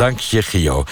Dank 0.00 0.18
je, 0.18 0.42
Gio. 0.42 0.84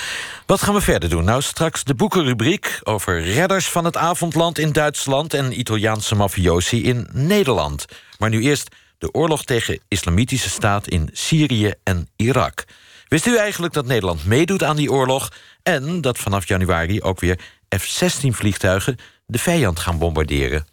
Wat 0.46 0.62
gaan 0.62 0.74
we 0.74 0.80
verder 0.80 1.08
doen? 1.08 1.24
Nou, 1.24 1.42
straks 1.42 1.84
de 1.84 1.94
boekenrubriek 1.94 2.80
over 2.82 3.22
redders 3.22 3.68
van 3.68 3.84
het 3.84 3.96
avondland 3.96 4.58
in 4.58 4.72
Duitsland 4.72 5.34
en 5.34 5.58
Italiaanse 5.58 6.14
mafiosi 6.14 6.84
in 6.84 7.08
Nederland. 7.12 7.84
Maar 8.18 8.30
nu 8.30 8.42
eerst 8.42 8.74
de 8.98 9.12
oorlog 9.12 9.44
tegen 9.44 9.80
islamitische 9.88 10.50
staat 10.50 10.88
in 10.88 11.10
Syrië 11.12 11.72
en 11.82 12.08
Irak. 12.16 12.64
Wist 13.08 13.26
u 13.26 13.36
eigenlijk 13.36 13.74
dat 13.74 13.86
Nederland 13.86 14.24
meedoet 14.24 14.62
aan 14.62 14.76
die 14.76 14.92
oorlog 14.92 15.32
en 15.62 16.00
dat 16.00 16.18
vanaf 16.18 16.48
januari 16.48 17.02
ook 17.02 17.20
weer 17.20 17.40
F-16 17.76 18.28
vliegtuigen 18.28 18.96
de 19.26 19.38
vijand 19.38 19.78
gaan 19.78 19.98
bombarderen? 19.98 20.66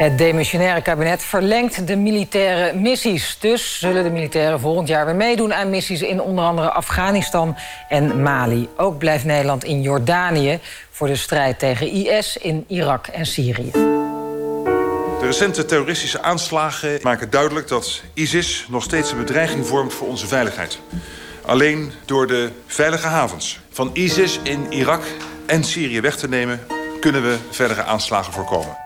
Het 0.00 0.18
demissionaire 0.18 0.82
kabinet 0.82 1.22
verlengt 1.22 1.86
de 1.86 1.96
militaire 1.96 2.78
missies. 2.78 3.36
Dus 3.40 3.78
zullen 3.78 4.02
de 4.02 4.10
militairen 4.10 4.60
volgend 4.60 4.88
jaar 4.88 5.06
weer 5.06 5.14
meedoen 5.14 5.54
aan 5.54 5.70
missies 5.70 6.02
in 6.02 6.20
onder 6.20 6.44
andere 6.44 6.70
Afghanistan 6.70 7.56
en 7.88 8.22
Mali. 8.22 8.68
Ook 8.76 8.98
blijft 8.98 9.24
Nederland 9.24 9.64
in 9.64 9.82
Jordanië 9.82 10.58
voor 10.90 11.06
de 11.06 11.16
strijd 11.16 11.58
tegen 11.58 11.86
IS 11.86 12.36
in 12.36 12.64
Irak 12.68 13.06
en 13.06 13.26
Syrië. 13.26 13.70
De 13.70 15.18
recente 15.20 15.64
terroristische 15.64 16.22
aanslagen 16.22 16.98
maken 17.02 17.30
duidelijk 17.30 17.68
dat 17.68 18.02
ISIS 18.14 18.66
nog 18.68 18.82
steeds 18.82 19.10
een 19.10 19.18
bedreiging 19.18 19.66
vormt 19.66 19.94
voor 19.94 20.08
onze 20.08 20.26
veiligheid. 20.26 20.78
Alleen 21.46 21.92
door 22.04 22.26
de 22.26 22.50
veilige 22.66 23.06
havens 23.06 23.60
van 23.70 23.90
ISIS 23.92 24.38
in 24.42 24.72
Irak 24.72 25.02
en 25.46 25.64
Syrië 25.64 26.00
weg 26.00 26.16
te 26.16 26.28
nemen, 26.28 26.60
kunnen 27.00 27.22
we 27.22 27.36
verdere 27.50 27.82
aanslagen 27.82 28.32
voorkomen. 28.32 28.79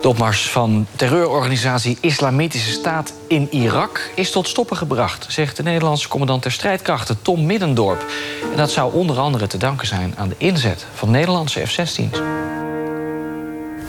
De 0.00 0.08
opmars 0.08 0.50
van 0.50 0.86
terreurorganisatie 0.96 1.98
Islamitische 2.00 2.70
Staat 2.70 3.12
in 3.26 3.48
Irak 3.50 4.10
is 4.14 4.30
tot 4.30 4.48
stoppen 4.48 4.76
gebracht, 4.76 5.26
zegt 5.28 5.56
de 5.56 5.62
Nederlandse 5.62 6.08
commandant 6.08 6.42
der 6.42 6.52
strijdkrachten 6.52 7.22
Tom 7.22 7.46
Middendorp. 7.46 8.04
En 8.50 8.56
dat 8.56 8.70
zou 8.70 8.92
onder 8.92 9.18
andere 9.18 9.46
te 9.46 9.58
danken 9.58 9.86
zijn 9.86 10.14
aan 10.16 10.28
de 10.28 10.34
inzet 10.38 10.86
van 10.94 11.10
Nederlandse 11.10 11.66
F-16's. 11.66 12.20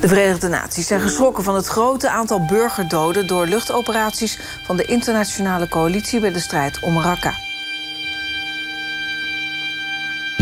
De 0.01 0.07
Verenigde 0.07 0.47
Naties 0.47 0.87
zijn 0.87 1.01
geschrokken 1.01 1.43
van 1.43 1.55
het 1.55 1.67
grote 1.67 2.09
aantal 2.09 2.45
burgerdoden 2.45 3.27
door 3.27 3.45
luchtoperaties 3.45 4.39
van 4.65 4.77
de 4.77 4.85
internationale 4.85 5.67
coalitie 5.67 6.19
bij 6.19 6.31
de 6.31 6.39
strijd 6.39 6.79
om 6.81 7.01
Raqqa. 7.01 7.46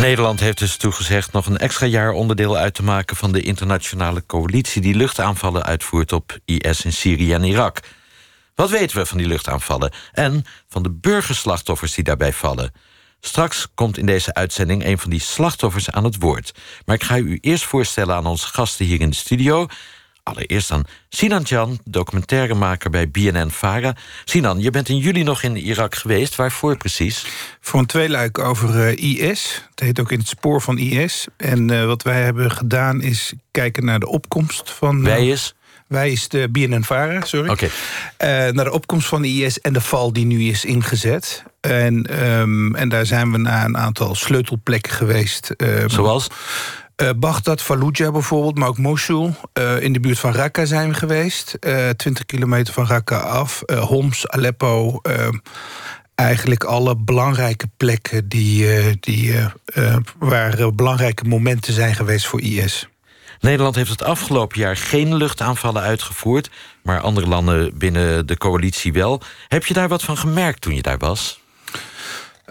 Nederland 0.06 0.40
heeft 0.40 0.58
dus 0.58 0.78
toegezegd 0.78 1.32
nog 1.32 1.46
een 1.46 1.58
extra 1.58 1.86
jaar 1.86 2.12
onderdeel 2.12 2.58
uit 2.58 2.74
te 2.74 2.84
maken 2.84 3.16
van 3.16 3.32
de 3.32 3.42
internationale 3.42 4.26
coalitie 4.26 4.82
die 4.82 4.96
luchtaanvallen 4.96 5.64
uitvoert 5.64 6.12
op 6.12 6.38
IS 6.46 6.86
in 6.86 6.94
Syrië 6.94 7.34
en 7.34 7.44
Irak. 7.44 7.80
Wat 8.56 8.70
weten 8.70 8.98
we 8.98 9.06
van 9.06 9.18
die 9.18 9.28
luchtaanvallen 9.28 9.94
en 10.12 10.46
van 10.68 10.84
de 10.84 10.92
burgerslachtoffers 10.92 11.94
die 11.94 12.04
daarbij 12.04 12.34
vallen? 12.34 12.74
Straks 13.20 13.68
komt 13.74 13.98
in 13.98 14.06
deze 14.06 14.34
uitzending 14.34 14.86
een 14.86 15.00
van 15.00 15.10
die 15.10 15.20
slachtoffers 15.20 15.90
aan 15.90 16.04
het 16.04 16.20
woord. 16.20 16.54
Maar 16.86 16.96
ik 16.96 17.04
ga 17.04 17.18
u 17.18 17.38
eerst 17.42 17.64
voorstellen 17.64 18.16
aan 18.16 18.26
onze 18.26 18.48
gasten 18.48 18.86
hier 18.86 19.02
in 19.02 19.10
de 19.10 19.16
studio. 19.16 19.68
Allereerst 20.26 20.72
aan 20.72 20.84
Sinan 21.10 21.42
Jan, 21.42 21.80
documentairemaker 21.84 22.90
bij 22.90 23.10
BNN-Vara. 23.10 23.96
Sinan, 24.24 24.60
je 24.60 24.70
bent 24.70 24.90
in 24.90 24.98
juli 24.98 25.24
nog 25.24 25.44
in 25.44 25.56
Irak 25.56 25.96
geweest. 25.96 26.36
Waarvoor 26.36 26.78
precies? 26.78 27.26
Voor 27.60 27.80
een 27.80 27.86
tweeluik 27.86 28.40
over 28.40 28.98
uh, 28.98 29.30
IS. 29.30 29.64
Het 29.70 29.80
heet 29.80 30.00
ook 30.00 30.12
in 30.12 30.20
het 30.20 30.28
spoor 30.28 30.62
van 30.62 30.78
IS. 30.78 31.28
En 31.38 31.72
uh, 31.72 31.86
wat 31.86 32.04
wij 32.04 32.24
hebben 32.24 32.52
gedaan 32.52 33.02
is 33.02 33.34
kijken 33.52 33.86
naar 33.86 34.00
de 34.00 34.08
opkomst 34.08 34.72
van... 34.72 34.98
Uh, 34.98 35.04
wij 35.04 35.28
is? 35.28 35.56
Wij 35.88 36.12
is 36.12 36.28
de 36.28 36.50
BNN-Vara, 36.50 37.26
sorry. 37.26 37.50
Oké. 37.50 37.70
Okay. 38.18 38.52
naar 38.52 38.66
de 38.66 38.72
opkomst 38.72 39.08
van 39.08 39.22
de 39.22 39.28
IS 39.28 39.62
en 39.62 39.74
de 39.74 39.82
val 39.82 40.14
die 40.14 40.26
nu 40.26 40.44
is 40.44 40.66
ingezet. 40.66 41.44
En, 41.62 42.26
um, 42.26 42.76
en 42.76 42.90
daar 42.90 43.06
zijn 43.06 43.32
we 43.32 43.38
naar 43.38 43.66
een 43.66 43.78
aantal 43.78 44.16
sleutelplekken 44.16 44.92
geweest. 44.92 45.54
Um, 45.58 45.90
Zoals? 45.90 46.28
Uh, 47.02 47.56
Fallujah 47.56 48.12
bijvoorbeeld, 48.12 48.58
maar 48.58 48.68
ook 48.68 48.78
Mosul. 48.78 49.36
Uh, 49.54 49.82
in 49.82 49.94
de 49.94 50.00
buurt 50.00 50.20
van 50.20 50.32
Raqqa 50.32 50.66
zijn 50.66 50.90
we 50.90 50.94
geweest. 50.94 51.58
Uh, 51.60 51.90
20 51.90 52.26
kilometer 52.26 52.74
van 52.74 52.86
Raqqa 52.88 53.18
af. 53.18 53.62
Homs, 53.80 54.28
Aleppo. 54.28 55.02
eigenlijk 56.16 56.64
alle 56.64 56.96
belangrijke 56.96 57.68
plekken 57.78 58.30
die, 58.30 59.00
die, 59.00 59.34
waar 60.20 60.76
belangrijke 60.76 61.24
momenten 61.24 61.74
zijn 61.74 61.96
geweest 61.96 62.26
voor 62.26 62.42
IS. 62.42 62.88
Nederland 63.40 63.76
heeft 63.76 63.90
het 63.90 64.04
afgelopen 64.04 64.60
jaar 64.60 64.78
geen 64.78 65.16
luchtaanvallen 65.16 65.82
uitgevoerd... 65.82 66.50
maar 66.84 67.00
andere 67.00 67.28
landen 67.28 67.78
binnen 67.78 68.28
de 68.28 68.38
coalitie 68.38 68.94
wel. 68.94 69.22
Heb 69.48 69.66
je 69.66 69.74
daar 69.74 69.88
wat 69.88 70.04
van 70.04 70.18
gemerkt 70.18 70.62
toen 70.62 70.76
je 70.76 70.82
daar 70.82 70.98
was? 70.98 71.40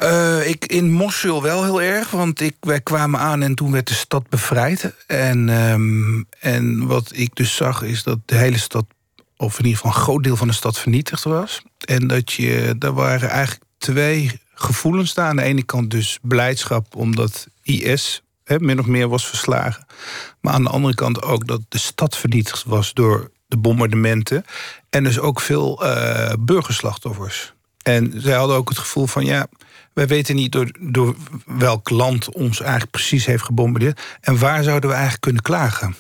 Uh, 0.03 0.49
ik 0.49 0.65
in 0.65 0.91
Mosul 0.91 1.43
wel 1.43 1.63
heel 1.63 1.83
erg, 1.83 2.11
want 2.11 2.41
ik, 2.41 2.57
wij 2.61 2.81
kwamen 2.81 3.21
aan 3.21 3.43
en 3.43 3.55
toen 3.55 3.73
werd 3.73 3.89
de 3.89 3.95
stad 3.95 4.29
bevrijd. 4.29 4.95
En, 5.07 5.49
um, 5.49 6.27
en 6.39 6.87
wat 6.87 7.11
ik 7.13 7.35
dus 7.35 7.57
zag 7.57 7.83
is 7.83 8.03
dat 8.03 8.19
de 8.25 8.37
hele 8.37 8.59
stad, 8.59 8.85
of 9.37 9.59
in 9.59 9.65
ieder 9.65 9.81
geval 9.81 9.97
een 9.97 10.03
groot 10.03 10.25
deel 10.25 10.37
van 10.37 10.49
de 10.49 10.55
stad 10.55 10.79
vernietigd 10.79 11.25
was. 11.25 11.63
En 11.79 12.07
dat 12.07 12.33
je, 12.33 12.75
daar 12.79 12.93
waren 12.93 13.29
eigenlijk 13.29 13.65
twee 13.79 14.41
gevoelens 14.55 15.15
daar. 15.15 15.29
Aan 15.29 15.37
de 15.37 15.43
ene 15.43 15.63
kant 15.63 15.91
dus 15.91 16.19
blijdschap 16.23 16.97
omdat 16.97 17.47
IS 17.63 18.23
hè, 18.45 18.59
min 18.59 18.79
of 18.79 18.87
meer 18.87 19.09
was 19.09 19.27
verslagen. 19.27 19.87
Maar 20.41 20.53
aan 20.53 20.63
de 20.63 20.71
andere 20.71 20.95
kant 20.95 21.23
ook 21.23 21.47
dat 21.47 21.61
de 21.69 21.79
stad 21.79 22.17
vernietigd 22.17 22.65
was 22.65 22.93
door 22.93 23.31
de 23.47 23.57
bombardementen. 23.57 24.45
En 24.91 25.05
dus 25.05 25.19
ook 25.19 25.41
veel 25.41 25.85
uh, 25.85 26.33
burgerslachtoffers. 26.39 27.53
En 27.83 28.13
zij 28.17 28.35
hadden 28.35 28.57
ook 28.57 28.69
het 28.69 28.79
gevoel 28.79 29.07
van 29.07 29.25
ja 29.25 29.47
wij 29.95 30.07
weten 30.07 30.35
niet 30.35 30.53
door, 30.53 30.71
door 30.81 31.15
welk 31.47 31.91
land 31.91 32.33
ons 32.33 32.61
eigenlijk 32.61 32.91
precies 32.91 33.27
heeft 33.27 33.45
gebombardeerd. 33.45 34.01
En 34.21 34.39
waar 34.39 34.63
zouden 34.63 34.89
we 34.89 34.95
eigenlijk 34.95 35.23
kunnen 35.23 35.43
klagen? 35.43 35.97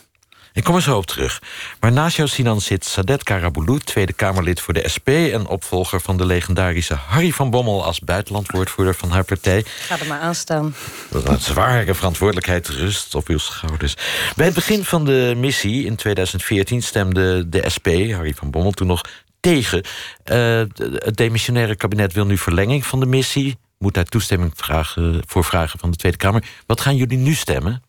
Ik 0.55 0.65
kom 0.65 0.75
er 0.75 0.82
zo 0.82 0.97
op 0.97 1.06
terug. 1.06 1.43
Maar 1.81 1.93
naast 1.93 2.16
jou, 2.16 2.28
Sinan, 2.28 2.60
zit 2.60 2.84
Sadet 2.84 3.22
Karaboulou, 3.22 3.78
Tweede 3.78 4.12
Kamerlid 4.12 4.60
voor 4.60 4.75
de 4.75 4.88
SP... 4.94 5.09
en 5.09 5.47
opvolger 5.47 6.00
van 6.00 6.16
de 6.16 6.27
legendarische 6.27 6.94
Harry 6.94 7.31
van 7.31 7.50
Bommel... 7.50 7.84
als 7.84 8.00
buitenlandwoordvoerder 8.00 8.94
van 8.94 9.10
haar 9.10 9.25
partij. 9.25 9.65
Ga 9.66 9.99
er 10.00 10.06
maar 10.06 10.21
aan 10.21 10.34
staan. 10.34 10.75
Een 11.11 11.41
zware 11.41 11.94
verantwoordelijkheid 11.94 12.69
rust 12.69 13.15
op 13.15 13.28
uw 13.28 13.38
schouders. 13.38 13.97
Bij 14.37 14.47
het 14.47 14.55
begin 14.55 14.84
van 14.84 15.05
de 15.05 15.34
missie 15.37 15.84
in 15.84 15.97
2014 15.97 16.82
stemde 16.82 17.49
de 17.49 17.71
SP, 17.75 17.87
Harry 17.87 18.34
van 18.34 18.50
Bommel, 18.50 18.72
toen 18.72 18.87
nog 18.87 19.05
tegen. 19.41 19.82
Uh, 20.25 20.62
het 20.94 21.16
demissionaire 21.16 21.76
kabinet 21.76 22.12
wil 22.12 22.26
nu 22.26 22.38
verlenging 22.38 22.87
van 22.87 23.00
de 23.00 23.06
missie 23.06 23.56
moet 23.79 23.95
daar 23.95 24.05
toestemming 24.05 24.53
vragen, 24.55 25.23
voor 25.27 25.45
vragen 25.45 25.79
van 25.79 25.91
de 25.91 25.97
Tweede 25.97 26.19
Kamer. 26.19 26.45
Wat 26.67 26.81
gaan 26.81 26.97
jullie 26.97 27.19
nu 27.19 27.35
stemmen? 27.35 27.83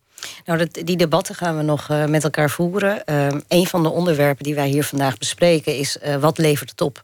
Nou, 0.46 0.60
dat, 0.60 0.86
die 0.86 0.98
debatten 0.98 1.36
gaan 1.36 1.58
we 1.58 1.64
nog 1.64 1.90
uh, 1.90 2.06
met 2.06 2.24
elkaar 2.24 2.50
voeren. 2.50 3.04
Uh, 3.06 3.28
een 3.48 3.68
van 3.68 3.84
de 3.84 3.90
onderwerpen 3.90 4.44
die 4.44 4.56
wij 4.56 4.68
hier 4.68 4.84
vandaag 4.84 5.18
bespreken 5.18 5.78
is 5.78 5.98
uh, 6.06 6.16
wat 6.16 6.38
levert 6.38 6.70
het 6.70 6.82
op? 6.82 7.02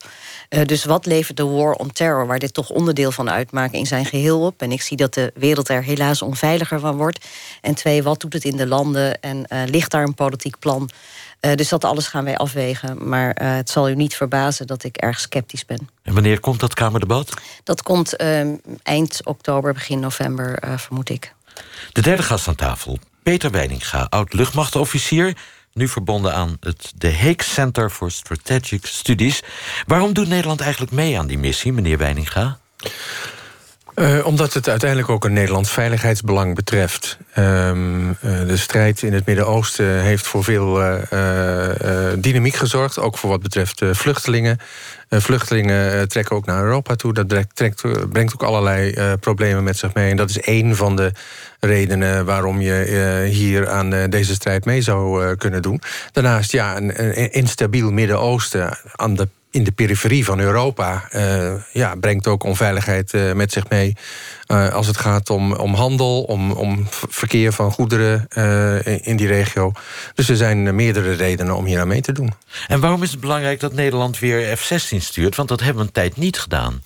dus 0.65 0.85
wat 0.85 1.05
levert 1.05 1.37
de 1.37 1.45
war 1.45 1.73
on 1.73 1.91
terror, 1.91 2.27
waar 2.27 2.39
dit 2.39 2.53
toch 2.53 2.69
onderdeel 2.69 3.11
van 3.11 3.29
uitmaakt, 3.29 3.73
in 3.73 3.85
zijn 3.85 4.05
geheel 4.05 4.45
op? 4.45 4.61
En 4.61 4.71
ik 4.71 4.81
zie 4.81 4.97
dat 4.97 5.13
de 5.13 5.31
wereld 5.35 5.69
er 5.69 5.83
helaas 5.83 6.21
onveiliger 6.21 6.79
van 6.79 6.97
wordt. 6.97 7.25
En 7.61 7.75
twee, 7.75 8.03
wat 8.03 8.19
doet 8.19 8.33
het 8.33 8.43
in 8.43 8.57
de 8.57 8.67
landen? 8.67 9.21
En 9.21 9.45
ligt 9.65 9.91
daar 9.91 10.03
een 10.03 10.13
politiek 10.13 10.59
plan? 10.59 10.89
dus 11.55 11.69
dat 11.69 11.83
alles 11.83 12.07
gaan 12.07 12.23
wij 12.23 12.37
afwegen. 12.37 13.07
Maar 13.09 13.35
het 13.43 13.69
zal 13.69 13.89
u 13.89 13.95
niet 13.95 14.15
verbazen 14.15 14.67
dat 14.67 14.83
ik 14.83 14.97
erg 14.97 15.19
sceptisch 15.19 15.65
ben. 15.65 15.89
En 16.03 16.13
wanneer 16.13 16.39
komt 16.39 16.59
dat 16.59 16.73
Kamerdebat? 16.73 17.33
Dat 17.63 17.83
komt 17.83 18.15
ehm, 18.15 18.55
eind 18.83 19.21
oktober, 19.23 19.73
begin 19.73 19.99
november, 19.99 20.77
vermoed 20.77 21.09
ik. 21.09 21.33
De 21.91 22.01
derde 22.01 22.23
gast 22.23 22.47
aan 22.47 22.55
tafel, 22.55 22.99
Peter 23.23 23.51
Weininga, 23.51 24.07
oud-luchtmachtofficier... 24.09 25.37
nu 25.73 25.87
verbonden 25.87 26.33
aan 26.33 26.57
het 26.59 26.91
De 26.95 27.13
Hague 27.13 27.43
Center 27.43 27.89
for 27.89 28.11
Strategic 28.11 28.85
Studies. 28.85 29.41
Waarom 29.85 30.13
doet 30.13 30.27
Nederland 30.27 30.61
eigenlijk 30.61 30.91
mee 30.91 31.19
aan 31.19 31.27
die 31.27 31.37
missie, 31.37 31.73
meneer 31.73 31.97
Weininga? 31.97 32.59
Uh, 34.01 34.25
omdat 34.25 34.53
het 34.53 34.69
uiteindelijk 34.69 35.09
ook 35.09 35.25
een 35.25 35.33
Nederlands 35.33 35.71
veiligheidsbelang 35.71 36.55
betreft. 36.55 37.17
Um, 37.37 38.09
uh, 38.09 38.15
de 38.21 38.57
strijd 38.57 39.01
in 39.01 39.13
het 39.13 39.25
Midden-Oosten 39.25 40.01
heeft 40.01 40.27
voor 40.27 40.43
veel 40.43 40.81
uh, 40.81 40.97
dynamiek 42.17 42.55
gezorgd. 42.55 42.99
Ook 42.99 43.17
voor 43.17 43.29
wat 43.29 43.41
betreft 43.41 43.81
vluchtelingen. 43.91 44.57
vluchtelingen 45.09 46.07
trekken 46.07 46.35
ook 46.35 46.45
naar 46.45 46.63
Europa 46.63 46.95
toe. 46.95 47.13
Dat 47.13 47.45
trekt, 47.53 48.09
brengt 48.09 48.33
ook 48.33 48.43
allerlei 48.43 48.95
problemen 49.17 49.63
met 49.63 49.77
zich 49.77 49.93
mee. 49.93 50.09
En 50.09 50.17
dat 50.17 50.29
is 50.29 50.39
één 50.39 50.75
van 50.75 50.95
de 50.95 51.11
redenen 51.59 52.25
waarom 52.25 52.61
je 52.61 53.27
hier 53.31 53.69
aan 53.69 54.09
deze 54.09 54.33
strijd 54.33 54.65
mee 54.65 54.81
zou 54.81 55.35
kunnen 55.35 55.61
doen. 55.61 55.81
Daarnaast, 56.11 56.51
ja, 56.51 56.77
een, 56.77 57.19
een 57.19 57.31
instabiel 57.31 57.91
Midden-Oosten 57.91 58.77
aan 58.95 59.15
de 59.15 59.27
in 59.51 59.63
de 59.63 59.71
periferie 59.71 60.25
van 60.25 60.39
Europa 60.39 61.07
uh, 61.15 61.53
ja, 61.71 61.95
brengt 61.95 62.27
ook 62.27 62.43
onveiligheid 62.43 63.13
uh, 63.13 63.33
met 63.33 63.51
zich 63.51 63.69
mee. 63.69 63.95
Uh, 64.51 64.73
als 64.73 64.87
het 64.87 64.97
gaat 64.97 65.29
om, 65.29 65.53
om 65.53 65.73
handel, 65.73 66.21
om, 66.21 66.51
om 66.51 66.87
verkeer 67.09 67.53
van 67.53 67.71
goederen 67.71 68.27
in, 68.83 69.03
in, 69.03 69.15
die 69.15 69.27
regio. 69.27 69.71
Dus 70.15 70.29
er 70.29 70.35
zijn 70.35 70.75
meerdere 70.75 71.13
redenen 71.13 71.55
om 71.55 71.65
hier 71.65 71.79
aan 71.79 71.87
mee 71.87 72.01
te 72.01 72.11
doen. 72.11 72.33
En 72.67 72.79
waarom 72.79 73.03
is 73.03 73.11
het 73.11 73.19
belangrijk 73.19 73.59
dat 73.59 73.73
Nederland 73.73 74.19
weer 74.19 74.57
F-16 74.57 74.97
stuurt? 74.97 75.35
Want 75.35 75.49
dat 75.49 75.59
hebben 75.59 75.77
we 75.77 75.87
een 75.87 75.93
tijd 75.93 76.17
niet 76.17 76.39
gedaan. 76.39 76.81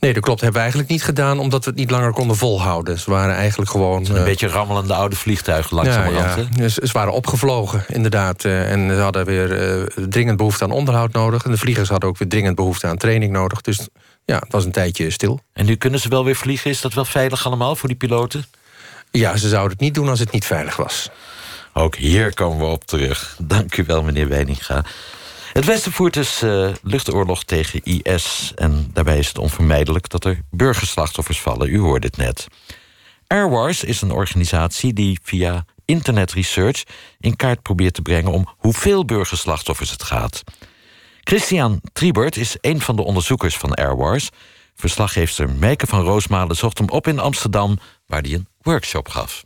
Nee, 0.00 0.12
dat 0.12 0.22
klopt. 0.22 0.40
hebben 0.40 0.56
we 0.56 0.62
eigenlijk 0.62 0.90
niet 0.90 1.04
gedaan... 1.04 1.38
omdat 1.38 1.64
we 1.64 1.70
het 1.70 1.78
niet 1.78 1.90
langer 1.90 2.12
konden 2.12 2.36
volhouden. 2.36 2.98
Ze 2.98 3.10
waren 3.10 3.34
eigenlijk 3.34 3.70
gewoon... 3.70 4.06
Een 4.06 4.24
beetje 4.24 4.48
rammelende 4.48 4.94
oude 4.94 5.16
vliegtuigen 5.16 5.76
langzamerhand. 5.76 6.34
Ja, 6.34 6.62
ja. 6.62 6.68
Ze, 6.68 6.86
ze 6.86 6.92
waren 6.92 7.12
opgevlogen, 7.12 7.84
inderdaad. 7.88 8.44
en 8.44 8.88
ze 8.88 9.00
hadden 9.00 9.24
weer 9.24 9.92
dringend 10.08 10.36
behoefte 10.36 10.64
aan 10.64 10.70
onderhoud 10.70 11.12
nodig. 11.12 11.44
En 11.44 11.50
de 11.50 11.58
vliegers 11.58 11.88
hadden 11.88 12.08
ook 12.08 12.18
weer 12.18 12.28
dringend 12.28 12.54
behoefte 12.54 12.86
aan 12.86 12.96
training 12.96 13.32
nodig. 13.32 13.60
Dus 13.60 13.88
ja, 14.28 14.38
het 14.38 14.52
was 14.52 14.64
een 14.64 14.72
tijdje 14.72 15.10
stil. 15.10 15.40
En 15.52 15.66
nu 15.66 15.76
kunnen 15.76 16.00
ze 16.00 16.08
wel 16.08 16.24
weer 16.24 16.36
vliegen? 16.36 16.70
Is 16.70 16.80
dat 16.80 16.94
wel 16.94 17.04
veilig 17.04 17.46
allemaal 17.46 17.76
voor 17.76 17.88
die 17.88 17.98
piloten? 17.98 18.46
Ja, 19.10 19.36
ze 19.36 19.48
zouden 19.48 19.72
het 19.72 19.80
niet 19.80 19.94
doen 19.94 20.08
als 20.08 20.18
het 20.18 20.32
niet 20.32 20.44
veilig 20.44 20.76
was. 20.76 21.10
Ook 21.72 21.96
hier 21.96 22.34
komen 22.34 22.58
we 22.58 22.64
op 22.64 22.84
terug. 22.84 23.36
Dank 23.42 23.76
u 23.76 23.84
wel, 23.84 24.02
meneer 24.02 24.28
Weininga. 24.28 24.84
Het 25.52 25.64
Westen 25.64 25.92
voert 25.92 26.14
dus 26.14 26.42
uh, 26.42 26.70
luchtoorlog 26.82 27.44
tegen 27.44 27.82
IS... 27.82 28.52
en 28.54 28.90
daarbij 28.92 29.18
is 29.18 29.28
het 29.28 29.38
onvermijdelijk 29.38 30.08
dat 30.08 30.24
er 30.24 30.40
burgerslachtoffers 30.50 31.40
vallen. 31.40 31.68
U 31.68 31.78
hoorde 31.78 32.06
het 32.06 32.16
net. 32.16 32.46
Airwars 33.26 33.84
is 33.84 34.00
een 34.00 34.12
organisatie 34.12 34.92
die 34.92 35.18
via 35.22 35.64
internet 35.84 36.32
research... 36.32 36.82
in 37.18 37.36
kaart 37.36 37.62
probeert 37.62 37.94
te 37.94 38.02
brengen 38.02 38.32
om 38.32 38.48
hoeveel 38.56 39.04
burgerslachtoffers 39.04 39.90
het 39.90 40.02
gaat. 40.02 40.42
Christian 41.28 41.80
Triebert 41.92 42.36
is 42.36 42.56
een 42.60 42.80
van 42.80 42.96
de 42.96 43.04
onderzoekers 43.04 43.56
van 43.56 43.74
Airwars. 43.74 44.30
Verslaggeefster 44.74 45.50
Meike 45.50 45.86
van 45.86 46.00
Roosmalen 46.00 46.56
zocht 46.56 46.78
hem 46.78 46.88
op 46.88 47.06
in 47.06 47.18
Amsterdam... 47.18 47.78
waar 48.06 48.20
hij 48.20 48.32
een 48.32 48.46
workshop 48.62 49.08
gaf. 49.08 49.44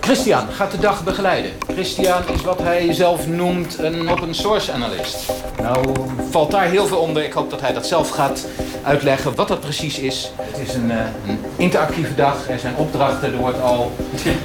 Christian 0.00 0.48
gaat 0.48 0.70
de 0.70 0.78
dag 0.78 1.04
begeleiden. 1.04 1.50
Christian 1.68 2.28
is 2.28 2.42
wat 2.42 2.58
hij 2.58 2.92
zelf 2.92 3.26
noemt 3.26 3.78
een 3.78 4.08
open 4.08 4.34
source 4.34 4.72
analyst. 4.72 5.32
Nou 5.58 5.94
valt 6.30 6.50
daar 6.50 6.68
heel 6.68 6.86
veel 6.86 6.98
onder. 6.98 7.24
Ik 7.24 7.32
hoop 7.32 7.50
dat 7.50 7.60
hij 7.60 7.72
dat 7.72 7.86
zelf 7.86 8.10
gaat 8.10 8.46
uitleggen 8.82 9.34
wat 9.34 9.48
dat 9.48 9.60
precies 9.60 9.98
is. 9.98 10.30
Het 10.40 10.68
is 10.68 10.74
een, 10.74 10.90
een 10.90 11.40
interactieve 11.56 12.14
dag. 12.14 12.48
Er 12.48 12.58
zijn 12.58 12.76
opdrachten. 12.76 13.32
Er 13.32 13.38
wordt 13.38 13.60
al 13.60 13.92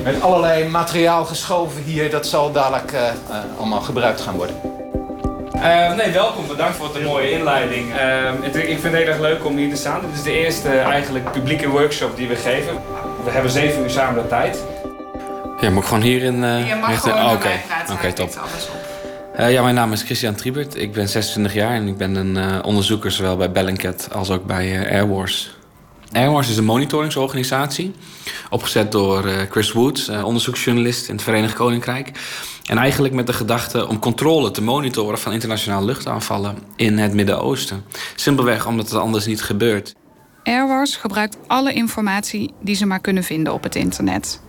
met 0.04 0.22
allerlei 0.22 0.70
materiaal 0.70 1.26
geschoven 1.26 1.84
hier. 1.84 2.10
Dat 2.10 2.28
zal 2.28 2.52
dadelijk 2.52 2.92
uh, 2.94 3.02
uh, 3.02 3.38
allemaal 3.58 3.82
gebruikt 3.82 4.22
gaan 4.22 4.36
worden. 4.36 4.81
Uh, 5.62 5.94
nee, 5.94 6.12
welkom. 6.12 6.48
Bedankt 6.48 6.78
voor 6.78 6.94
de 6.94 7.00
mooie 7.00 7.32
inleiding. 7.32 7.94
Uh, 7.96 8.70
ik 8.70 8.80
vind 8.80 8.84
het 8.84 8.94
heel 8.94 9.08
erg 9.08 9.20
leuk 9.20 9.46
om 9.46 9.58
hier 9.58 9.70
te 9.70 9.76
staan. 9.76 10.02
Dit 10.02 10.10
is 10.14 10.24
de 10.24 10.32
eerste 10.32 10.70
eigenlijk 10.70 11.32
publieke 11.32 11.70
workshop 11.70 12.16
die 12.16 12.28
we 12.28 12.36
geven. 12.36 12.74
We 13.24 13.32
hebben 13.32 13.52
zeven 13.52 13.84
uur 13.84 13.90
samen 13.90 14.24
de 14.24 14.30
tijd. 14.30 14.64
Ja, 15.60 15.70
moet 15.70 15.82
ik 15.82 15.88
gewoon 15.88 16.04
hierin... 16.04 16.44
Uh, 16.44 16.68
je 16.68 16.76
mag 16.76 16.90
richten? 16.90 17.12
gewoon 17.12 17.26
oh, 17.26 17.34
Oké, 17.34 17.48
okay. 17.86 17.96
okay, 17.96 18.12
top. 18.12 18.40
Uh, 19.40 19.52
ja, 19.52 19.64
mijn 19.64 19.76
naam 19.76 19.92
is 19.92 20.04
Christian 20.04 20.36
Triebert. 20.36 20.76
Ik 20.76 20.94
ben 20.94 21.10
26 21.10 21.54
jaar 21.54 21.74
en 21.74 21.88
ik 21.88 21.98
ben 21.98 22.16
een 22.16 22.36
uh, 22.36 22.60
onderzoeker 22.62 23.12
zowel 23.12 23.38
bij 23.38 23.52
Bellingcat 23.52 24.08
als 24.12 24.30
ook 24.30 24.46
bij 24.46 24.68
uh, 24.68 24.92
Airwars. 24.92 25.52
Airwars 26.12 26.50
is 26.50 26.58
een 26.58 26.66
monitoringsorganisatie, 26.66 27.92
opgezet 28.50 28.92
door 28.92 29.24
Chris 29.50 29.72
Woods, 29.72 30.10
onderzoeksjournalist 30.10 31.08
in 31.08 31.16
het 31.16 31.24
Verenigd 31.24 31.54
Koninkrijk. 31.54 32.12
En 32.66 32.78
eigenlijk 32.78 33.14
met 33.14 33.28
de 33.28 33.34
gedachte 33.34 33.88
om 33.88 34.00
controle 34.00 34.52
te 34.52 34.62
monitoren 34.62 35.20
van 35.20 35.34
internationale 35.34 35.86
luchtaanvallen 35.86 36.58
in 36.76 36.98
het 36.98 37.14
Midden-Oosten. 37.14 37.84
Simpelweg 38.16 38.68
omdat 38.68 38.90
het 38.90 39.00
anders 39.00 39.26
niet 39.26 39.42
gebeurt. 39.42 39.96
Airwars 40.44 40.96
gebruikt 40.96 41.38
alle 41.48 41.74
informatie 41.74 42.54
die 42.62 42.76
ze 42.76 42.86
maar 42.86 43.00
kunnen 43.00 43.24
vinden 43.24 43.54
op 43.54 43.64
het 43.64 43.76
internet. 43.76 44.42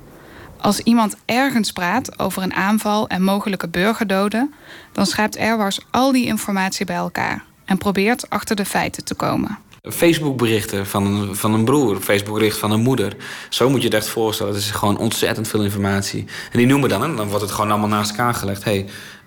Als 0.60 0.80
iemand 0.80 1.16
ergens 1.24 1.72
praat 1.72 2.18
over 2.18 2.42
een 2.42 2.54
aanval 2.54 3.08
en 3.08 3.22
mogelijke 3.22 3.68
burgerdoden, 3.68 4.54
dan 4.92 5.06
schrijft 5.06 5.38
Airwars 5.38 5.80
al 5.90 6.12
die 6.12 6.26
informatie 6.26 6.86
bij 6.86 6.96
elkaar 6.96 7.44
en 7.64 7.78
probeert 7.78 8.30
achter 8.30 8.56
de 8.56 8.64
feiten 8.64 9.04
te 9.04 9.14
komen. 9.14 9.58
Facebook-berichten 9.82 10.86
van 10.86 11.06
een, 11.06 11.36
van 11.36 11.54
een 11.54 11.64
broer, 11.64 12.00
Facebook-bericht 12.00 12.58
van 12.58 12.70
een 12.70 12.80
moeder. 12.80 13.16
Zo 13.48 13.70
moet 13.70 13.80
je 13.80 13.86
het 13.86 13.96
echt 13.96 14.08
voorstellen. 14.08 14.52
Het 14.52 14.62
is 14.62 14.70
gewoon 14.70 14.98
ontzettend 14.98 15.48
veel 15.48 15.62
informatie. 15.62 16.24
En 16.52 16.58
die 16.58 16.66
noemen 16.66 16.88
dan, 16.88 17.02
en 17.04 17.16
dan 17.16 17.28
wordt 17.28 17.42
het 17.42 17.52
gewoon 17.52 17.70
allemaal 17.70 17.88
naast 17.88 18.10
elkaar 18.10 18.34
gelegd. 18.34 18.64
Hey, 18.64 18.86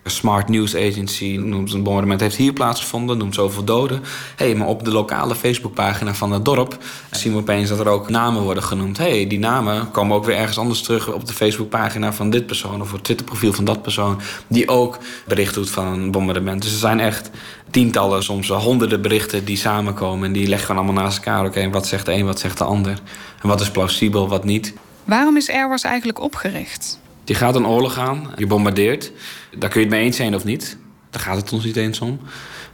smart 0.10 0.50
news 0.50 0.75
agency 0.75 1.38
noemt 1.44 1.74
een 1.74 1.84
bombardement 1.84 2.19
heeft 2.19 2.36
hier 2.36 2.54
plaatsgevonden, 2.54 3.18
noemt 3.18 3.36
zoveel 3.36 3.63
doden. 3.63 4.04
hey, 4.36 4.56
maar 4.56 4.68
op 4.68 4.86
de 4.86 4.92
lokale 4.92 5.36
Facebookpagina 5.36 6.13
van 6.13 6.31
het 6.31 6.46
dorp 6.46 6.78
zien 7.12 7.31
we 7.31 7.38
opeens 7.38 7.69
dat 7.69 7.80
er 7.80 7.88
ook 7.88 8.10
namen 8.10 8.42
worden 8.42 8.63
genoemd. 8.63 8.98
hey, 8.98 9.28
die 9.28 9.40
namen 9.40 9.92
komen 9.92 10.16
ook 10.16 10.25
weer 10.25 10.36
ergens 10.36 10.57
anders 10.57 10.81
terug 10.81 11.13
op 11.13 11.25
de 11.25 11.34
Facebookpagina 11.34 12.13
van 12.13 12.30
dit 12.30 12.46
persoon 12.46 12.81
of 12.81 12.92
het 12.92 13.04
Twitterprofiel 13.04 13.54
van 13.54 13.66
dat 13.66 13.81
persoon, 13.81 14.22
die 14.48 14.69
ook 14.69 14.98
bericht 15.28 15.54
doet 15.54 15.69
van 15.69 15.86
een 15.88 16.12
bombardement. 16.12 16.62
Dus 16.62 16.72
er 16.72 16.80
zijn 16.80 17.00
echt 17.00 17.30
tientallen, 17.69 18.24
soms 18.24 18.48
honderden 18.48 19.02
berichten 19.02 19.46
die 19.46 19.57
samenkomen 19.57 20.28
en 20.28 20.34
die 20.34 20.48
leggen 20.48 20.68
gewoon 20.68 20.84
allemaal 20.84 21.04
naast 21.04 21.18
elkaar. 21.18 21.46
Oké, 21.46 21.69
wat 21.69 21.88
zegt 21.88 22.06
de 22.06 22.13
een, 22.13 22.25
wat 22.25 22.40
zegt 22.40 22.57
de 22.57 22.63
ander? 22.63 23.00
En 23.42 23.48
wat 23.48 23.62
is 23.62 23.72
plausibel, 23.72 24.28
wat 24.28 24.44
niet? 24.44 24.74
Waarom 25.04 25.38
is 25.38 25.50
Airwars 25.50 25.84
eigenlijk 25.84 26.22
opgericht? 26.22 27.00
Je 27.25 27.33
gaat 27.36 27.56
een 27.56 27.68
oorlog 27.68 27.98
aan, 27.98 28.31
je 28.36 28.48
bombardeert. 28.48 29.12
Daar 29.57 29.69
kun 29.69 29.80
je 29.80 29.86
het 29.86 29.95
mee 29.95 30.06
eens 30.06 30.18
zijn 30.18 30.36
of 30.36 30.44
niet. 30.44 30.77
Daar 31.10 31.22
gaat 31.22 31.36
het 31.36 31.54
ons 31.54 31.63
niet 31.63 31.75
eens 31.75 32.00
om. 32.00 32.19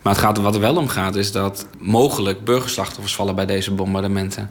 Maar 0.01 0.13
het 0.13 0.21
gaat, 0.21 0.37
wat 0.37 0.55
er 0.55 0.61
wel 0.61 0.75
om 0.75 0.87
gaat, 0.87 1.15
is 1.15 1.31
dat 1.31 1.67
mogelijk 1.77 2.43
burgerslachtoffers 2.43 3.15
vallen 3.15 3.35
bij 3.35 3.45
deze 3.45 3.71
bombardementen. 3.71 4.49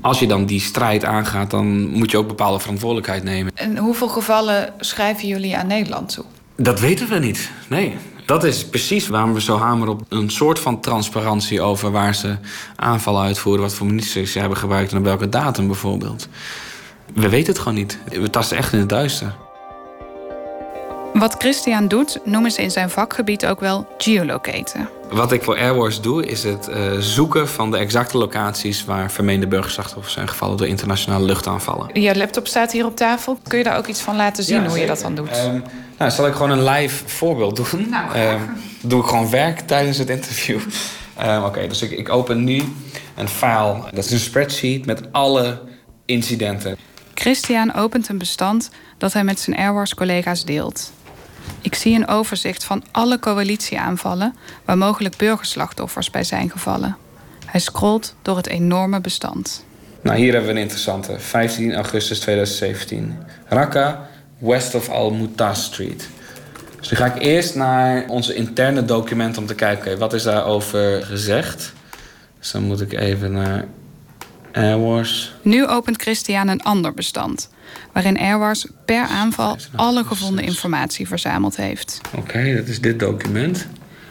Als 0.00 0.18
je 0.18 0.26
dan 0.26 0.46
die 0.46 0.60
strijd 0.60 1.04
aangaat, 1.04 1.50
dan 1.50 1.88
moet 1.88 2.10
je 2.10 2.16
ook 2.18 2.28
bepaalde 2.28 2.58
verantwoordelijkheid 2.58 3.24
nemen. 3.24 3.52
En 3.54 3.76
hoeveel 3.76 4.08
gevallen 4.08 4.72
schrijven 4.78 5.28
jullie 5.28 5.56
aan 5.56 5.66
Nederland 5.66 6.12
toe? 6.14 6.24
Dat 6.56 6.80
weten 6.80 7.08
we 7.08 7.18
niet. 7.18 7.50
Nee. 7.68 7.96
Dat 8.26 8.44
is 8.44 8.66
precies 8.66 9.08
waarom 9.08 9.34
we 9.34 9.40
zo 9.40 9.58
hameren 9.58 9.94
op 9.94 10.02
een 10.08 10.30
soort 10.30 10.58
van 10.58 10.80
transparantie 10.80 11.60
over 11.60 11.90
waar 11.90 12.14
ze 12.14 12.36
aanvallen 12.76 13.22
uitvoeren, 13.22 13.62
wat 13.62 13.74
voor 13.74 13.86
munitie 13.86 14.26
ze 14.26 14.38
hebben 14.38 14.58
gebruikt 14.58 14.92
en 14.92 14.98
op 14.98 15.04
welke 15.04 15.28
datum 15.28 15.66
bijvoorbeeld. 15.66 16.28
We 17.14 17.28
weten 17.28 17.52
het 17.52 17.58
gewoon 17.58 17.78
niet. 17.78 17.98
We 18.08 18.30
tasten 18.30 18.56
echt 18.56 18.72
in 18.72 18.78
het 18.78 18.88
duister. 18.88 19.34
Wat 21.12 21.34
Christian 21.38 21.88
doet, 21.88 22.18
noemen 22.24 22.50
ze 22.50 22.62
in 22.62 22.70
zijn 22.70 22.90
vakgebied 22.90 23.46
ook 23.46 23.60
wel 23.60 23.86
geolocaten. 23.98 24.88
Wat 25.10 25.32
ik 25.32 25.42
voor 25.42 25.56
Airwars 25.56 26.00
doe, 26.00 26.26
is 26.26 26.42
het 26.42 26.68
uh, 26.68 26.92
zoeken 26.98 27.48
van 27.48 27.70
de 27.70 27.76
exacte 27.76 28.18
locaties 28.18 28.84
waar 28.84 29.10
vermeende 29.10 29.46
burgerslachtoffers 29.46 30.14
zijn 30.14 30.28
gevallen 30.28 30.56
door 30.56 30.66
internationale 30.66 31.24
luchtaanvallen. 31.24 32.00
Je 32.00 32.16
laptop 32.16 32.46
staat 32.46 32.72
hier 32.72 32.84
op 32.84 32.96
tafel. 32.96 33.38
Kun 33.48 33.58
je 33.58 33.64
daar 33.64 33.76
ook 33.76 33.86
iets 33.86 34.00
van 34.00 34.16
laten 34.16 34.44
zien 34.44 34.66
hoe 34.66 34.78
je 34.78 34.86
dat 34.86 35.00
dan 35.00 35.14
doet? 35.14 35.44
Um, 35.46 35.62
nou, 35.98 36.10
zal 36.10 36.26
ik 36.26 36.32
gewoon 36.32 36.50
een 36.50 36.64
live 36.64 37.08
voorbeeld 37.08 37.56
doen? 37.56 37.88
Nou, 37.90 38.18
um, 38.18 38.40
doe 38.80 39.00
ik 39.00 39.06
gewoon 39.06 39.30
werk 39.30 39.60
tijdens 39.60 39.98
het 39.98 40.10
interview. 40.10 40.60
Um, 41.22 41.44
Oké, 41.44 41.66
dus 41.66 41.82
ik, 41.82 41.90
ik 41.90 42.08
open 42.08 42.44
nu 42.44 42.62
een 43.14 43.28
file. 43.28 43.80
Dat 43.92 44.04
is 44.04 44.10
een 44.10 44.18
spreadsheet 44.18 44.86
met 44.86 45.12
alle 45.12 45.60
incidenten. 46.04 46.76
Christian 47.20 47.74
opent 47.74 48.08
een 48.08 48.18
bestand 48.18 48.70
dat 48.98 49.12
hij 49.12 49.24
met 49.24 49.40
zijn 49.40 49.56
Airwars-collega's 49.56 50.44
deelt. 50.44 50.92
Ik 51.60 51.74
zie 51.74 51.94
een 51.94 52.08
overzicht 52.08 52.64
van 52.64 52.84
alle 52.90 53.18
coalitieaanvallen 53.18 54.34
waar 54.64 54.78
mogelijk 54.78 55.16
burgerslachtoffers 55.16 56.10
bij 56.10 56.24
zijn 56.24 56.50
gevallen. 56.50 56.96
Hij 57.46 57.60
scrolt 57.60 58.14
door 58.22 58.36
het 58.36 58.46
enorme 58.46 59.00
bestand. 59.00 59.64
Nou, 60.02 60.18
hier 60.18 60.32
hebben 60.32 60.50
we 60.50 60.56
een 60.56 60.62
interessante. 60.62 61.18
15 61.18 61.74
augustus 61.74 62.20
2017. 62.20 63.16
Raqqa, 63.46 64.08
west 64.38 64.74
of 64.74 64.88
Al-Mutas 64.88 65.64
Street. 65.64 66.08
Dus 66.78 66.90
nu 66.90 66.96
ga 66.96 67.14
ik 67.14 67.22
eerst 67.22 67.54
naar 67.54 68.08
onze 68.08 68.34
interne 68.34 68.84
document 68.84 69.38
om 69.38 69.46
te 69.46 69.54
kijken... 69.54 69.98
wat 69.98 70.12
is 70.12 70.22
daarover 70.22 71.02
gezegd. 71.02 71.72
Dus 72.38 72.50
dan 72.50 72.62
moet 72.62 72.80
ik 72.80 72.92
even 72.92 73.32
naar 73.32 73.64
Airwars. 74.52 75.32
Nu 75.42 75.66
opent 75.66 76.02
Christian 76.02 76.48
een 76.48 76.62
ander 76.62 76.94
bestand, 76.94 77.50
waarin 77.92 78.18
Airwars 78.18 78.66
per 78.84 79.02
aanval 79.02 79.56
alle 79.74 80.04
gevonden 80.04 80.44
informatie 80.44 81.08
verzameld 81.08 81.56
heeft. 81.56 82.00
Oké, 82.16 82.54
dat 82.56 82.66
is 82.66 82.80
dit 82.80 82.98
document. 82.98 83.66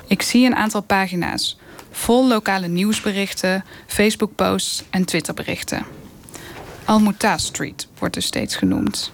Ik 0.07 0.21
zie 0.21 0.45
een 0.45 0.55
aantal 0.55 0.81
pagina's, 0.81 1.57
vol 1.91 2.27
lokale 2.27 2.67
nieuwsberichten, 2.67 3.63
Facebook-posts 3.87 4.83
en 4.89 5.05
Twitterberichten. 5.05 5.85
Al-Muta 6.85 7.37
Street 7.37 7.87
wordt 7.99 8.13
dus 8.13 8.25
steeds 8.25 8.55
genoemd. 8.55 9.11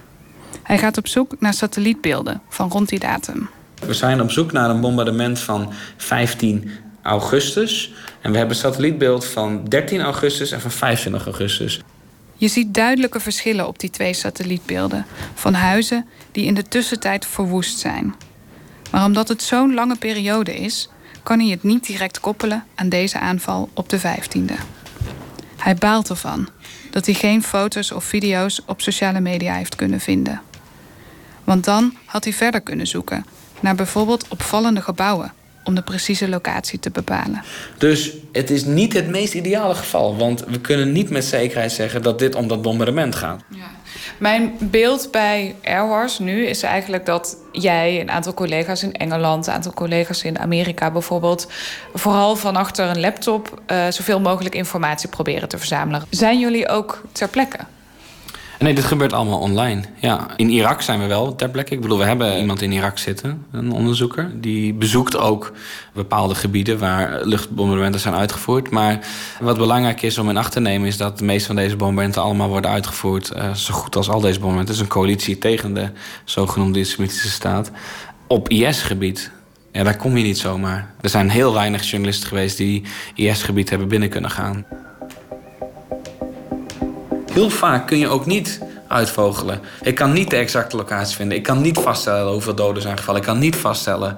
Hij 0.63 0.77
gaat 0.77 0.97
op 0.97 1.07
zoek 1.07 1.35
naar 1.39 1.53
satellietbeelden 1.53 2.41
van 2.49 2.69
rond 2.69 2.89
die 2.89 2.99
datum. 2.99 3.49
We 3.85 3.93
zijn 3.93 4.21
op 4.21 4.31
zoek 4.31 4.51
naar 4.51 4.69
een 4.69 4.81
bombardement 4.81 5.39
van 5.39 5.73
15 5.97 6.71
augustus. 7.03 7.93
En 8.21 8.31
we 8.31 8.37
hebben 8.37 8.55
satellietbeeld 8.55 9.25
van 9.25 9.65
13 9.65 10.01
augustus 10.01 10.51
en 10.51 10.61
van 10.61 10.71
25 10.71 11.25
augustus. 11.25 11.81
Je 12.35 12.47
ziet 12.47 12.73
duidelijke 12.73 13.19
verschillen 13.19 13.67
op 13.67 13.79
die 13.79 13.89
twee 13.89 14.13
satellietbeelden 14.13 15.05
van 15.33 15.53
huizen 15.53 16.07
die 16.31 16.45
in 16.45 16.53
de 16.53 16.63
tussentijd 16.63 17.25
verwoest 17.25 17.79
zijn. 17.79 18.15
Maar 18.91 19.05
omdat 19.05 19.27
het 19.27 19.41
zo'n 19.41 19.73
lange 19.73 19.95
periode 19.95 20.55
is, 20.55 20.89
kan 21.23 21.39
hij 21.39 21.49
het 21.49 21.63
niet 21.63 21.85
direct 21.85 22.19
koppelen 22.19 22.63
aan 22.75 22.89
deze 22.89 23.19
aanval 23.19 23.69
op 23.73 23.89
de 23.89 23.99
15e. 23.99 24.53
Hij 25.57 25.75
baalt 25.75 26.09
ervan 26.09 26.49
dat 26.91 27.05
hij 27.05 27.15
geen 27.15 27.43
foto's 27.43 27.91
of 27.91 28.03
video's 28.03 28.61
op 28.65 28.81
sociale 28.81 29.19
media 29.19 29.53
heeft 29.53 29.75
kunnen 29.75 29.99
vinden. 29.99 30.41
Want 31.43 31.63
dan 31.63 31.97
had 32.05 32.23
hij 32.23 32.33
verder 32.33 32.61
kunnen 32.61 32.87
zoeken 32.87 33.25
naar 33.59 33.75
bijvoorbeeld 33.75 34.27
opvallende 34.27 34.81
gebouwen 34.81 35.33
om 35.63 35.75
de 35.75 35.81
precieze 35.81 36.29
locatie 36.29 36.79
te 36.79 36.89
bepalen. 36.89 37.43
Dus 37.77 38.11
het 38.31 38.49
is 38.49 38.65
niet 38.65 38.93
het 38.93 39.07
meest 39.07 39.33
ideale 39.33 39.75
geval, 39.75 40.17
want 40.17 40.45
we 40.47 40.59
kunnen 40.61 40.91
niet 40.91 41.09
met 41.09 41.25
zekerheid 41.25 41.71
zeggen 41.71 42.01
dat 42.01 42.19
dit 42.19 42.35
om 42.35 42.47
dat 42.47 42.61
bombardement 42.61 43.15
gaat. 43.15 43.41
Ja. 43.49 43.71
Mijn 44.17 44.53
beeld 44.59 45.11
bij 45.11 45.55
Air 45.63 45.87
Wars 45.87 46.19
nu 46.19 46.45
is 46.45 46.63
eigenlijk 46.63 47.05
dat 47.05 47.37
jij, 47.51 48.01
een 48.01 48.11
aantal 48.11 48.33
collega's 48.33 48.83
in 48.83 48.93
Engeland, 48.93 49.47
een 49.47 49.53
aantal 49.53 49.73
collega's 49.73 50.23
in 50.23 50.39
Amerika 50.39 50.91
bijvoorbeeld, 50.91 51.51
vooral 51.93 52.35
van 52.35 52.55
achter 52.55 52.85
een 52.85 52.99
laptop 52.99 53.61
uh, 53.71 53.87
zoveel 53.89 54.19
mogelijk 54.19 54.55
informatie 54.55 55.09
proberen 55.09 55.49
te 55.49 55.57
verzamelen. 55.57 56.03
Zijn 56.09 56.39
jullie 56.39 56.69
ook 56.69 57.01
ter 57.11 57.27
plekke? 57.27 57.57
Nee, 58.59 58.73
dit 58.73 58.83
gebeurt 58.83 59.13
allemaal 59.13 59.39
online. 59.39 59.81
Ja, 59.99 60.27
in 60.35 60.49
Irak 60.49 60.81
zijn 60.81 60.99
we 60.99 61.05
wel 61.05 61.35
ter 61.35 61.49
plekke. 61.49 61.73
Ik 61.73 61.81
bedoel, 61.81 61.97
we 61.97 62.03
hebben 62.03 62.39
iemand 62.39 62.61
in 62.61 62.71
Irak 62.71 62.97
zitten, 62.97 63.45
een 63.51 63.71
onderzoeker. 63.71 64.31
Die 64.33 64.73
bezoekt 64.73 65.17
ook 65.17 65.51
bepaalde 65.93 66.35
gebieden 66.35 66.79
waar 66.79 67.25
luchtbombardementen 67.25 68.01
zijn 68.01 68.15
uitgevoerd. 68.15 68.69
Maar 68.69 68.99
wat 69.39 69.57
belangrijk 69.57 70.01
is 70.01 70.17
om 70.17 70.29
in 70.29 70.37
acht 70.37 70.51
te 70.51 70.59
nemen... 70.59 70.87
is 70.87 70.97
dat 70.97 71.17
de 71.17 71.25
meeste 71.25 71.47
van 71.47 71.55
deze 71.55 71.75
bombardementen 71.75 72.21
allemaal 72.21 72.49
worden 72.49 72.71
uitgevoerd... 72.71 73.31
Uh, 73.35 73.53
zo 73.53 73.73
goed 73.73 73.95
als 73.95 74.09
al 74.09 74.21
deze 74.21 74.39
bombardementen. 74.39 74.73
Het 74.73 74.83
is 74.83 74.89
een 74.89 74.99
coalitie 74.99 75.37
tegen 75.37 75.73
de 75.73 75.89
zogenoemde 76.25 76.79
islamitische 76.79 77.29
staat. 77.29 77.71
Op 78.27 78.49
IS-gebied. 78.49 79.31
Ja, 79.71 79.83
daar 79.83 79.97
kom 79.97 80.17
je 80.17 80.23
niet 80.23 80.37
zomaar. 80.37 80.93
Er 81.01 81.09
zijn 81.09 81.29
heel 81.29 81.53
weinig 81.53 81.89
journalisten 81.89 82.27
geweest 82.27 82.57
die 82.57 82.83
IS-gebied 83.15 83.69
hebben 83.69 83.87
binnen 83.87 84.09
kunnen 84.09 84.31
gaan. 84.31 84.65
Heel 87.33 87.49
vaak 87.49 87.87
kun 87.87 87.97
je 87.97 88.07
ook 88.07 88.25
niet 88.25 88.59
uitvogelen. 88.87 89.61
Ik 89.81 89.95
kan 89.95 90.13
niet 90.13 90.29
de 90.29 90.35
exacte 90.35 90.75
locatie 90.75 91.15
vinden. 91.15 91.37
Ik 91.37 91.43
kan 91.43 91.61
niet 91.61 91.77
vaststellen 91.77 92.31
hoeveel 92.31 92.55
doden 92.55 92.81
zijn 92.81 92.97
gevallen. 92.97 93.21
Ik 93.21 93.27
kan 93.27 93.39
niet 93.39 93.55
vaststellen 93.55 94.17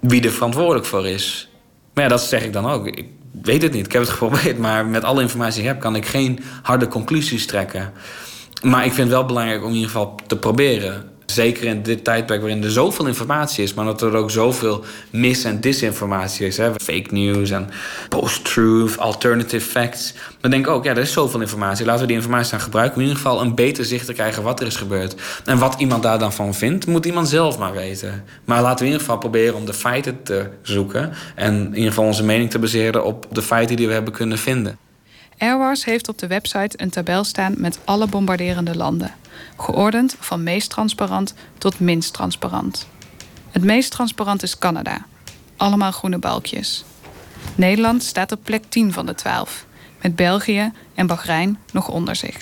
wie 0.00 0.24
er 0.24 0.30
verantwoordelijk 0.30 0.86
voor 0.86 1.06
is. 1.06 1.48
Maar 1.94 2.04
ja, 2.04 2.10
dat 2.10 2.20
zeg 2.20 2.44
ik 2.44 2.52
dan 2.52 2.66
ook. 2.66 2.86
Ik 2.86 3.08
weet 3.42 3.62
het 3.62 3.72
niet. 3.72 3.86
Ik 3.86 3.92
heb 3.92 4.02
het 4.02 4.10
geprobeerd. 4.16 4.58
Maar 4.58 4.86
met 4.86 5.04
alle 5.04 5.22
informatie 5.22 5.60
die 5.60 5.62
ik 5.62 5.68
heb, 5.68 5.80
kan 5.80 5.96
ik 5.96 6.06
geen 6.06 6.40
harde 6.62 6.88
conclusies 6.88 7.46
trekken. 7.46 7.92
Maar 8.62 8.84
ik 8.84 8.92
vind 8.92 9.08
het 9.08 9.16
wel 9.16 9.26
belangrijk 9.26 9.62
om 9.62 9.68
in 9.68 9.74
ieder 9.74 9.90
geval 9.90 10.14
te 10.26 10.36
proberen. 10.36 11.10
Zeker 11.26 11.64
in 11.64 11.82
dit 11.82 12.04
tijdperk 12.04 12.40
waarin 12.40 12.64
er 12.64 12.70
zoveel 12.70 13.06
informatie 13.06 13.64
is, 13.64 13.74
maar 13.74 13.84
dat 13.84 14.02
er 14.02 14.14
ook 14.14 14.30
zoveel 14.30 14.84
mis- 15.10 15.44
en 15.44 15.60
disinformatie 15.60 16.46
is. 16.46 16.56
Hè? 16.56 16.70
Fake 16.74 17.06
news 17.10 17.50
en 17.50 17.70
post-truth, 18.08 18.98
alternative 18.98 19.70
facts. 19.70 20.14
Dan 20.40 20.50
denk 20.50 20.66
ik 20.66 20.72
ook, 20.72 20.84
ja, 20.84 20.90
er 20.90 20.98
is 20.98 21.12
zoveel 21.12 21.40
informatie. 21.40 21.86
Laten 21.86 22.00
we 22.00 22.06
die 22.06 22.16
informatie 22.16 22.50
gaan 22.50 22.60
gebruiken 22.60 22.94
om 22.96 23.02
in 23.02 23.08
ieder 23.08 23.22
geval 23.22 23.40
een 23.40 23.54
beter 23.54 23.84
zicht 23.84 24.06
te 24.06 24.12
krijgen 24.12 24.42
wat 24.42 24.60
er 24.60 24.66
is 24.66 24.76
gebeurd. 24.76 25.14
En 25.44 25.58
wat 25.58 25.74
iemand 25.78 26.02
daar 26.02 26.18
dan 26.18 26.32
van 26.32 26.54
vindt, 26.54 26.86
moet 26.86 27.06
iemand 27.06 27.28
zelf 27.28 27.58
maar 27.58 27.72
weten. 27.72 28.24
Maar 28.44 28.62
laten 28.62 28.78
we 28.78 28.84
in 28.84 28.90
ieder 28.90 29.00
geval 29.00 29.18
proberen 29.18 29.54
om 29.54 29.64
de 29.64 29.74
feiten 29.74 30.22
te 30.22 30.48
zoeken. 30.62 31.12
En 31.34 31.54
in 31.54 31.74
ieder 31.74 31.88
geval 31.88 32.04
onze 32.04 32.24
mening 32.24 32.50
te 32.50 32.58
baseren 32.58 33.04
op 33.04 33.26
de 33.30 33.42
feiten 33.42 33.76
die 33.76 33.86
we 33.86 33.92
hebben 33.92 34.12
kunnen 34.12 34.38
vinden. 34.38 34.78
Airwars 35.38 35.84
heeft 35.84 36.08
op 36.08 36.18
de 36.18 36.26
website 36.26 36.82
een 36.82 36.90
tabel 36.90 37.24
staan 37.24 37.54
met 37.56 37.78
alle 37.84 38.06
bombarderende 38.06 38.76
landen. 38.76 39.14
Geordend 39.56 40.16
van 40.20 40.42
meest 40.42 40.70
transparant 40.70 41.34
tot 41.58 41.80
minst 41.80 42.12
transparant. 42.12 42.86
Het 43.50 43.64
meest 43.64 43.90
transparant 43.90 44.42
is 44.42 44.58
Canada. 44.58 45.06
Allemaal 45.56 45.92
groene 45.92 46.18
balkjes. 46.18 46.84
Nederland 47.54 48.02
staat 48.02 48.32
op 48.32 48.40
plek 48.42 48.64
10 48.68 48.92
van 48.92 49.06
de 49.06 49.14
12. 49.14 49.66
Met 50.02 50.16
België 50.16 50.72
en 50.94 51.06
Bahrein 51.06 51.58
nog 51.72 51.88
onder 51.88 52.16
zich. 52.16 52.36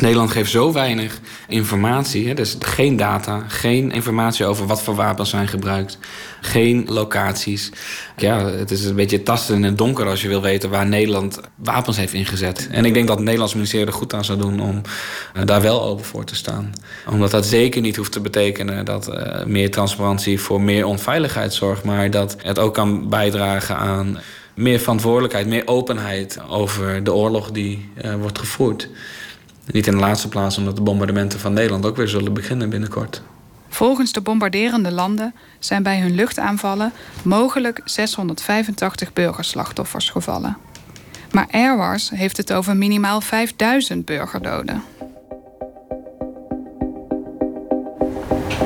Nederland 0.00 0.30
geeft 0.30 0.50
zo 0.50 0.72
weinig 0.72 1.20
informatie. 1.48 2.28
Hè? 2.28 2.34
Dus 2.34 2.56
geen 2.58 2.96
data, 2.96 3.44
geen 3.48 3.90
informatie 3.90 4.46
over 4.46 4.66
wat 4.66 4.82
voor 4.82 4.94
wapens 4.94 5.30
zijn 5.30 5.48
gebruikt. 5.48 5.98
Geen 6.40 6.84
locaties. 6.88 7.70
Ja, 8.16 8.46
het 8.46 8.70
is 8.70 8.84
een 8.84 8.94
beetje 8.94 9.22
tasten 9.22 9.54
in 9.54 9.62
het 9.62 9.78
donker 9.78 10.06
als 10.06 10.22
je 10.22 10.28
wil 10.28 10.42
weten 10.42 10.70
waar 10.70 10.86
Nederland 10.86 11.40
wapens 11.54 11.96
heeft 11.96 12.12
ingezet. 12.12 12.68
En 12.70 12.84
ik 12.84 12.94
denk 12.94 13.06
dat 13.06 13.16
het 13.16 13.24
Nederlands 13.24 13.54
ministerie 13.54 13.86
er 13.86 13.92
goed 13.92 14.14
aan 14.14 14.24
zou 14.24 14.38
doen 14.38 14.60
om 14.60 14.80
uh, 15.36 15.42
daar 15.44 15.62
wel 15.62 15.82
open 15.82 16.04
voor 16.04 16.24
te 16.24 16.34
staan. 16.34 16.72
Omdat 17.10 17.30
dat 17.30 17.46
zeker 17.46 17.80
niet 17.80 17.96
hoeft 17.96 18.12
te 18.12 18.20
betekenen 18.20 18.84
dat 18.84 19.08
uh, 19.08 19.44
meer 19.44 19.70
transparantie 19.70 20.40
voor 20.40 20.60
meer 20.60 20.86
onveiligheid 20.86 21.54
zorgt. 21.54 21.84
Maar 21.84 22.10
dat 22.10 22.36
het 22.42 22.58
ook 22.58 22.74
kan 22.74 23.08
bijdragen 23.08 23.76
aan 23.76 24.18
meer 24.54 24.78
verantwoordelijkheid, 24.78 25.46
meer 25.46 25.66
openheid 25.66 26.38
over 26.48 27.04
de 27.04 27.12
oorlog 27.12 27.50
die 27.50 27.88
uh, 28.04 28.14
wordt 28.14 28.38
gevoerd. 28.38 28.88
Niet 29.66 29.86
in 29.86 29.92
de 29.92 29.98
laatste 29.98 30.28
plaats 30.28 30.58
omdat 30.58 30.76
de 30.76 30.82
bombardementen 30.82 31.40
van 31.40 31.52
Nederland 31.52 31.86
ook 31.86 31.96
weer 31.96 32.08
zullen 32.08 32.32
beginnen 32.32 32.70
binnenkort. 32.70 33.22
Volgens 33.68 34.12
de 34.12 34.20
bombarderende 34.20 34.92
landen 34.92 35.34
zijn 35.58 35.82
bij 35.82 36.00
hun 36.00 36.14
luchtaanvallen 36.14 36.92
mogelijk 37.22 37.80
685 37.84 39.12
burgerslachtoffers 39.12 40.10
gevallen. 40.10 40.56
Maar 41.30 41.46
Airwars 41.50 42.10
heeft 42.10 42.36
het 42.36 42.52
over 42.52 42.76
minimaal 42.76 43.20
5000 43.20 44.04
burgerdoden. 44.04 44.82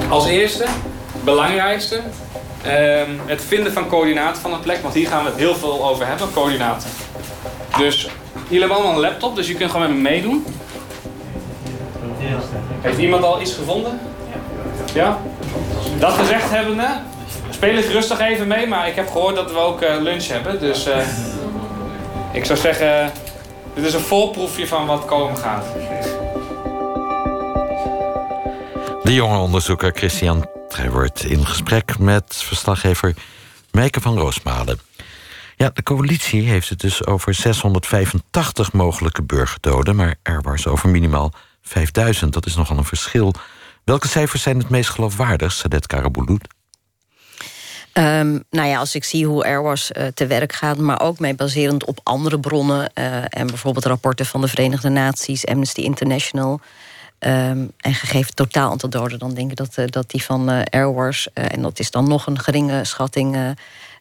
Als 0.08 0.26
eerste, 0.26 0.66
belangrijkste, 1.24 2.00
ehm, 2.62 3.10
het 3.26 3.42
vinden 3.42 3.72
van 3.72 3.88
coördinaten 3.88 4.42
van 4.42 4.52
een 4.52 4.60
plek. 4.60 4.82
Want 4.82 4.94
hier 4.94 5.08
gaan 5.08 5.24
we 5.24 5.30
het 5.30 5.38
heel 5.38 5.54
veel 5.54 5.88
over 5.88 6.06
hebben, 6.06 6.32
coördinaten. 6.32 6.88
Dus 7.78 8.08
jullie 8.44 8.58
hebben 8.58 8.76
allemaal 8.76 8.94
een 8.94 9.00
laptop, 9.00 9.36
dus 9.36 9.46
je 9.46 9.54
kunt 9.54 9.70
gewoon 9.70 9.86
met 9.86 9.96
me 9.96 10.02
meedoen. 10.02 10.44
Heeft 12.80 12.98
iemand 12.98 13.24
al 13.24 13.40
iets 13.40 13.54
gevonden? 13.54 14.00
Ja? 14.94 15.18
Dat 15.98 16.12
gezegd 16.12 16.50
hebbende, 16.50 16.88
speel 17.50 17.76
ik 17.76 17.84
rustig 17.84 18.20
even 18.20 18.46
mee, 18.46 18.66
maar 18.66 18.88
ik 18.88 18.94
heb 18.94 19.10
gehoord 19.10 19.34
dat 19.34 19.52
we 19.52 19.58
ook 19.58 19.82
uh, 19.82 19.96
lunch 20.00 20.26
hebben. 20.26 20.60
Dus 20.60 20.86
uh, 20.86 20.96
ik 22.32 22.44
zou 22.44 22.58
zeggen, 22.58 23.12
dit 23.74 23.84
is 23.84 23.94
een 23.94 24.00
voorproefje 24.00 24.66
van 24.66 24.86
wat 24.86 25.04
komen 25.04 25.36
gaat. 25.36 25.64
De 29.02 29.14
jonge 29.14 29.38
onderzoeker 29.38 29.92
Christian 29.94 30.46
Trevort 30.68 31.24
in 31.24 31.46
gesprek 31.46 31.98
met 31.98 32.24
verslaggever 32.36 33.14
Meike 33.70 34.00
van 34.00 34.18
Roosmalen. 34.18 34.78
Ja, 35.56 35.70
de 35.74 35.82
coalitie 35.82 36.42
heeft 36.42 36.68
het 36.68 36.80
dus 36.80 37.06
over 37.06 37.34
685 37.34 38.72
mogelijke 38.72 39.22
burgerdoden, 39.22 39.96
maar 39.96 40.14
er 40.22 40.40
was 40.42 40.66
over 40.66 40.88
minimaal 40.88 41.32
5000. 41.66 42.32
Dat 42.32 42.46
is 42.46 42.56
nogal 42.56 42.76
een 42.76 42.84
verschil. 42.84 43.34
Welke 43.84 44.08
cijfers 44.08 44.42
zijn 44.42 44.58
het 44.58 44.68
meest 44.68 44.90
geloofwaardig, 44.90 45.52
Sadet 45.52 45.86
Karabulut? 45.86 46.54
Um, 47.92 48.44
nou 48.50 48.68
ja, 48.68 48.78
als 48.78 48.94
ik 48.94 49.04
zie 49.04 49.26
hoe 49.26 49.44
Airwas 49.44 49.90
uh, 49.90 50.06
te 50.06 50.26
werk 50.26 50.52
gaat, 50.52 50.78
maar 50.78 51.00
ook 51.00 51.18
mee 51.18 51.34
baserend 51.34 51.84
op 51.84 52.00
andere 52.02 52.40
bronnen 52.40 52.90
uh, 52.94 53.16
en 53.28 53.46
bijvoorbeeld 53.46 53.84
rapporten 53.84 54.26
van 54.26 54.40
de 54.40 54.48
Verenigde 54.48 54.88
Naties, 54.88 55.46
Amnesty 55.46 55.80
International. 55.80 56.60
Um, 57.18 57.72
en 57.76 57.94
gegeven 57.94 58.34
totaal 58.34 58.70
aantal 58.70 58.88
doden, 58.88 59.18
dan 59.18 59.34
denk 59.34 59.50
ik 59.50 59.56
dat, 59.56 59.78
uh, 59.78 59.84
dat 59.86 60.10
die 60.10 60.22
van 60.22 60.48
Airwars, 60.70 61.32
en 61.32 61.62
dat 61.62 61.78
is 61.78 61.90
dan 61.90 62.08
nog 62.08 62.26
een 62.26 62.38
geringe 62.38 62.84
schatting, 62.84 63.56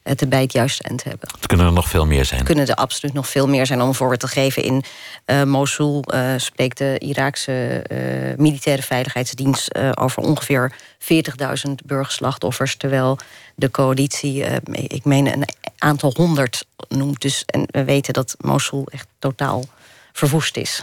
het 0.06 0.20
erbij 0.20 0.40
het 0.40 0.52
juiste 0.52 0.82
eind 0.82 1.04
hebben. 1.04 1.28
Het 1.32 1.46
kunnen 1.46 1.66
er 1.66 1.72
nog 1.72 1.88
veel 1.88 2.06
meer 2.06 2.24
zijn. 2.24 2.44
Kunnen 2.44 2.68
er 2.68 2.74
absoluut 2.74 3.14
nog 3.14 3.28
veel 3.28 3.48
meer 3.48 3.66
zijn. 3.66 3.82
Om 3.82 3.88
een 3.88 3.94
voorbeeld 3.94 4.20
te 4.20 4.28
geven, 4.28 4.62
in 4.62 4.84
uh, 5.26 5.42
Mosul 5.42 6.04
uh, 6.14 6.32
spreekt 6.36 6.78
de 6.78 6.98
Iraakse 6.98 7.84
uh, 7.92 8.36
militaire 8.36 8.82
veiligheidsdienst 8.82 9.78
over 9.96 10.22
ongeveer 10.22 10.72
40.000 10.98 11.72
burgerslachtoffers. 11.84 12.76
Terwijl 12.76 13.18
de 13.54 13.70
coalitie, 13.70 14.44
ik 14.72 15.04
meen, 15.04 15.32
een 15.32 15.48
aantal 15.78 16.12
honderd 16.16 16.66
noemt. 16.88 17.20
Dus, 17.20 17.44
en 17.46 17.66
we 17.70 17.84
weten 17.84 18.12
dat 18.12 18.36
Mosul 18.40 18.86
echt 18.90 19.06
totaal 19.18 19.64
verwoest 20.12 20.56
is. 20.56 20.82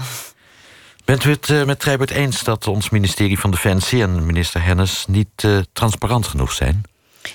Bent 1.05 1.23
u 1.23 1.29
het 1.29 1.65
met 1.65 1.79
Treibert 1.79 2.11
eens 2.11 2.43
dat 2.43 2.67
ons 2.67 2.89
ministerie 2.89 3.39
van 3.39 3.51
Defensie 3.51 4.01
en 4.01 4.25
minister 4.25 4.63
Hennis 4.63 5.05
niet 5.07 5.47
transparant 5.73 6.27
genoeg 6.27 6.51
zijn? 6.51 6.83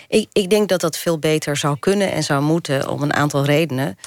Ik, 0.08 0.28
ik, 0.32 0.50
denk 0.50 0.68
dat 0.68 0.80
dat 0.80 0.96
veel 0.96 1.18
beter 1.18 1.56
zou 1.56 1.78
kunnen 1.78 2.12
en 2.12 2.22
zou 2.22 2.42
moeten 2.42 2.88
om 2.88 3.02
een 3.02 3.14
aantal 3.14 3.44
redenen. 3.44 3.98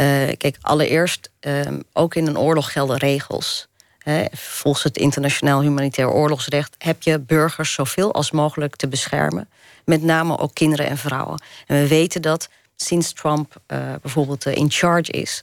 Uh, 0.00 0.06
kijk, 0.36 0.56
allereerst, 0.60 1.30
uh, 1.40 1.60
ook 1.92 2.14
in 2.14 2.26
een 2.26 2.38
oorlog 2.38 2.72
gelden 2.72 2.96
regels. 2.96 3.66
Volgens 4.32 4.84
het 4.84 4.96
internationaal 4.96 5.60
humanitair 5.60 6.10
oorlogsrecht 6.10 6.74
heb 6.78 7.02
je 7.02 7.18
burgers 7.18 7.72
zoveel 7.72 8.12
als 8.12 8.30
mogelijk 8.30 8.76
te 8.76 8.88
beschermen. 8.88 9.48
Met 9.84 10.02
name 10.02 10.38
ook 10.38 10.54
kinderen 10.54 10.86
en 10.86 10.98
vrouwen. 10.98 11.42
En 11.66 11.76
we 11.80 11.88
weten 11.88 12.22
dat 12.22 12.48
sinds 12.76 13.12
Trump 13.12 13.60
uh, 13.66 13.78
bijvoorbeeld 14.02 14.46
uh, 14.46 14.54
in 14.54 14.70
charge 14.70 15.12
is, 15.12 15.42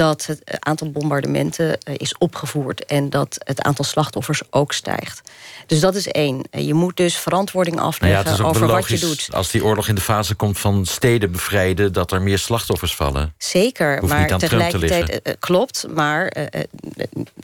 dat 0.00 0.26
het 0.26 0.42
aantal 0.58 0.90
bombardementen 0.90 1.66
uh, 1.68 1.94
is 1.96 2.18
opgevoerd 2.18 2.84
en 2.84 3.10
dat 3.10 3.36
het 3.44 3.62
aantal 3.62 3.84
slachtoffers 3.84 4.42
ook 4.50 4.72
stijgt. 4.72 5.20
Dus 5.66 5.80
dat 5.80 5.94
is 5.94 6.08
één. 6.08 6.44
Je 6.50 6.74
moet 6.74 6.96
dus 6.96 7.16
verantwoording 7.16 7.80
afleggen 7.80 8.24
nou 8.24 8.36
ja, 8.36 8.44
over 8.44 8.66
wat 8.66 8.88
je 8.88 8.98
doet. 8.98 9.28
Als 9.32 9.50
die 9.50 9.64
oorlog 9.64 9.88
in 9.88 9.94
de 9.94 10.00
fase 10.00 10.34
komt 10.34 10.58
van 10.58 10.86
steden 10.86 11.32
bevrijden, 11.32 11.92
dat 11.92 12.12
er 12.12 12.22
meer 12.22 12.38
slachtoffers 12.38 12.94
vallen. 12.94 13.34
Zeker, 13.38 14.04
maar 14.04 14.38
tegelijkertijd 14.38 15.36
klopt. 15.38 15.86
Maar 15.94 16.32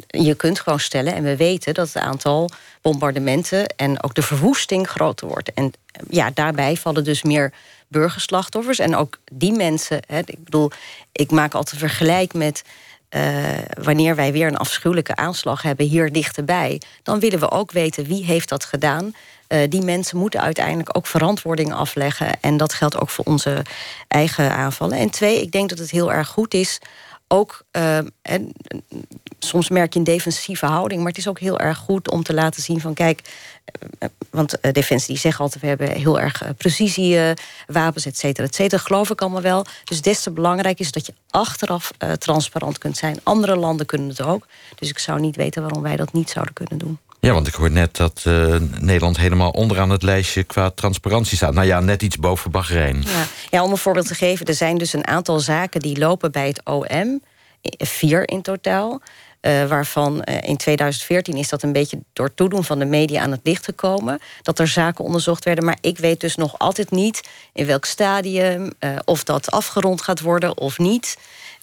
je 0.06 0.34
kunt 0.34 0.60
gewoon 0.60 0.80
stellen, 0.80 1.14
en 1.14 1.22
we 1.22 1.36
weten 1.36 1.74
dat 1.74 1.86
het 1.86 2.02
aantal 2.02 2.50
bombardementen 2.82 3.66
en 3.66 4.02
ook 4.02 4.14
de 4.14 4.22
verwoesting 4.22 4.88
groter 4.88 5.28
wordt. 5.28 5.52
En 5.54 5.72
ja, 6.10 6.30
daarbij 6.34 6.76
vallen 6.76 7.04
dus 7.04 7.22
meer 7.22 7.52
burgerslachtoffers. 7.88 8.78
En 8.78 8.96
ook 8.96 9.18
die 9.32 9.52
mensen, 9.52 10.00
hè, 10.06 10.18
ik 10.18 10.44
bedoel, 10.44 10.70
ik 11.12 11.30
maak 11.30 11.54
altijd 11.54 11.80
vergelijk 11.80 12.34
met. 12.34 12.62
Uh, 13.10 13.44
wanneer 13.82 14.16
wij 14.16 14.32
weer 14.32 14.46
een 14.46 14.56
afschuwelijke 14.56 15.16
aanslag 15.16 15.62
hebben 15.62 15.86
hier 15.86 16.12
dichterbij, 16.12 16.80
dan 17.02 17.20
willen 17.20 17.38
we 17.38 17.50
ook 17.50 17.72
weten 17.72 18.04
wie 18.04 18.24
heeft 18.24 18.48
dat 18.48 18.64
gedaan. 18.64 19.14
Uh, 19.48 19.58
die 19.68 19.82
mensen 19.82 20.18
moeten 20.18 20.40
uiteindelijk 20.40 20.96
ook 20.96 21.06
verantwoording 21.06 21.72
afleggen. 21.72 22.40
En 22.40 22.56
dat 22.56 22.72
geldt 22.72 23.00
ook 23.00 23.10
voor 23.10 23.24
onze 23.24 23.62
eigen 24.08 24.52
aanvallen. 24.52 24.98
En 24.98 25.10
twee, 25.10 25.40
ik 25.40 25.52
denk 25.52 25.68
dat 25.68 25.78
het 25.78 25.90
heel 25.90 26.12
erg 26.12 26.28
goed 26.28 26.54
is 26.54 26.78
ook, 27.28 27.64
uh, 27.72 27.96
en, 28.22 28.52
soms 29.38 29.68
merk 29.68 29.92
je 29.92 29.98
een 29.98 30.04
defensieve 30.04 30.66
houding, 30.66 31.00
maar 31.00 31.10
het 31.10 31.18
is 31.18 31.28
ook 31.28 31.38
heel 31.38 31.58
erg 31.58 31.78
goed 31.78 32.10
om 32.10 32.22
te 32.22 32.34
laten 32.34 32.62
zien 32.62 32.80
van 32.80 32.94
kijk, 32.94 33.20
uh, 33.98 34.08
want 34.30 34.54
uh, 34.62 34.72
Defensie 34.72 35.12
die 35.12 35.18
zeggen 35.18 35.44
altijd 35.44 35.62
we 35.62 35.68
hebben 35.68 35.90
heel 35.90 36.20
erg 36.20 36.42
precisiewapens, 36.56 38.06
et 38.06 38.18
cetera, 38.18 38.46
et 38.46 38.54
cetera, 38.54 38.82
geloof 38.82 39.10
ik 39.10 39.20
allemaal 39.20 39.42
wel. 39.42 39.64
Dus 39.84 40.02
des 40.02 40.22
te 40.22 40.30
belangrijk 40.30 40.78
is 40.78 40.92
dat 40.92 41.06
je 41.06 41.14
achteraf 41.30 41.92
transparant 42.18 42.78
kunt 42.78 42.96
zijn. 42.96 43.20
Andere 43.22 43.56
landen 43.56 43.86
kunnen 43.86 44.08
het 44.08 44.22
ook, 44.22 44.46
dus 44.74 44.88
ik 44.88 44.98
zou 44.98 45.20
niet 45.20 45.36
weten 45.36 45.62
waarom 45.62 45.82
wij 45.82 45.96
dat 45.96 46.12
niet 46.12 46.30
zouden 46.30 46.54
kunnen 46.54 46.78
doen. 46.78 46.98
Ja, 47.26 47.32
want 47.32 47.46
ik 47.46 47.54
hoor 47.54 47.70
net 47.70 47.96
dat 47.96 48.24
uh, 48.26 48.56
Nederland 48.80 49.16
helemaal 49.16 49.50
onderaan 49.50 49.90
het 49.90 50.02
lijstje 50.02 50.42
qua 50.42 50.70
transparantie 50.70 51.36
staat. 51.36 51.54
Nou 51.54 51.66
ja, 51.66 51.80
net 51.80 52.02
iets 52.02 52.16
boven 52.16 52.50
Bahrein. 52.50 53.02
Ja. 53.02 53.26
ja, 53.50 53.64
om 53.64 53.70
een 53.70 53.78
voorbeeld 53.78 54.06
te 54.06 54.14
geven, 54.14 54.46
er 54.46 54.54
zijn 54.54 54.78
dus 54.78 54.92
een 54.92 55.06
aantal 55.06 55.40
zaken 55.40 55.80
die 55.80 55.98
lopen 55.98 56.32
bij 56.32 56.46
het 56.46 56.60
OM. 56.64 57.22
Vier 57.78 58.28
in 58.28 58.42
totaal. 58.42 59.00
Uh, 59.40 59.64
waarvan 59.64 60.24
uh, 60.24 60.36
in 60.42 60.56
2014 60.56 61.34
is 61.34 61.48
dat 61.48 61.62
een 61.62 61.72
beetje 61.72 61.98
door 62.12 62.34
toedoen 62.34 62.64
van 62.64 62.78
de 62.78 62.84
media 62.84 63.22
aan 63.22 63.30
het 63.30 63.40
licht 63.42 63.64
gekomen. 63.64 64.18
Dat 64.42 64.58
er 64.58 64.68
zaken 64.68 65.04
onderzocht 65.04 65.44
werden. 65.44 65.64
Maar 65.64 65.78
ik 65.80 65.98
weet 65.98 66.20
dus 66.20 66.36
nog 66.36 66.58
altijd 66.58 66.90
niet 66.90 67.28
in 67.52 67.66
welk 67.66 67.84
stadium, 67.84 68.72
of 69.04 69.24
dat 69.24 69.50
afgerond 69.50 70.02
gaat 70.02 70.20
worden 70.20 70.58
of 70.58 70.78
niet. 70.78 71.16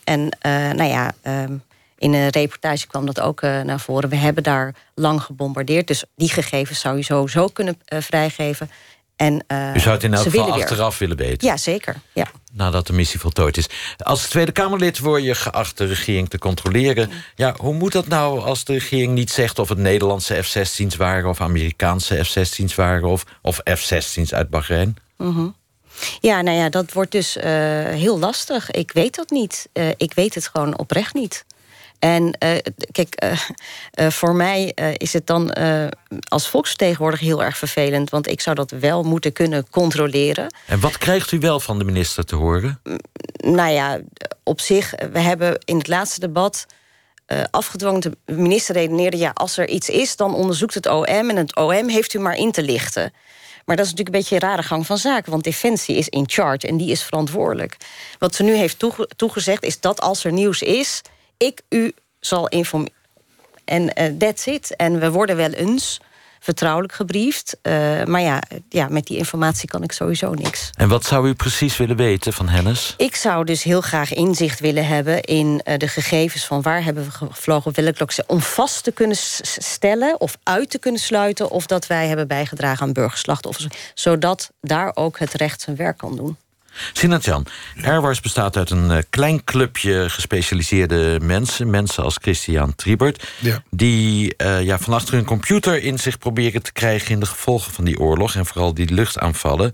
En 0.03 0.37
nou 0.75 0.83
ja. 0.83 1.13
Ehm, 1.21 1.53
in 2.03 2.13
een 2.13 2.29
reportage 2.29 2.87
kwam 2.87 3.05
dat 3.05 3.19
ook 3.19 3.41
uh, 3.41 3.61
naar 3.61 3.79
voren. 3.79 4.09
We 4.09 4.15
hebben 4.15 4.43
daar 4.43 4.75
lang 4.95 5.21
gebombardeerd. 5.21 5.87
Dus 5.87 6.03
die 6.15 6.29
gegevens 6.29 6.79
zou 6.79 6.97
je 6.97 7.03
sowieso 7.03 7.47
kunnen 7.47 7.79
uh, 7.87 7.99
vrijgeven. 8.01 8.69
En, 9.15 9.43
uh, 9.47 9.75
U 9.75 9.79
zou 9.79 9.95
het 9.95 10.03
in 10.03 10.13
elk 10.13 10.23
geval 10.23 10.51
achteraf 10.51 10.97
willen 10.97 11.17
weten? 11.17 11.47
Ja, 11.47 11.57
zeker. 11.57 11.95
Ja. 12.13 12.31
Nadat 12.51 12.87
de 12.87 12.93
missie 12.93 13.19
voltooid 13.19 13.57
is. 13.57 13.69
Als 13.97 14.27
Tweede 14.27 14.51
Kamerlid 14.51 14.99
word 14.99 15.23
je 15.23 15.35
geacht 15.35 15.77
de 15.77 15.85
regering 15.85 16.29
te 16.29 16.37
controleren. 16.37 17.09
Ja, 17.35 17.53
hoe 17.57 17.73
moet 17.73 17.91
dat 17.91 18.07
nou 18.07 18.39
als 18.39 18.63
de 18.63 18.73
regering 18.73 19.13
niet 19.13 19.31
zegt... 19.31 19.59
of 19.59 19.69
het 19.69 19.77
Nederlandse 19.77 20.43
F-16's 20.43 20.95
waren 20.95 21.29
of 21.29 21.41
Amerikaanse 21.41 22.23
F-16's 22.23 22.75
waren... 22.75 23.09
of, 23.09 23.23
of 23.41 23.61
F-16's 23.63 24.33
uit 24.33 24.49
Bahrein? 24.49 24.95
Mm 25.17 25.35
-hmm. 25.35 25.55
Ja, 26.19 26.41
nou 26.41 26.57
ja, 26.57 26.69
dat 26.69 26.93
wordt 26.93 27.11
dus 27.11 27.37
heel 27.89 28.19
lastig. 28.19 28.71
Ik 28.71 28.91
weet 28.91 29.15
dat 29.15 29.29
niet. 29.29 29.69
ik 29.97 30.13
weet 30.13 30.35
het 30.35 30.47
gewoon 30.47 30.77
oprecht 30.77 31.13
niet. 31.13 31.45
En 32.03 32.23
uh, 32.23 32.49
kijk, 32.91 33.23
uh, 33.23 33.31
uh, 33.99 34.09
voor 34.09 34.35
mij 34.35 34.73
is 34.97 35.13
het 35.13 35.27
dan 35.27 35.53
als 36.27 36.47
volksvertegenwoordiger 36.47 37.27
heel 37.27 37.43
erg 37.43 37.57
vervelend. 37.57 38.09
Want 38.09 38.27
ik 38.27 38.41
zou 38.41 38.55
dat 38.55 38.71
wel 38.71 39.03
moeten 39.03 39.33
kunnen 39.33 39.69
controleren. 39.69 40.53
En 40.67 40.79
wat 40.79 40.97
krijgt 40.97 41.31
u 41.31 41.39
wel 41.39 41.59
van 41.59 41.77
de 41.77 41.83
minister 41.83 42.25
te 42.25 42.35
horen? 42.35 42.81
Nou 43.37 43.71
ja, 43.71 43.99
op 44.43 44.59
zich, 44.59 44.93
we 45.11 45.19
hebben 45.19 45.57
in 45.65 45.77
het 45.77 45.87
laatste 45.87 46.19
debat 46.19 46.65
afgedwongen. 47.51 48.01
De 48.01 48.17
minister 48.25 48.75
redeneerde, 48.75 49.17
ja, 49.17 49.31
als 49.33 49.57
er 49.57 49.67
iets 49.67 49.89
is, 49.89 50.15
dan 50.15 50.35
onderzoekt 50.35 50.73
het 50.73 50.87
OM. 50.87 51.05
En 51.05 51.35
het 51.35 51.55
OM 51.55 51.89
heeft 51.89 52.13
u 52.13 52.19
maar 52.19 52.35
in 52.35 52.51
te 52.51 52.63
lichten. 52.63 53.13
Maar 53.65 53.75
dat 53.75 53.85
is 53.85 53.91
natuurlijk 53.91 54.15
een 54.15 54.21
beetje 54.21 54.35
een 54.35 54.51
rare 54.51 54.67
gang 54.67 54.85
van 54.85 54.97
zaken. 54.97 55.31
Want 55.31 55.43
Defensie 55.43 55.95
is 55.95 56.09
in 56.09 56.29
charge 56.29 56.67
en 56.67 56.77
die 56.77 56.91
is 56.91 57.03
verantwoordelijk. 57.03 57.77
Wat 58.19 58.35
ze 58.35 58.43
nu 58.43 58.55
heeft 58.55 58.79
toege 58.79 59.09
toegezegd 59.15 59.63
is 59.63 59.79
dat 59.79 60.01
als 60.01 60.23
er 60.23 60.31
nieuws 60.31 60.61
is 60.61 61.01
ik 61.43 61.61
u 61.69 61.93
zal 62.19 62.47
informeren. 62.47 62.93
En 63.65 63.81
uh, 63.81 64.17
that's 64.17 64.45
it. 64.45 64.75
En 64.75 64.99
we 64.99 65.11
worden 65.11 65.35
wel 65.35 65.51
eens 65.51 65.99
vertrouwelijk 66.39 66.93
gebriefd. 66.93 67.57
Uh, 67.63 68.03
maar 68.03 68.21
ja, 68.21 68.41
ja, 68.69 68.87
met 68.87 69.05
die 69.05 69.17
informatie 69.17 69.69
kan 69.69 69.83
ik 69.83 69.91
sowieso 69.91 70.33
niks. 70.33 70.69
En 70.73 70.89
wat 70.89 71.05
zou 71.05 71.27
u 71.27 71.33
precies 71.33 71.77
willen 71.77 71.95
weten 71.95 72.33
van 72.33 72.49
Hennis? 72.49 72.93
Ik 72.97 73.15
zou 73.15 73.45
dus 73.45 73.63
heel 73.63 73.81
graag 73.81 74.13
inzicht 74.13 74.59
willen 74.59 74.87
hebben 74.87 75.21
in 75.21 75.61
uh, 75.65 75.77
de 75.77 75.87
gegevens 75.87 76.45
van 76.45 76.61
waar 76.61 76.83
hebben 76.83 77.03
we 77.03 77.11
gevlogen, 77.11 77.69
op 77.69 77.75
welk 77.75 77.99
locatie, 77.99 78.23
om 78.27 78.41
vast 78.41 78.83
te 78.83 78.91
kunnen 78.91 79.17
stellen 79.17 80.19
of 80.19 80.37
uit 80.43 80.69
te 80.69 80.79
kunnen 80.79 81.01
sluiten 81.01 81.49
of 81.49 81.65
dat 81.65 81.87
wij 81.87 82.07
hebben 82.07 82.27
bijgedragen 82.27 82.85
aan 82.85 82.93
burgerslachtoffers, 82.93 83.67
zodat 83.93 84.51
daar 84.61 84.91
ook 84.93 85.19
het 85.19 85.33
recht 85.33 85.61
zijn 85.61 85.75
werk 85.75 85.97
kan 85.97 86.15
doen. 86.15 86.37
Sinatjan, 86.93 87.45
Airwars 87.81 88.21
bestaat 88.21 88.57
uit 88.57 88.69
een 88.69 88.91
uh, 88.91 88.97
klein 89.09 89.43
clubje 89.43 90.09
gespecialiseerde 90.09 91.19
mensen. 91.21 91.69
Mensen 91.69 92.03
als 92.03 92.17
Christian 92.21 92.75
Triebert. 92.75 93.27
Ja. 93.39 93.63
Die 93.69 94.33
uh, 94.37 94.63
ja, 94.63 94.79
van 94.79 94.93
achter 94.93 95.13
hun 95.13 95.25
computer 95.25 95.83
in 95.83 95.99
zich 95.99 96.17
proberen 96.17 96.63
te 96.63 96.71
krijgen... 96.71 97.11
in 97.11 97.19
de 97.19 97.25
gevolgen 97.25 97.71
van 97.71 97.83
die 97.83 97.99
oorlog 97.99 98.35
en 98.35 98.45
vooral 98.45 98.73
die 98.73 98.93
luchtaanvallen. 98.93 99.73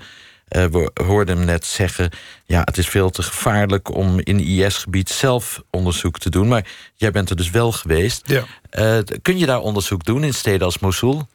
Uh, 0.49 0.65
we 0.65 0.91
hoorden 0.93 1.37
hem 1.37 1.45
net 1.45 1.65
zeggen... 1.65 2.09
ja, 2.45 2.61
het 2.63 2.77
is 2.77 2.87
veel 2.87 3.09
te 3.09 3.23
gevaarlijk 3.23 3.95
om 3.95 4.19
in 4.23 4.39
IS-gebied 4.39 5.09
zelf 5.09 5.61
onderzoek 5.69 6.19
te 6.19 6.29
doen. 6.29 6.47
Maar 6.47 6.65
jij 6.95 7.11
bent 7.11 7.29
er 7.29 7.35
dus 7.35 7.49
wel 7.49 7.71
geweest. 7.71 8.21
Ja. 8.25 9.03
kun 9.21 9.37
je 9.37 9.45
daar 9.45 9.59
onderzoek 9.59 10.05
doen 10.05 10.23
in 10.23 10.33
steden 10.33 10.65
als 10.65 10.79
Mosul? 10.79 11.27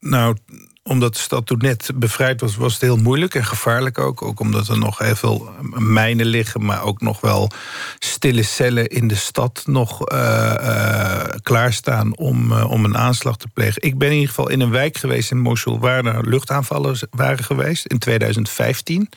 Nou, 0.00 0.36
omdat 0.82 1.14
de 1.14 1.20
stad 1.20 1.46
toen 1.46 1.58
net 1.58 1.90
bevrijd 1.94 2.40
was, 2.40 2.56
was 2.56 2.72
het 2.72 2.82
heel 2.82 2.96
moeilijk 2.96 3.34
en 3.34 3.44
gevaarlijk 3.44 3.98
ook. 3.98 4.22
Ook 4.22 4.40
omdat 4.40 4.68
er 4.68 4.78
nog 4.78 4.98
heel 4.98 5.16
veel 5.16 5.50
mijnen 5.78 6.26
liggen, 6.26 6.64
maar 6.64 6.82
ook 6.82 7.00
nog 7.00 7.20
wel 7.20 7.50
stille 7.98 8.42
cellen 8.42 8.86
in 8.86 9.08
de 9.08 9.14
stad 9.14 9.62
nog 9.66 10.12
uh, 10.12 10.54
uh, 10.60 11.24
klaarstaan 11.42 12.16
om, 12.16 12.52
uh, 12.52 12.70
om 12.70 12.84
een 12.84 12.96
aanslag 12.96 13.36
te 13.36 13.48
plegen. 13.48 13.82
Ik 13.82 13.98
ben 13.98 14.08
in 14.08 14.14
ieder 14.14 14.28
geval 14.28 14.48
in 14.48 14.60
een 14.60 14.70
wijk 14.70 14.96
geweest 14.96 15.30
in 15.30 15.40
Mosul 15.40 15.78
waar 15.78 16.04
er 16.04 16.28
luchtaanvallen 16.28 17.08
waren 17.10 17.44
geweest 17.44 17.86
in 17.86 17.98
2015. 17.98 19.08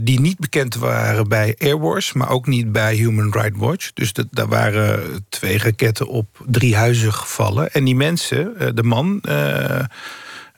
die 0.00 0.20
niet 0.20 0.38
bekend 0.38 0.74
waren 0.74 1.28
bij 1.28 1.54
Airwars, 1.58 2.12
maar 2.12 2.30
ook 2.30 2.46
niet 2.46 2.72
bij 2.72 2.94
Human 2.94 3.32
Rights 3.32 3.58
Watch. 3.58 3.90
Dus 3.94 4.12
dat, 4.12 4.26
daar 4.30 4.48
waren 4.48 5.24
twee 5.28 5.58
raketten 5.58 6.06
op 6.06 6.26
drie 6.46 6.76
huizen 6.76 7.12
gevallen. 7.12 7.72
En 7.72 7.84
die 7.84 7.96
mensen, 7.96 8.74
de 8.74 8.82
man. 8.82 9.20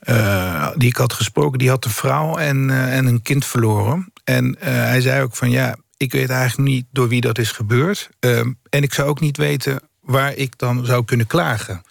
Uh, 0.09 0.69
die 0.75 0.89
ik 0.89 0.95
had 0.95 1.13
gesproken, 1.13 1.59
die 1.59 1.69
had 1.69 1.85
een 1.85 1.91
vrouw 1.91 2.37
en, 2.37 2.69
uh, 2.69 2.97
en 2.97 3.05
een 3.05 3.21
kind 3.21 3.45
verloren. 3.45 4.11
En 4.23 4.45
uh, 4.45 4.63
hij 4.63 5.01
zei 5.01 5.21
ook 5.21 5.35
van 5.35 5.49
ja, 5.49 5.75
ik 5.97 6.11
weet 6.11 6.29
eigenlijk 6.29 6.69
niet 6.69 6.85
door 6.91 7.07
wie 7.07 7.21
dat 7.21 7.37
is 7.37 7.51
gebeurd. 7.51 8.09
en 8.19 8.57
ik 8.69 8.93
zou 8.93 9.09
ook 9.09 9.19
niet 9.19 9.37
weten 9.37 9.79
waar 10.01 10.35
ik 10.35 10.57
dan 10.57 10.85
zou 10.85 11.05
kunnen 11.05 11.27
klagen. 11.27 11.81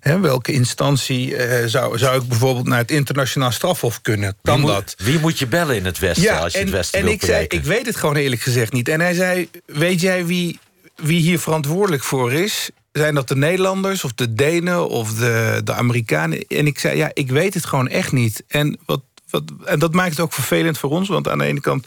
He, 0.00 0.20
welke 0.20 0.52
instantie 0.52 1.36
zou, 1.66 1.98
zou 1.98 2.22
ik 2.22 2.28
bijvoorbeeld 2.28 2.66
naar 2.66 2.78
het 2.78 2.90
internationaal 2.90 3.50
strafhof 3.50 4.00
kunnen? 4.00 4.36
Kan 4.42 4.60
wie 4.60 4.66
dat? 4.66 4.94
Wie 4.98 5.18
moet 5.18 5.38
je 5.38 5.46
bellen 5.46 5.76
in 5.76 5.84
het 5.84 5.98
Westen 5.98 6.22
ja, 6.22 6.38
als 6.38 6.52
je 6.52 6.58
en, 6.58 6.64
het 6.64 6.74
Westen 6.74 6.98
en 6.98 7.04
wil 7.04 7.14
ik 7.14 7.24
zei, 7.24 7.44
ik 7.48 7.64
weet 7.64 7.86
het 7.86 7.96
gewoon 7.96 8.16
eerlijk 8.16 8.42
gezegd 8.42 8.72
niet. 8.72 8.88
En 8.88 9.00
hij 9.00 9.14
zei, 9.14 9.48
weet 9.66 10.00
jij 10.00 10.26
wie, 10.26 10.58
wie 10.96 11.20
hier 11.20 11.38
verantwoordelijk 11.38 12.02
voor 12.02 12.32
is? 12.32 12.70
Zijn 12.98 13.14
dat 13.14 13.28
de 13.28 13.36
Nederlanders 13.36 14.04
of 14.04 14.12
de 14.12 14.34
Denen 14.34 14.88
of 14.88 15.14
de, 15.14 15.60
de 15.64 15.72
Amerikanen? 15.72 16.46
En 16.46 16.66
ik 16.66 16.78
zei, 16.78 16.96
ja, 16.96 17.10
ik 17.12 17.30
weet 17.30 17.54
het 17.54 17.64
gewoon 17.64 17.88
echt 17.88 18.12
niet. 18.12 18.44
En, 18.48 18.78
wat, 18.86 19.00
wat, 19.30 19.42
en 19.64 19.78
dat 19.78 19.94
maakt 19.94 20.10
het 20.10 20.20
ook 20.20 20.32
vervelend 20.32 20.78
voor 20.78 20.90
ons. 20.90 21.08
Want 21.08 21.28
aan 21.28 21.38
de 21.38 21.44
ene 21.44 21.60
kant 21.60 21.86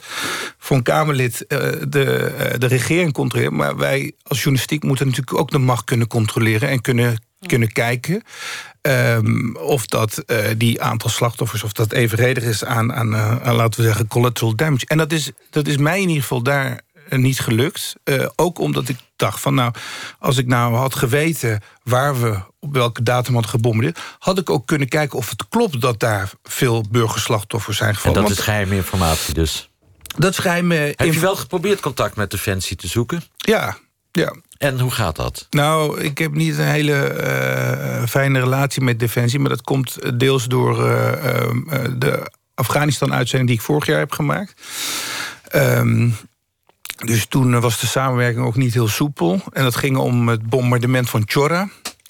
voor 0.58 0.76
een 0.76 0.82
Kamerlid 0.82 1.44
uh, 1.48 1.58
de, 1.88 2.34
uh, 2.38 2.58
de 2.58 2.66
regering 2.66 3.12
controleren. 3.12 3.56
Maar 3.56 3.76
wij 3.76 4.12
als 4.22 4.38
journalistiek 4.38 4.82
moeten 4.82 5.06
natuurlijk 5.06 5.38
ook 5.38 5.50
de 5.50 5.58
macht 5.58 5.84
kunnen 5.84 6.06
controleren... 6.06 6.68
en 6.68 6.80
kunnen, 6.80 7.22
kunnen 7.46 7.72
kijken 7.72 8.22
um, 8.82 9.56
of 9.56 9.86
dat 9.86 10.22
uh, 10.26 10.38
die 10.56 10.82
aantal 10.82 11.10
slachtoffers... 11.10 11.62
of 11.62 11.72
dat 11.72 11.92
evenredig 11.92 12.44
is 12.44 12.64
aan, 12.64 12.92
aan, 12.92 13.16
aan, 13.16 13.54
laten 13.54 13.80
we 13.80 13.86
zeggen, 13.86 14.08
collateral 14.08 14.54
damage. 14.54 14.86
En 14.86 14.98
dat 14.98 15.12
is, 15.12 15.30
dat 15.50 15.66
is 15.66 15.76
mij 15.76 16.00
in 16.00 16.08
ieder 16.08 16.22
geval 16.22 16.42
daar 16.42 16.80
niet 17.08 17.40
gelukt. 17.40 17.94
Uh, 18.04 18.26
ook 18.36 18.58
omdat 18.58 18.88
ik 18.88 18.96
dacht 19.16 19.40
van 19.40 19.54
nou, 19.54 19.72
als 20.18 20.36
ik 20.36 20.46
nou 20.46 20.74
had 20.74 20.94
geweten 20.94 21.60
waar 21.82 22.20
we 22.20 22.40
op 22.60 22.72
welke 22.72 23.02
datum 23.02 23.32
hadden 23.32 23.50
gebombardeerd, 23.50 23.98
had 24.18 24.38
ik 24.38 24.50
ook 24.50 24.66
kunnen 24.66 24.88
kijken 24.88 25.18
of 25.18 25.30
het 25.30 25.48
klopt 25.48 25.80
dat 25.80 26.00
daar 26.00 26.30
veel 26.42 26.84
burgerslachtoffers 26.90 27.76
zijn 27.76 27.94
gevallen. 27.94 28.18
En 28.18 28.28
dat 28.28 28.32
is 28.32 28.44
geheime 28.44 28.74
informatie 28.74 29.34
dus. 29.34 29.70
Dat 30.16 30.30
is 30.30 30.38
geheime... 30.38 30.74
Heb 30.96 31.12
je 31.12 31.20
wel 31.20 31.36
geprobeerd 31.36 31.80
contact 31.80 32.16
met 32.16 32.30
Defensie 32.30 32.76
te 32.76 32.88
zoeken? 32.88 33.22
Ja, 33.36 33.76
ja. 34.12 34.34
En 34.58 34.80
hoe 34.80 34.90
gaat 34.90 35.16
dat? 35.16 35.46
Nou, 35.50 36.00
ik 36.00 36.18
heb 36.18 36.34
niet 36.34 36.58
een 36.58 36.64
hele 36.64 37.14
uh, 38.00 38.06
fijne 38.06 38.38
relatie 38.40 38.82
met 38.82 38.98
Defensie... 38.98 39.38
maar 39.38 39.48
dat 39.48 39.62
komt 39.62 40.18
deels 40.18 40.44
door 40.44 40.86
uh, 40.86 41.12
uh, 41.24 41.84
de 41.96 42.30
Afghanistan-uitzending... 42.54 43.50
die 43.50 43.58
ik 43.58 43.64
vorig 43.64 43.86
jaar 43.86 43.98
heb 43.98 44.12
gemaakt. 44.12 44.62
Um, 45.54 46.16
dus 47.04 47.26
toen 47.26 47.60
was 47.60 47.80
de 47.80 47.86
samenwerking 47.86 48.44
ook 48.44 48.56
niet 48.56 48.74
heel 48.74 48.88
soepel. 48.88 49.40
En 49.52 49.62
dat 49.62 49.76
ging 49.76 49.96
om 49.96 50.28
het 50.28 50.42
bombardement 50.42 51.10
van 51.10 51.22
Chora. 51.26 51.68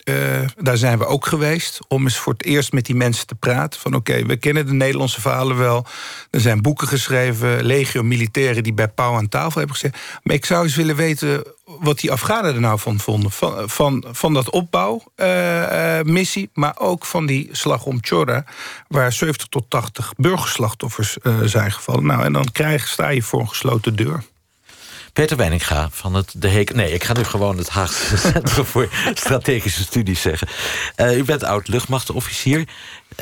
Uh, 0.08 0.14
daar 0.56 0.76
zijn 0.76 0.98
we 0.98 1.06
ook 1.06 1.26
geweest 1.26 1.78
om 1.88 2.02
eens 2.04 2.18
voor 2.18 2.32
het 2.32 2.44
eerst 2.44 2.72
met 2.72 2.86
die 2.86 2.94
mensen 2.94 3.26
te 3.26 3.34
praten. 3.34 3.80
Van 3.80 3.94
oké, 3.94 4.26
we 4.26 4.36
kennen 4.36 4.66
de 4.66 4.72
Nederlandse 4.72 5.20
verhalen 5.20 5.56
wel. 5.56 5.86
Er 6.30 6.40
zijn 6.40 6.62
boeken 6.62 6.88
geschreven, 6.88 7.64
legio 7.64 8.02
militairen 8.02 8.62
die 8.62 8.72
bij 8.72 8.88
Pauw 8.88 9.14
aan 9.14 9.28
tafel 9.28 9.58
hebben 9.58 9.76
gezegd. 9.76 9.98
Maar 10.22 10.34
ik 10.34 10.44
zou 10.44 10.64
eens 10.64 10.76
willen 10.76 10.96
weten 10.96 11.44
wat 11.64 11.98
die 11.98 12.12
Afghanen 12.12 12.54
er 12.54 12.60
nou 12.60 12.78
van 12.78 12.98
vonden. 12.98 13.30
Van, 13.66 14.04
van, 14.10 14.34
dat 14.34 14.50
opbouwmissie, 14.50 16.42
uh, 16.42 16.48
maar 16.54 16.74
ook 16.78 17.04
van 17.04 17.26
die 17.26 17.48
slag 17.52 17.84
om 17.84 17.98
Chora... 18.00 18.44
waar 18.88 19.12
70 19.12 19.46
tot 19.46 19.64
80 19.68 20.12
burgerslachtoffers 20.16 21.16
zijn 21.44 21.72
gevallen. 21.72 22.06
Nou, 22.06 22.24
en 22.24 22.32
dan 22.32 22.48
krijg, 22.52 22.88
sta 22.88 23.08
je 23.08 23.22
voor 23.22 23.40
een 23.40 23.48
gesloten 23.48 23.96
deur. 23.96 24.22
Peter 25.18 25.36
Weininga 25.36 25.88
van 25.92 26.14
het 26.14 26.34
De 26.36 26.48
Heek... 26.48 26.74
Nee, 26.74 26.92
ik 26.92 27.04
ga 27.04 27.12
nu 27.12 27.24
gewoon 27.24 27.58
het 27.58 27.68
Haagse 27.68 28.16
Centrum 28.32 28.64
voor 28.64 28.88
Strategische 29.14 29.82
Studies 29.82 30.20
zeggen. 30.20 30.48
Uh, 30.96 31.16
u 31.16 31.24
bent 31.24 31.44
oud-luchtmachtofficier. 31.44 32.68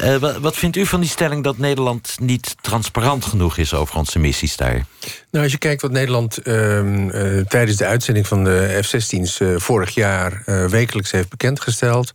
Uh, 0.02 0.16
wat, 0.40 0.56
vindt 0.56 0.76
u 0.76 0.86
van 0.86 1.00
die 1.00 1.08
stelling 1.08 1.44
dat 1.44 1.58
Nederland 1.58 2.16
niet 2.20 2.56
transparant 2.60 3.24
genoeg 3.24 3.56
is... 3.56 3.74
over 3.74 3.96
onze 3.96 4.18
missies 4.18 4.56
daar? 4.56 4.84
Nou, 5.30 5.44
als 5.44 5.52
je 5.52 5.58
kijkt 5.58 5.82
wat 5.82 5.90
Nederland 5.90 6.38
uh, 6.46 6.82
uh, 6.82 7.44
tijdens 7.44 7.76
de 7.76 7.86
uitzending 7.86 8.26
van 8.26 8.44
de 8.44 8.78
F-16's... 8.82 9.40
vorig 9.56 9.94
jaar 9.94 10.42
wekelijks 10.68 11.10
heeft 11.10 11.28
bekendgesteld... 11.28 12.12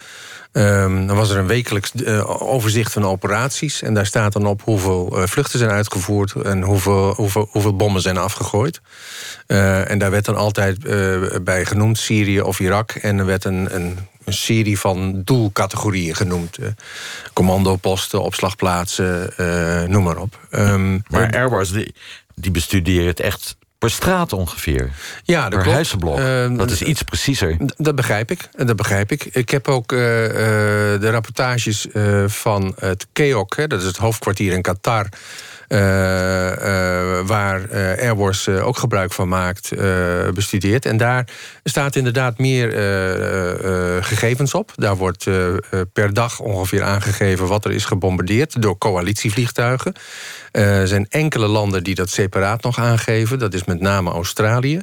Um, 0.54 1.08
dan 1.08 1.16
was 1.16 1.30
er 1.30 1.38
een 1.38 1.48
wekelijks 1.48 1.92
overzicht 2.26 2.92
van 2.92 3.06
operaties. 3.06 3.82
En 3.82 3.94
daar 3.94 4.06
staat 4.06 4.34
dan 4.34 4.46
op 4.46 4.62
hoeveel 4.62 5.14
vluchten 5.26 5.60
zijn 5.60 5.72
uitgevoerd... 5.72 6.34
en 6.34 6.62
hoeveel, 6.62 7.14
hoeveel, 7.14 7.48
hoeveel 7.52 7.76
bommen 7.76 8.02
zijn 8.02 8.18
afgegooid. 8.18 8.82
En 9.48 9.98
daar 9.98 10.12
werd 10.12 10.26
dan 10.26 10.36
altijd 10.36 10.80
bij 11.44 11.66
genoemd 11.66 11.98
Syrië 11.98 12.42
of 12.42 12.60
Irak. 12.60 12.92
En 12.92 13.20
er 13.20 13.26
werd 13.26 13.44
een, 13.44 13.76
een, 13.76 13.98
een 14.26 14.34
serie 14.34 14.80
van 14.80 15.22
doelcategorieën 15.24 16.16
genoemd. 16.16 16.58
commandoposten, 17.34 18.22
opslagplaatsen, 18.22 19.34
noem 19.92 20.04
maar 20.04 20.18
op. 20.18 20.40
Um, 20.52 21.04
maar 21.08 21.34
Airbus 21.34 21.72
die, 21.72 21.94
die 22.36 22.52
bestuderen 22.52 23.08
het 23.08 23.20
echt 23.20 23.56
per 23.82 23.90
straat 23.90 24.34
ongeveer. 24.34 24.90
Ja, 25.24 25.50
dat 25.50 25.64
per 25.64 25.72
huizenblok. 25.72 26.20
Uh, 26.20 26.58
dat 26.58 26.72
is 26.72 26.82
iets 26.82 27.02
preciezer. 27.02 27.58
Dat 27.78 27.96
begrijp 27.96 28.32
ik. 28.32 28.50
Dat 28.52 28.76
begrijp 28.76 29.12
ik. 29.12 29.26
Ik 29.26 29.50
heb 29.50 29.68
ook 29.68 29.92
uh, 29.92 30.00
uh, 30.00 30.34
de 31.00 31.10
rapportages 31.10 31.88
van 32.26 32.76
het 32.80 33.08
KEOK, 33.14 33.56
hè, 33.56 33.68
dat 33.68 33.80
is 33.80 33.86
het 33.86 33.98
hoofdkwartier 33.98 34.54
in 34.54 34.62
Qatar. 34.62 35.08
waar 37.26 37.72
Airwars 38.00 38.48
ook 38.48 38.78
gebruik 38.78 39.14
van 39.14 39.28
maakt, 39.28 39.70
bestudeerd. 40.34 40.86
En 40.86 40.98
daar 40.98 41.28
staat 41.64 41.96
inderdaad 41.96 42.38
meer 42.38 42.72
gegevens 44.04 44.54
op. 44.54 44.72
Daar 44.76 44.96
wordt 44.96 45.24
per 45.94 46.14
dag 46.14 46.40
ongeveer 46.40 46.84
aangegeven 46.84 47.48
wat 47.48 47.66
er 47.66 47.72
is 47.72 47.86
gebombardeerd 47.86 48.62
door 48.62 48.78
coalitievliegtuigen. 48.78 49.94
Er 50.52 50.88
zijn 50.88 51.06
enkele 51.10 51.48
landen 51.48 51.84
die 51.84 51.96
dat 51.96 52.10
separaat 52.10 52.64
nog 52.64 52.80
aangeven. 52.80 53.40
Dat 53.40 53.54
is 53.54 53.64
met 53.64 53.82
name 53.82 54.12
Australië. 54.12 54.80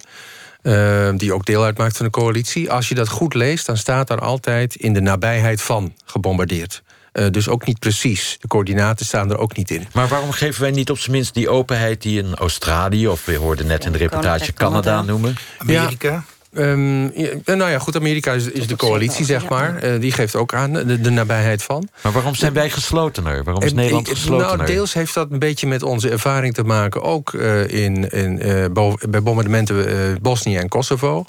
Uh, 0.62 1.08
die 1.16 1.32
ook 1.32 1.44
deel 1.44 1.64
uitmaakt 1.64 1.96
van 1.96 2.06
de 2.06 2.12
coalitie. 2.12 2.70
Als 2.70 2.88
je 2.88 2.94
dat 2.94 3.08
goed 3.08 3.34
leest, 3.34 3.66
dan 3.66 3.76
staat 3.76 4.08
daar 4.08 4.20
altijd 4.20 4.74
in 4.74 4.92
de 4.92 5.00
nabijheid 5.00 5.62
van 5.62 5.94
gebombardeerd. 6.04 6.82
Uh, 7.12 7.26
dus 7.30 7.48
ook 7.48 7.66
niet 7.66 7.78
precies. 7.78 8.36
De 8.40 8.48
coördinaten 8.48 9.06
staan 9.06 9.30
er 9.30 9.38
ook 9.38 9.56
niet 9.56 9.70
in. 9.70 9.86
Maar 9.92 10.08
waarom 10.08 10.32
geven 10.32 10.60
wij 10.60 10.70
niet 10.70 10.90
op 10.90 10.98
zijn 10.98 11.10
minst 11.10 11.34
die 11.34 11.48
openheid 11.48 12.02
die 12.02 12.22
in 12.22 12.34
Australië, 12.34 13.08
of 13.08 13.24
we 13.24 13.36
hoorden 13.36 13.66
net 13.66 13.84
in 13.84 13.92
de 13.92 13.98
reportage 13.98 14.52
Canada, 14.52 14.80
Canada 14.80 15.02
noemen? 15.02 15.36
Amerika? 15.58 16.10
Ja. 16.10 16.24
Um, 16.58 17.02
ja, 17.14 17.54
nou 17.54 17.70
ja, 17.70 17.78
goed, 17.78 17.96
Amerika 17.96 18.32
is, 18.32 18.50
is 18.50 18.66
de 18.66 18.76
coalitie, 18.76 19.24
zeg 19.24 19.48
maar. 19.48 19.84
Uh, 19.84 20.00
die 20.00 20.12
geeft 20.12 20.36
ook 20.36 20.54
aan 20.54 20.72
de, 20.72 21.00
de, 21.00 21.10
nabijheid 21.10 21.62
van. 21.62 21.88
Maar 22.02 22.12
waarom 22.12 22.34
zijn 22.34 22.52
wij 22.52 22.70
geslotener? 22.70 23.44
Waarom 23.44 23.62
is 23.62 23.72
Nederland 23.72 24.08
geslotener? 24.08 24.56
Nou, 24.56 24.66
deels 24.66 24.94
heeft 24.94 25.14
dat 25.14 25.30
een 25.30 25.38
beetje 25.38 25.66
met 25.66 25.82
onze 25.82 26.10
ervaring 26.10 26.54
te 26.54 26.62
maken... 26.62 27.02
ook 27.02 27.32
uh, 27.32 27.68
in, 27.68 28.10
in, 28.10 28.46
uh, 28.46 28.64
bij 29.08 29.22
bombardementen 29.22 30.18
Bosnië 30.22 30.56
en 30.56 30.68
Kosovo 30.68 31.24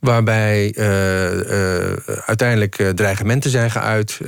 waarbij 0.00 0.74
uh, 0.76 1.32
uh, 1.32 1.92
uiteindelijk 2.26 2.78
uh, 2.78 2.88
dreigementen 2.88 3.50
zijn 3.50 3.70
geuit 3.70 4.18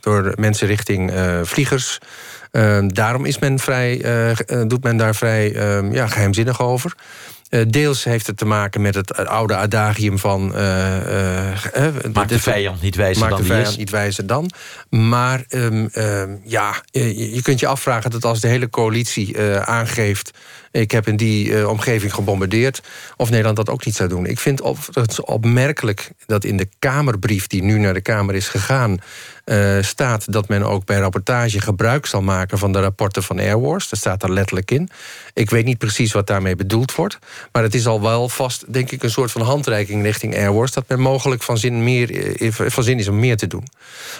door 0.00 0.32
mensen 0.34 0.66
richting 0.66 1.12
vliegers. 1.42 1.98
Ehm, 2.50 2.88
daarom 2.88 3.24
is 3.24 3.38
men 3.38 3.58
vrij, 3.58 4.04
doet 4.66 4.82
men 4.82 4.96
daar 4.96 5.14
vrij 5.14 5.54
ehm, 5.54 5.92
ja, 5.92 6.06
geheimzinnig 6.06 6.62
over. 6.62 6.94
Uh, 7.50 7.62
deels 7.68 8.04
heeft 8.04 8.26
het 8.26 8.36
te 8.36 8.44
maken 8.44 8.82
met 8.82 8.94
het 8.94 9.26
oude 9.26 9.56
adagium 9.56 10.18
van... 10.18 10.52
Uh, 10.54 10.96
uh, 11.76 11.86
maak 12.12 12.28
de 12.28 12.38
vijand 12.38 12.82
niet 12.82 12.94
wijzer 12.94 13.20
maak 13.22 13.30
dan 13.30 13.40
de 13.40 13.46
vijand 13.46 13.76
niet 13.76 13.90
wijzer 13.90 14.26
dan. 14.26 14.50
Maar 14.90 15.44
um, 15.48 15.90
ja, 16.44 16.82
je, 16.90 17.34
je, 17.34 17.42
kunt 17.42 17.60
je 17.60 17.66
afvragen 17.66 18.10
dat 18.10 18.24
als 18.24 18.40
de 18.40 18.48
hele 18.48 18.70
coalitie 18.70 19.40
aangeeft... 19.60 20.30
ik 20.70 20.90
heb 20.90 21.08
in 21.08 21.16
die 21.16 21.68
omgeving 21.68 22.14
gebombardeerd... 22.14 22.82
of 23.16 23.30
Nederland 23.30 23.56
dat 23.56 23.70
ook 23.70 23.84
niet 23.84 23.96
zou 23.96 24.08
doen. 24.08 24.26
Ik 24.26 24.38
vind 24.38 24.62
het 24.92 25.24
opmerkelijk 25.24 26.10
dat 26.26 26.44
in 26.44 26.56
de 26.56 26.68
Kamerbrief... 26.78 27.46
die 27.46 27.62
nu 27.62 27.78
naar 27.78 27.94
de 27.94 28.00
Kamer 28.00 28.34
is 28.34 28.48
gegaan... 28.48 28.98
Uh, 29.46 29.82
staat 29.82 30.32
dat 30.32 30.48
men 30.48 30.62
ook 30.62 30.84
bij 30.84 30.98
rapportage 30.98 31.60
gebruik 31.60 32.06
zal 32.06 32.22
maken 32.22 32.58
van 32.58 32.72
de 32.72 32.80
rapporten 32.80 33.22
van 33.22 33.38
Airwars. 33.38 33.88
Dat 33.88 33.98
staat 33.98 34.20
daar 34.20 34.30
letterlijk 34.30 34.70
in. 34.70 34.90
Ik 35.34 35.50
weet 35.50 35.64
niet 35.64 35.78
precies 35.78 36.12
wat 36.12 36.26
daarmee 36.26 36.56
bedoeld 36.56 36.94
wordt. 36.94 37.18
Maar 37.52 37.62
het 37.62 37.74
is 37.74 37.86
al 37.86 38.02
wel 38.02 38.28
vast, 38.28 38.72
denk 38.72 38.90
ik, 38.90 39.02
een 39.02 39.10
soort 39.10 39.30
van 39.30 39.42
handreiking 39.42 40.02
richting 40.02 40.36
Airwars. 40.36 40.72
Dat 40.72 40.84
men 40.88 41.00
mogelijk 41.00 41.42
van 41.42 41.58
zin, 41.58 41.84
meer, 41.84 42.36
eh, 42.40 42.50
van 42.50 42.82
zin 42.82 42.98
is 42.98 43.08
om 43.08 43.18
meer 43.18 43.36
te 43.36 43.46
doen. 43.46 43.64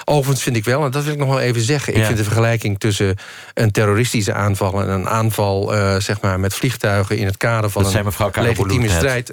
Overigens 0.05 0.43
vind 0.43 0.57
ik 0.57 0.65
wel, 0.65 0.85
en 0.85 0.91
dat 0.91 1.05
wil 1.05 1.13
ik 1.13 1.19
nog 1.19 1.29
wel 1.29 1.41
even 1.41 1.61
zeggen. 1.61 1.95
Ik 1.95 2.05
vind 2.05 2.17
de 2.17 2.25
vergelijking 2.25 2.79
tussen 2.79 3.17
een 3.55 3.71
terroristische 3.71 4.33
aanval 4.33 4.81
en 4.83 4.89
een 4.89 5.09
aanval 5.09 5.75
uh, 5.75 5.97
zeg 5.97 6.21
maar, 6.21 6.41
met 6.41 6.55
vliegtuigen 6.55 7.17
in 7.17 7.27
het 7.27 7.37
kader 7.37 7.71
van 7.71 7.83
dat 7.83 7.95
een 7.95 8.43
legitieme 8.43 8.89
strijd. 8.89 9.33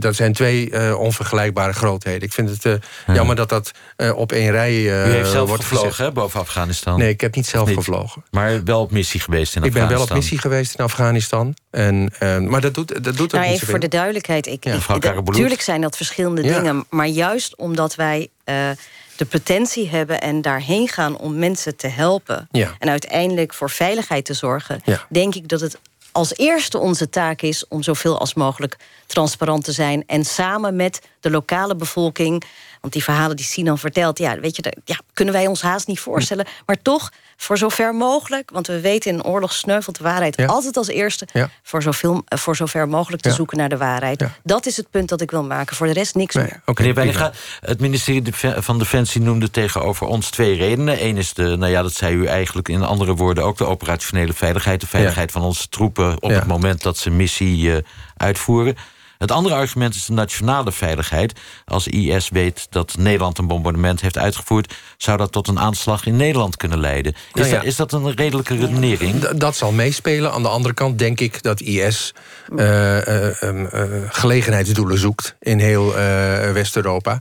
Dat 0.00 0.14
zijn 0.14 0.32
twee 0.32 0.70
uh, 0.70 0.98
onvergelijkbare 0.98 1.72
grootheden. 1.72 2.22
Ik 2.22 2.32
vind 2.32 2.50
het 2.50 2.64
uh, 2.64 2.72
ja. 3.06 3.14
jammer 3.14 3.36
dat 3.36 3.48
dat 3.48 3.70
op 4.14 4.32
één 4.32 4.50
rij 4.50 5.08
u 5.10 5.16
heeft 5.16 5.30
zelf 5.30 5.48
wordt 5.48 5.64
gevlogen 5.64 6.04
hè, 6.04 6.12
boven 6.12 6.40
Afghanistan? 6.40 6.98
Nee, 6.98 7.08
ik 7.08 7.20
heb 7.20 7.34
niet 7.34 7.46
zelf 7.46 7.68
niet. 7.68 7.76
gevlogen. 7.76 8.24
Maar 8.30 8.64
wel 8.64 8.80
op 8.80 8.90
missie 8.90 9.20
geweest 9.20 9.56
in 9.56 9.62
ik 9.62 9.68
Afghanistan? 9.68 9.82
Ik 9.82 9.98
ben 9.98 10.06
wel 10.06 10.16
op 10.16 10.22
missie 10.22 10.38
geweest 10.38 10.74
in 10.78 10.84
Afghanistan. 10.84 11.54
En, 11.70 12.10
en, 12.18 12.48
maar 12.48 12.60
dat 12.60 12.74
doet, 12.74 13.04
dat 13.04 13.16
doet 13.16 13.32
nou, 13.32 13.44
ook 13.44 13.50
even 13.50 13.66
voor 13.66 13.78
de 13.78 13.88
duidelijkheid. 13.88 14.46
Ik, 14.46 14.64
ja, 14.64 14.74
ik, 14.74 15.22
natuurlijk 15.24 15.60
zijn 15.60 15.80
dat 15.80 15.96
verschillende 15.96 16.42
ja. 16.42 16.58
dingen. 16.58 16.84
Maar 16.90 17.06
juist 17.06 17.56
omdat 17.56 17.94
wij... 17.94 18.28
Uh, 18.44 18.70
de 19.16 19.26
potentie 19.26 19.88
hebben 19.88 20.20
en 20.20 20.42
daarheen 20.42 20.88
gaan 20.88 21.18
om 21.18 21.38
mensen 21.38 21.76
te 21.76 21.86
helpen... 21.86 22.48
Ja. 22.50 22.74
en 22.78 22.88
uiteindelijk 22.88 23.54
voor 23.54 23.70
veiligheid 23.70 24.24
te 24.24 24.34
zorgen... 24.34 24.80
Ja. 24.84 25.06
denk 25.08 25.34
ik 25.34 25.48
dat 25.48 25.60
het 25.60 25.78
als 26.12 26.36
eerste 26.36 26.78
onze 26.78 27.08
taak 27.10 27.42
is 27.42 27.68
om 27.68 27.82
zoveel 27.82 28.18
als 28.18 28.34
mogelijk 28.34 28.76
transparant 29.06 29.64
te 29.64 29.72
zijn... 29.72 30.04
en 30.06 30.24
samen 30.24 30.76
met 30.76 31.00
de 31.20 31.30
lokale 31.30 31.76
bevolking 31.76 32.44
want 32.80 32.92
die 32.92 33.02
verhalen 33.02 33.36
die 33.36 33.44
Sinan 33.44 33.78
vertelt, 33.78 34.18
ja, 34.18 34.40
weet 34.40 34.56
je, 34.56 34.62
dat 34.62 34.76
ja, 34.84 34.98
kunnen 35.12 35.34
wij 35.34 35.46
ons 35.46 35.62
haast 35.62 35.86
niet 35.86 36.00
voorstellen. 36.00 36.46
Maar 36.66 36.82
toch, 36.82 37.10
voor 37.36 37.58
zover 37.58 37.94
mogelijk, 37.94 38.50
want 38.50 38.66
we 38.66 38.80
weten 38.80 39.10
in 39.10 39.16
een 39.18 39.24
oorlog 39.24 39.52
sneuvelt 39.52 39.96
de 39.96 40.02
waarheid 40.04 40.36
ja. 40.36 40.46
altijd 40.46 40.76
als 40.76 40.88
eerste. 40.88 41.28
Ja. 41.32 41.50
Voor, 41.62 41.82
zoveel, 41.82 42.22
voor 42.26 42.56
zover 42.56 42.88
mogelijk 42.88 43.22
te 43.22 43.28
Ja. 43.28 43.34
zoeken 43.34 43.56
naar 43.56 43.68
de 43.68 43.76
waarheid. 43.76 44.20
Ja. 44.20 44.32
Dat 44.42 44.66
is 44.66 44.76
het 44.76 44.90
punt 44.90 45.08
dat 45.08 45.20
ik 45.20 45.30
wil 45.30 45.44
maken. 45.44 45.76
Voor 45.76 45.86
de 45.86 45.92
rest 45.92 46.14
niks 46.14 46.34
Nee, 46.34 46.44
meer. 46.44 46.60
oké, 46.64 46.82
Meneer 46.82 47.30
het 47.60 47.80
ministerie 47.80 48.22
van 48.62 48.78
Defensie 48.78 49.20
noemde 49.20 49.50
tegenover 49.50 50.06
ons 50.06 50.30
twee 50.30 50.56
redenen. 50.56 51.04
Eén 51.04 51.16
is 51.16 51.32
de, 51.32 51.56
nou 51.56 51.72
ja, 51.72 51.82
dat 51.82 51.92
zei 51.94 52.14
u 52.14 52.26
eigenlijk 52.26 52.68
in 52.68 52.82
andere 52.82 53.14
woorden 53.14 53.44
ook 53.44 53.56
de 53.58 53.66
operationele 53.66 54.32
veiligheid. 54.32 54.80
De 54.80 54.86
veiligheid 54.86 55.32
van 55.32 55.42
onze 55.42 55.68
troepen 55.68 55.99
op 56.20 56.30
Ja. 56.30 56.36
het 56.38 56.46
moment 56.46 56.82
dat 56.82 56.96
ze 56.96 57.10
missie 57.10 57.72
eh, 57.76 57.82
uitvoeren. 58.16 58.74
Het 59.20 59.30
andere 59.30 59.54
argument 59.54 59.94
is 59.94 60.04
de 60.04 60.12
nationale 60.12 60.72
veiligheid. 60.72 61.32
Als 61.64 61.86
IS 61.88 62.28
weet 62.28 62.66
dat 62.70 62.94
Nederland 62.98 63.38
een 63.38 63.46
bombardement 63.46 64.00
heeft 64.00 64.18
uitgevoerd, 64.18 64.74
zou 64.96 65.16
dat 65.18 65.32
tot 65.32 65.48
een 65.48 65.58
aanslag 65.58 66.06
in 66.06 66.16
Nederland 66.16 66.56
kunnen 66.56 66.80
leiden. 66.80 67.12
Is, 67.12 67.20
Nou 67.32 67.48
ja. 67.48 67.54
dat, 67.54 67.64
is 67.64 67.76
dat 67.76 67.92
een 67.92 68.14
redelijke 68.14 68.56
redenering? 68.56 69.20
D- 69.20 69.40
dat 69.40 69.56
zal 69.56 69.72
meespelen. 69.72 70.32
Aan 70.32 70.42
de 70.42 70.48
andere 70.48 70.74
kant 70.74 70.98
denk 70.98 71.20
ik 71.20 71.42
dat 71.42 71.60
IS 71.60 72.14
eh, 72.56 72.98
eh, 73.06 73.42
ehm, 73.42 73.64
eh, 73.66 73.82
gelegenheidsdoelen 74.08 74.98
zoekt 74.98 75.36
in 75.40 75.58
heel 75.58 75.96
eh, 75.96 76.52
West-Europa. 76.52 77.18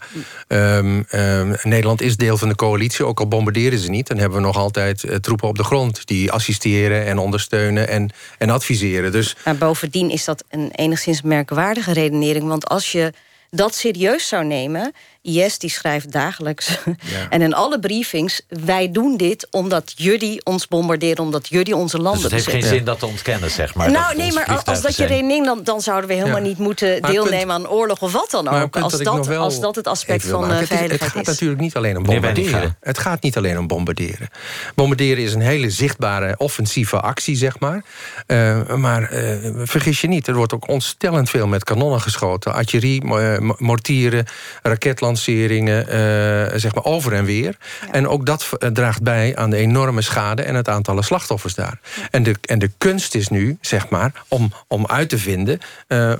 Ehm, 0.47 1.01
ehm, 1.09 1.55
Nederland 1.63 2.01
is 2.01 2.17
deel 2.17 2.37
van 2.37 2.47
de 2.49 2.55
coalitie, 2.55 3.05
ook 3.05 3.19
al 3.19 3.27
bombarderen 3.27 3.79
ze 3.79 3.89
niet. 3.89 4.07
Dan 4.07 4.17
hebben 4.17 4.37
we 4.37 4.45
nog 4.45 4.57
altijd 4.57 5.17
troepen 5.21 5.47
op 5.47 5.57
de 5.57 5.63
grond 5.63 6.07
die 6.07 6.31
assisteren 6.31 7.05
en 7.05 7.17
ondersteunen 7.17 7.87
en, 7.87 8.09
en 8.37 8.49
adviseren. 8.49 9.11
Dus 9.11 9.35
Maar 9.45 9.55
bovendien 9.55 10.09
is 10.09 10.25
dat 10.25 10.43
een 10.49 10.71
enigszins 10.75 11.21
merkwaardige 11.21 11.87
redenering. 11.93 12.47
Want 12.47 12.67
als 12.67 12.91
je 12.91 13.13
dat 13.49 13.75
serieus 13.75 14.27
zou 14.27 14.45
nemen. 14.45 14.93
IS 15.37 15.57
die 15.57 15.69
schrijft 15.69 16.11
dagelijks 16.11 16.77
en 17.29 17.41
in 17.41 17.53
alle 17.53 17.79
briefings... 17.79 18.41
wij 18.47 18.91
doen 18.91 19.17
dit 19.17 19.47
omdat 19.51 19.93
jullie 19.95 20.45
ons 20.45 20.67
bombarderen... 20.67 21.23
omdat 21.23 21.47
jullie 21.47 21.75
onze 21.75 21.97
landen 21.97 22.21
Dus 22.29 22.31
het 22.31 22.45
heeft 22.53 22.63
geen 22.65 22.73
zin 22.75 22.83
dat 22.85 22.99
te 22.99 23.05
ontkennen, 23.05 23.51
zeg 23.51 23.73
maar. 23.75 23.91
nou, 23.91 24.15
nee, 24.15 24.33
maar 24.33 24.61
als 24.65 24.81
dat 24.81 24.95
je 24.95 25.05
redenering... 25.05 25.45
Dan, 25.45 25.63
dan 25.63 25.81
zouden 25.81 26.09
we 26.09 26.15
helemaal 26.15 26.37
Ja. 26.37 26.43
niet 26.47 26.57
moeten 26.57 26.97
Maar 27.01 27.11
deelnemen 27.11 27.39
punt- 27.39 27.51
aan 27.51 27.67
oorlog 27.67 28.01
of 28.01 28.11
wat 28.11 28.31
dan 28.31 28.47
ook. 28.47 28.75
Als 28.77 28.97
dat 28.97 29.27
als 29.29 29.59
dat 29.59 29.75
het 29.75 29.87
aspect 29.87 30.23
van 30.25 30.33
eh, 30.33 30.39
maken. 30.47 30.53
Het 30.55 30.61
is- 30.71 30.77
veiligheid 30.77 31.01
Het 31.01 31.11
gaat 31.11 31.21
is. 31.21 31.27
natuurlijk 31.27 31.61
niet 31.61 31.75
alleen 31.75 31.97
om 31.97 32.03
bombarderen. 32.03 32.77
Het 32.81 32.97
gaat 32.97 33.21
niet 33.21 33.37
alleen 33.37 33.57
om 33.57 33.67
bombarderen. 33.67 34.27
Bombarderen 34.75 35.23
is 35.23 35.33
een 35.33 35.41
hele 35.41 35.69
zichtbare 35.69 36.35
offensieve 36.37 36.99
actie, 36.99 37.35
zeg 37.35 37.59
maar. 37.59 37.83
Eh, 38.25 38.73
maar 38.75 39.03
eh, 39.03 39.35
vergis 39.63 40.01
je 40.01 40.07
niet, 40.07 40.27
er 40.27 40.35
wordt 40.35 40.53
ook 40.53 40.67
ontstellend 40.67 41.29
veel 41.29 41.47
met 41.47 41.63
kanonnen 41.63 42.01
geschoten. 42.01 42.53
Artillerie, 42.53 43.03
mo- 43.03 43.17
eh, 43.17 43.39
mo- 43.39 43.55
mortieren, 43.57 44.25
raketlanceringen, 44.61 45.17
eh, 45.27 46.59
zeg 46.59 46.75
maar 46.75 46.83
over 46.83 47.13
en 47.13 47.25
weer. 47.25 47.57
En 47.91 48.07
ook 48.07 48.25
dat 48.25 48.49
eh, 48.59 48.69
draagt 48.69 49.01
bij 49.01 49.35
aan 49.35 49.49
de 49.49 49.57
enorme 49.57 50.01
schade 50.01 50.41
en 50.41 50.55
het 50.55 50.69
aantal 50.69 51.03
slachtoffers 51.03 51.55
daar. 51.55 51.79
En 52.11 52.23
de, 52.23 52.35
en 52.41 52.59
de 52.59 52.71
kunst 52.77 53.15
is 53.15 53.27
nu, 53.27 53.57
zeg 53.61 53.89
maar, 53.89 54.11
om, 54.27 54.51
om 54.67 54.85
uit 54.85 55.09
te 55.09 55.17
vinden... 55.17 55.59
eh, 55.87 56.13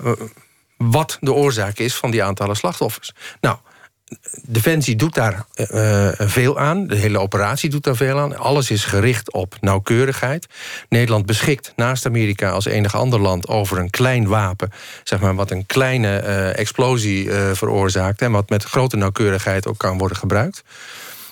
wat 0.78 1.18
de 1.20 1.34
oorzaak 1.34 1.78
is 1.78 1.96
van 1.96 2.12
die 2.12 2.24
aantallen 2.24 2.56
slachtoffers. 2.56 3.12
Nou, 3.42 3.58
Defensie 4.41 4.95
doet 4.95 5.13
daar 5.13 5.45
eh, 5.54 6.08
eh, 6.08 6.13
veel 6.19 6.60
aan. 6.60 6.88
De 6.88 6.95
hele 6.95 7.19
operatie 7.19 7.69
doet 7.69 7.84
daar 7.84 7.95
veel 7.95 8.19
aan. 8.19 8.38
Alles 8.38 8.72
is 8.72 8.86
gericht 8.86 9.34
op 9.34 9.58
nauwkeurigheid. 9.62 10.48
Nederland 10.89 11.26
beschikt 11.26 11.74
naast 11.76 12.06
Amerika 12.06 12.50
als 12.50 12.65
enig 12.65 12.95
ander 12.95 13.19
land 13.19 13.48
over 13.48 13.78
een 13.78 13.89
klein 13.89 14.28
wapen. 14.28 14.72
Zeg 15.04 15.19
maar, 15.19 15.36
wat 15.36 15.52
een 15.52 15.65
kleine 15.65 16.17
eh, 16.17 16.58
explosie 16.58 17.32
veroorzaakt. 17.54 18.22
En 18.22 18.32
wat 18.32 18.50
met 18.50 18.63
grote 18.63 18.98
nauwkeurigheid 18.98 19.67
ook 19.67 19.78
kan 19.78 19.98
worden 19.98 20.17
gebruikt. 20.17 20.63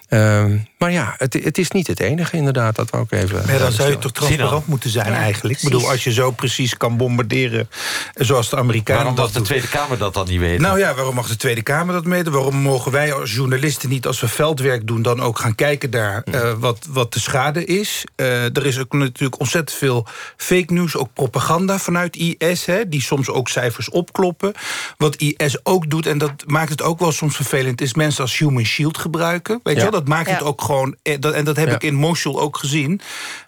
Ehm, 0.07 0.57
maar 0.77 0.91
ja, 0.91 1.15
het, 1.17 1.33
het 1.33 1.57
is 1.57 1.71
niet 1.71 1.87
het 1.87 1.99
enige 1.99 2.37
inderdaad. 2.37 2.75
Dat 2.75 2.89
wou 2.89 3.03
ik 3.03 3.11
even. 3.11 3.43
Maar 3.47 3.59
dan 3.59 3.71
zou 3.71 3.89
je 3.89 3.97
toch 3.97 4.11
transparant 4.11 4.67
moeten 4.67 4.89
zijn 4.89 5.13
eigenlijk. 5.13 5.57
Ik 5.57 5.63
bedoel, 5.63 5.89
als 5.89 6.03
je 6.03 6.13
zo 6.13 6.31
precies 6.31 6.77
kan 6.77 6.97
bombarderen 6.97 7.69
zoals 8.13 8.49
de 8.49 8.57
Amerikanen 8.57 9.01
Waarom 9.03 9.15
dat 9.15 9.33
mag 9.33 9.33
de. 9.33 9.41
Tweede 9.41 9.67
Kamer 9.67 9.97
dat 9.97 10.13
dan 10.13 10.27
niet 10.27 10.39
weten? 10.39 10.61
Nou 10.61 10.79
ja, 10.79 10.93
waarom 10.93 11.15
mag 11.15 11.27
de 11.27 11.35
Tweede 11.35 11.61
Kamer 11.61 11.93
dat 11.93 12.05
meten? 12.05 12.31
Waarom 12.31 12.55
mogen 12.55 12.91
wij 12.91 13.13
als 13.13 13.33
journalisten 13.33 13.89
niet, 13.89 14.05
als 14.07 14.19
we 14.19 14.27
veldwerk 14.27 14.87
doen... 14.87 15.01
dan 15.01 15.21
ook 15.21 15.39
gaan 15.39 15.55
kijken 15.55 15.91
daar 15.91 16.23
eh, 16.23 16.53
wat, 16.57 16.87
wat 16.89 17.13
de 17.13 17.19
schade 17.19 17.65
is? 17.65 18.03
Eh, 18.15 18.43
er 18.43 18.65
is 18.65 18.79
ook 18.79 18.93
natuurlijk 18.93 19.39
ontzettend 19.39 19.77
veel 19.77 20.07
fake 20.37 20.73
news, 20.73 20.95
ook 20.95 21.13
propaganda 21.13 21.79
vanuit 21.79 22.15
IS... 22.15 22.65
Hè, 22.65 22.89
die 22.89 23.01
soms 23.01 23.29
ook 23.29 23.49
cijfers 23.49 23.89
opkloppen. 23.89 24.53
Wat 24.97 25.15
IS 25.15 25.65
ook 25.65 25.89
doet, 25.89 26.05
en 26.05 26.17
dat 26.17 26.31
maakt 26.45 26.69
het 26.69 26.81
ook 26.81 26.99
wel 26.99 27.11
soms 27.11 27.35
vervelend... 27.35 27.81
is 27.81 27.93
mensen 27.93 28.21
als 28.21 28.37
human 28.37 28.65
shield 28.65 28.97
gebruiken. 28.97 29.59
Weet 29.63 29.75
je 29.75 29.81
Ja. 29.81 29.89
wel? 29.89 29.96
Dat 29.97 30.07
maakt 30.07 30.29
het 30.29 30.43
ook 30.43 30.61
gewoon... 30.61 30.95
eh, 31.03 31.15
dat- 31.19 31.33
En 31.33 31.45
dat 31.45 31.55
heb 31.55 31.67
Ja. 31.67 31.73
ik 31.75 31.83
in 31.83 31.95
Mosul 31.95 32.39
ook 32.39 32.57
gezien... 32.57 33.01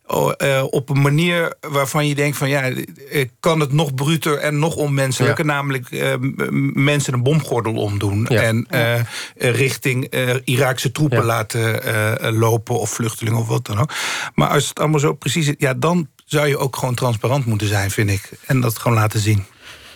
Oh, 0.08 0.32
eh, 0.38 0.64
op 0.70 0.90
een 0.90 1.02
manier 1.02 1.54
waarvan 1.62 2.08
je 2.08 2.16
denkt 2.16 2.38
van 2.38 2.50
ja, 2.50 2.62
eh, 2.62 3.28
kan 3.40 3.60
het 3.60 3.72
nog 3.74 3.94
bruter 3.94 4.38
en 4.38 4.60
nog 4.60 4.76
onmenselijker, 4.76 5.46
namelijk 5.46 5.92
eh, 5.92 6.14
mensen 6.74 7.14
een 7.14 7.24
bomgordel 7.24 7.74
omdoen 7.74 8.26
Ja. 8.30 8.42
en 8.42 8.68
richting 9.38 10.06
eh, 10.06 10.36
Iraakse 10.44 10.92
troepen 10.92 11.18
Ja. 11.18 11.24
laten 11.24 12.38
lopen 12.38 12.80
of 12.80 12.90
vluchtelingen 12.90 13.40
of 13.40 13.48
wat 13.48 13.66
dan 13.66 13.80
ook. 13.80 13.92
Maar 14.36 14.50
als 14.50 14.70
het 14.70 14.80
allemaal 14.80 15.00
zo 15.00 15.14
precies 15.14 15.48
is, 15.48 15.56
ja, 15.58 15.74
dan 15.74 16.08
zou 16.26 16.48
je 16.48 16.58
ook 16.58 16.76
gewoon 16.76 16.96
transparant 16.96 17.46
moeten 17.46 17.68
zijn, 17.68 17.92
vind 17.92 18.10
ik, 18.10 18.30
en 18.46 18.62
dat 18.62 18.78
gewoon 18.78 18.98
laten 18.98 19.20
zien. 19.20 19.46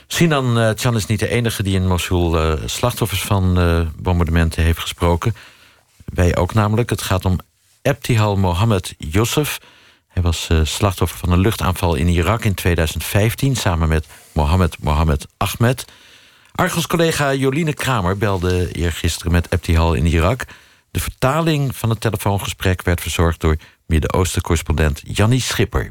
Sinan 0.08 0.60
uh, 0.60 0.70
Chan 0.76 0.96
is 0.96 1.06
niet 1.06 1.20
de 1.20 1.30
enige 1.30 1.64
die 1.64 1.76
in 1.76 1.88
Mosul 1.88 2.46
uh, 2.46 2.54
slachtoffers 2.66 3.22
van 3.22 3.60
uh, 3.60 3.82
bombardementen 4.02 4.64
heeft 4.64 4.80
gesproken. 4.80 5.36
Wij 6.13 6.37
ook 6.37 6.55
namelijk. 6.55 6.91
Het 6.91 7.03
gaat 7.03 7.25
om 7.25 7.39
Ebtihal 7.83 8.37
Mohammed 8.37 8.95
Youssef. 8.99 9.59
Hij 10.07 10.23
was 10.23 10.49
uh, 10.53 10.61
slachtoffer 10.65 11.19
van 11.19 11.33
een 11.33 11.39
luchtaanval 11.39 11.95
in 11.95 12.09
Irak 12.09 12.45
in 12.45 12.55
2015... 12.55 13.57
samen 13.57 13.89
met 13.89 14.07
Mohammed 14.33 14.77
Mohammed 14.81 15.27
Ahmed. 15.37 15.85
Argos-collega 16.55 17.35
Joline 17.35 17.75
Kramer 17.75 18.17
belde 18.17 18.73
eergisteren 18.73 19.33
met 19.33 19.49
Ebtihal 19.49 19.95
in 19.95 20.07
Irak. 20.07 20.45
De 20.91 21.01
vertaling 21.01 21.77
van 21.77 21.91
het 21.91 22.01
telefoongesprek 22.01 22.83
werd 22.83 23.01
verzorgd... 23.01 23.41
door 23.41 23.57
Midden-Oosten-correspondent 23.87 25.03
Jannie 25.05 25.41
Schipper. 25.41 25.91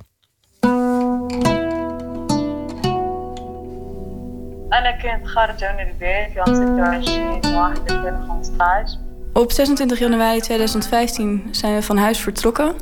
أنا 4.74 4.92
كنت 4.92 5.28
خارجة 5.28 5.74
من 5.74 5.90
البيت 5.90 6.36
يوم 6.36 6.56
26 6.56 7.56
واحد 7.56 7.88
2015 7.88 9.11
op 9.33 9.53
26 9.53 9.99
januari 9.99 10.41
2015 10.41 11.49
zijn 11.51 11.75
we 11.75 11.83
van 11.83 11.97
huis 11.97 12.19
vertrokken 12.19 12.75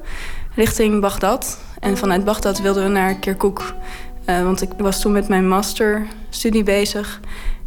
richting 0.55 1.01
Bagdad. 1.01 1.61
En 1.81 1.97
vanuit 1.97 2.25
Bagdad 2.25 2.61
wilden 2.61 2.83
we 2.83 2.89
naar 2.89 3.15
Kirkuk. 3.15 3.75
Uh, 4.27 4.43
want 4.43 4.63
ik 4.63 4.71
was 4.79 5.01
toen 5.01 5.13
met 5.13 5.29
mijn 5.29 5.49
masterstudie 5.49 6.63
bezig. 6.63 7.21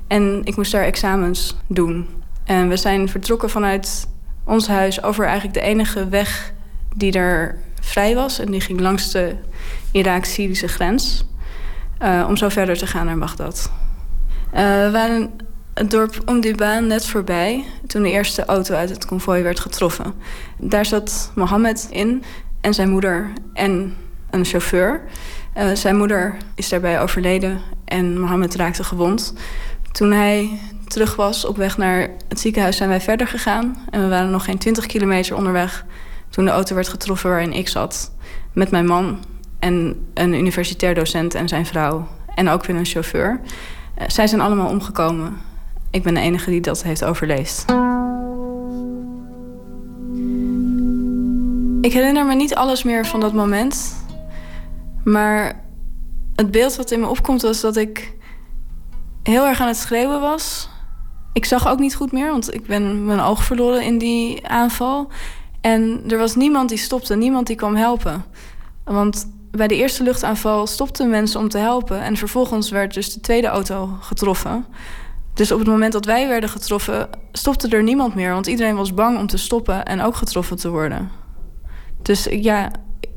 En 0.08 0.41
ik 0.43 0.56
moest 0.56 0.72
daar 0.72 0.84
examens 0.84 1.56
doen. 1.67 2.08
En 2.43 2.69
we 2.69 2.78
zijn 2.78 3.10
vertrokken 3.10 3.50
vanuit 3.50 4.08
ons 4.46 4.67
huis 4.67 5.04
over 5.04 5.26
eigenlijk 5.26 5.54
de 5.54 5.62
enige 5.62 6.10
weg 6.10 6.54
die 6.96 7.12
er 7.12 7.60
vrij 7.82 8.15
was. 8.15 8.39
En 8.39 8.52
die 8.52 8.62
ging 8.62 8.80
langs 8.80 9.12
de 9.12 9.36
Iraak-Syrische 9.91 10.67
grens. 10.67 11.26
Uh, 12.02 12.26
om 12.28 12.38
zo 12.38 12.50
verder 12.50 12.78
te 12.78 12.88
gaan 12.88 13.06
naar 13.06 13.17
Bagdad. 13.17 13.72
Uh, 14.54 14.60
we 14.60 14.89
waren 14.91 15.32
het 15.73 15.91
dorp 15.91 16.21
om 16.25 16.41
die 16.41 16.55
baan 16.55 16.88
net 16.88 17.07
voorbij 17.07 17.65
toen 17.88 18.03
de 18.03 18.12
eerste 18.12 18.45
auto 18.45 18.75
uit 18.75 18.89
het 18.89 19.05
konvooi 19.05 19.43
werd 19.43 19.59
getroffen. 19.59 20.13
Daar 20.57 20.86
zat 20.86 21.31
Mohammed 21.36 21.88
in 21.91 22.23
en 22.62 22.73
zijn 22.73 22.89
moeder 22.89 23.31
en 23.53 23.95
een 24.29 24.45
chauffeur. 24.45 25.01
Uh, 25.57 25.71
zijn 25.73 25.97
moeder 25.97 26.38
is 26.55 26.69
daarbij 26.69 27.01
overleden 27.01 27.62
en 27.86 28.19
Mohammed 28.19 28.55
raakte 28.55 28.83
gewond. 28.83 29.33
Toen 29.91 30.12
hij 30.12 30.59
terug 30.88 31.15
was 31.15 31.45
op 31.45 31.57
weg 31.57 31.77
naar 31.77 32.09
het 32.27 32.39
ziekenhuis 32.39 32.77
zijn 32.77 32.89
wij 32.89 33.01
verder 33.01 33.27
gegaan. 33.27 33.77
En 33.89 34.01
we 34.01 34.07
waren 34.07 34.31
nog 34.31 34.45
geen 34.45 34.57
20 34.57 34.86
kilometer 34.86 35.36
onderweg 35.36 35.86
toen 36.29 36.45
de 36.45 36.51
auto 36.51 36.75
werd 36.75 36.88
getroffen 36.89 37.29
waarin 37.29 37.53
ik 37.53 37.67
zat. 37.67 38.12
Met 38.53 38.71
mijn 38.71 38.86
man 38.86 39.23
en 39.59 40.05
een 40.13 40.33
universitair 40.33 40.95
docent 40.95 41.36
en 41.36 41.47
zijn 41.47 41.65
vrouw. 41.65 42.07
En 42.36 42.49
ook 42.49 42.65
weer 42.65 42.75
een 42.75 42.86
chauffeur. 42.86 43.39
Uh, 43.41 44.03
zij 44.07 44.27
zijn 44.27 44.41
allemaal 44.41 44.69
omgekomen. 44.69 45.38
Ik 45.93 46.03
ben 46.03 46.13
de 46.13 46.19
enige 46.19 46.49
die 46.49 46.62
dat 46.62 46.84
heeft 46.84 47.03
overleefd. 47.03 47.65
Ik 51.82 51.93
herinner 51.93 52.25
me 52.25 52.34
niet 52.36 52.56
alles 52.56 52.84
meer 52.84 53.06
van 53.06 53.19
dat 53.19 53.34
moment. 53.34 53.95
Maar 55.03 55.63
het 56.36 56.51
beeld 56.51 56.75
wat 56.75 56.91
in 56.91 56.99
me 56.99 57.08
opkomt 57.08 57.41
was 57.41 57.62
dat 57.62 57.75
ik 57.75 58.13
heel 59.23 59.45
erg 59.45 59.62
aan 59.62 59.67
het 59.67 59.77
schreeuwen 59.77 60.21
was. 60.21 60.69
Ik 61.34 61.45
zag 61.45 61.67
ook 61.67 61.79
niet 61.79 61.95
goed 61.95 62.12
meer, 62.12 62.29
want 62.29 62.53
ik 62.53 62.65
ben 62.65 63.06
mijn 63.06 63.19
oog 63.19 63.43
verloren 63.43 63.84
in 63.84 63.97
die 63.97 64.47
aanval. 64.47 65.08
En 65.62 66.03
er 66.08 66.17
was 66.17 66.36
niemand 66.36 66.69
die 66.69 66.77
stopte, 66.77 67.15
niemand 67.15 67.47
die 67.47 67.56
kwam 67.56 67.75
helpen. 67.75 68.25
Want 68.84 69.27
bij 69.51 69.67
de 69.67 69.75
eerste 69.75 70.03
luchtaanval 70.03 70.67
stopten 70.67 71.10
mensen 71.10 71.39
om 71.39 71.49
te 71.49 71.58
helpen. 71.58 72.01
En 72.01 72.17
vervolgens 72.17 72.69
werd 72.69 72.93
dus 72.93 73.13
de 73.13 73.19
tweede 73.19 73.47
auto 73.47 73.97
getroffen. 73.99 74.65
Dus 75.34 75.52
op 75.52 75.60
het 75.60 75.67
moment 75.67 75.93
dat 75.93 76.06
wij 76.06 76.28
werden 76.28 76.50
getroffen, 76.50 77.10
stopte 77.32 77.67
er 77.67 77.84
niemand 77.84 78.15
meer. 78.15 78.34
Want 78.34 78.48
iedereen 78.48 78.76
was 78.76 78.93
bang 78.93 79.17
om 79.17 79.28
te 79.28 79.38
stoppen 79.38 79.86
en 79.86 80.02
ook 80.02 80.15
getroffen 80.15 80.58
te 80.58 80.69
worden. 80.69 81.10
Dus 82.02 82.28
ja, 82.32 82.72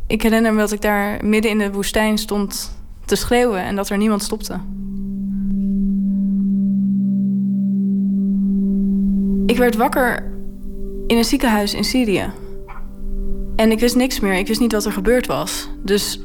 ik 0.07 0.23
herinner 0.23 0.53
me 0.53 0.59
dat 0.59 0.73
ik 0.73 0.81
daar 0.81 1.25
midden 1.25 1.51
in 1.51 1.59
de 1.59 1.73
woestijn 1.73 2.19
stond 2.19 2.77
te 3.05 3.17
schreeuwen 3.17 3.61
en 3.61 3.77
dat 3.77 3.89
er 3.89 3.97
niemand 3.97 4.23
stopte. 4.23 4.61
Ik 9.47 9.57
werd 9.57 9.77
wakker 9.77 10.33
in 11.07 11.17
een 11.17 11.25
ziekenhuis 11.25 11.75
in 11.75 11.85
Syrië. 11.85 12.31
En 13.57 13.71
ik 13.71 13.81
wist 13.81 13.97
niks 13.97 14.21
meer. 14.21 14.35
Ik 14.35 14.47
wist 14.47 14.61
niet 14.61 14.73
wat 14.73 14.85
er 14.85 14.93
gebeurd 14.93 15.27
was. 15.27 15.69
Dus 15.83 16.21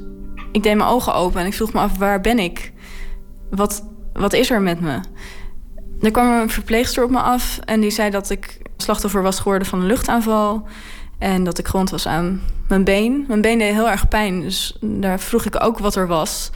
ik 0.52 0.64
deed 0.64 0.76
mijn 0.76 0.90
ogen 0.90 1.14
open 1.14 1.42
en 1.42 1.46
ik 1.46 1.54
vroeg 1.54 1.74
me 1.74 1.80
af, 1.80 1.98
waar 1.98 2.22
ben 2.22 2.40
ik? 2.40 2.72
Wat, 3.50 3.88
wat 4.14 4.34
is 4.34 4.50
er 4.50 4.62
met 4.62 4.80
me? 4.80 5.00
Er 6.02 6.12
kwam 6.12 6.32
een 6.32 6.50
verpleegster 6.50 7.04
op 7.04 7.10
me 7.10 7.20
af 7.20 7.60
en 7.66 7.82
die 7.82 7.92
zei 7.92 8.10
dat 8.10 8.30
ik 8.30 8.58
slachtoffer 8.78 9.22
was 9.22 9.38
geworden 9.38 9.68
van 9.68 9.80
een 9.80 9.86
luchtaanval. 9.86 10.68
En 11.18 11.44
dat 11.44 11.58
ik 11.58 11.68
gewond 11.68 11.90
was 11.90 12.08
aan 12.08 12.42
mijn 12.68 12.84
been. 12.84 13.26
Mijn 13.28 13.42
been 13.42 13.58
deed 13.58 13.74
heel 13.74 13.90
erg 13.90 14.08
pijn, 14.08 14.42
dus 14.42 14.78
daar 14.82 15.20
vroeg 15.20 15.46
ik 15.46 15.64
ook 15.64 15.80
wat 15.80 15.96
er 15.96 16.08
was. 16.08 16.52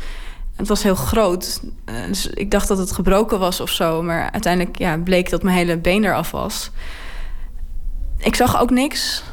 Het 0.56 0.68
was 0.68 0.84
heel 0.84 0.96
groot, 0.96 1.62
eh, 1.86 1.96
dus 2.08 2.28
ik 2.28 2.52
dacht 2.52 2.68
dat 2.68 2.78
het 2.78 2.92
gebroken 2.92 3.40
was 3.40 3.60
of 3.60 3.70
zo. 3.70 4.02
Maar 4.02 4.32
uiteindelijk 4.32 4.78
ja, 4.78 4.98
bleek 4.98 5.30
dat 5.30 5.44
mijn 5.44 5.56
hele 5.56 5.78
been 5.78 6.04
eraf 6.04 6.32
was. 6.32 6.72
Ik 8.18 8.36
zag 8.36 8.60
ook 8.60 8.70
niks. 8.70 9.24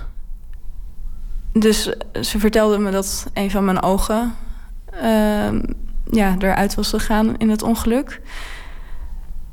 Dus 1.52 1.82
ze 2.20 2.38
vertelde 2.38 2.78
me 2.78 2.90
dat 2.90 3.26
een 3.34 3.50
van 3.50 3.64
mijn 3.64 3.82
ogen 3.82 4.34
uh, 5.02 5.60
ja, 6.10 6.36
eruit 6.38 6.74
was 6.74 6.88
gegaan 6.88 7.36
in 7.38 7.50
het 7.50 7.62
ongeluk. 7.62 8.20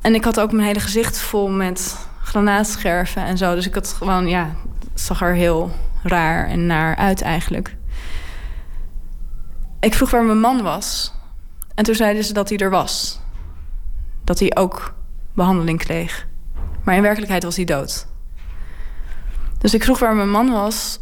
En 0.01 0.13
ik 0.13 0.23
had 0.23 0.39
ook 0.39 0.51
mijn 0.51 0.67
hele 0.67 0.79
gezicht 0.79 1.17
vol 1.17 1.49
met 1.49 1.97
granaatscherven 2.21 3.23
en 3.23 3.37
zo. 3.37 3.55
Dus 3.55 3.67
ik 3.67 3.73
had 3.73 3.87
gewoon, 3.87 4.27
ja, 4.27 4.55
het 4.91 5.01
zag 5.01 5.21
er 5.21 5.33
heel 5.33 5.71
raar 6.03 6.47
en 6.47 6.65
naar 6.65 6.95
uit 6.95 7.21
eigenlijk. 7.21 7.75
Ik 9.79 9.93
vroeg 9.93 10.09
waar 10.09 10.23
mijn 10.23 10.39
man 10.39 10.61
was. 10.61 11.13
En 11.75 11.83
toen 11.83 11.95
zeiden 11.95 12.23
ze 12.23 12.33
dat 12.33 12.49
hij 12.49 12.57
er 12.57 12.69
was. 12.69 13.19
Dat 14.23 14.39
hij 14.39 14.55
ook 14.55 14.93
behandeling 15.33 15.79
kreeg. 15.79 16.27
Maar 16.83 16.95
in 16.95 17.01
werkelijkheid 17.01 17.43
was 17.43 17.55
hij 17.55 17.65
dood. 17.65 18.07
Dus 19.57 19.73
ik 19.73 19.83
vroeg 19.83 19.99
waar 19.99 20.15
mijn 20.15 20.29
man 20.29 20.51
was. 20.51 20.99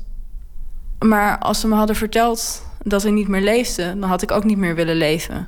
Maar 1.00 1.40
als 1.40 1.60
ze 1.60 1.68
me 1.68 1.76
hadden 1.76 1.96
verteld 1.96 2.66
dat 2.82 3.04
hij 3.04 3.12
niet 3.12 3.28
meer 3.28 3.42
leefde, 3.42 4.00
dan 4.00 4.10
had 4.10 4.22
ik 4.22 4.32
ook 4.32 4.44
niet 4.44 4.58
meer 4.58 4.76
willen 4.76 4.96
leven. 4.96 5.48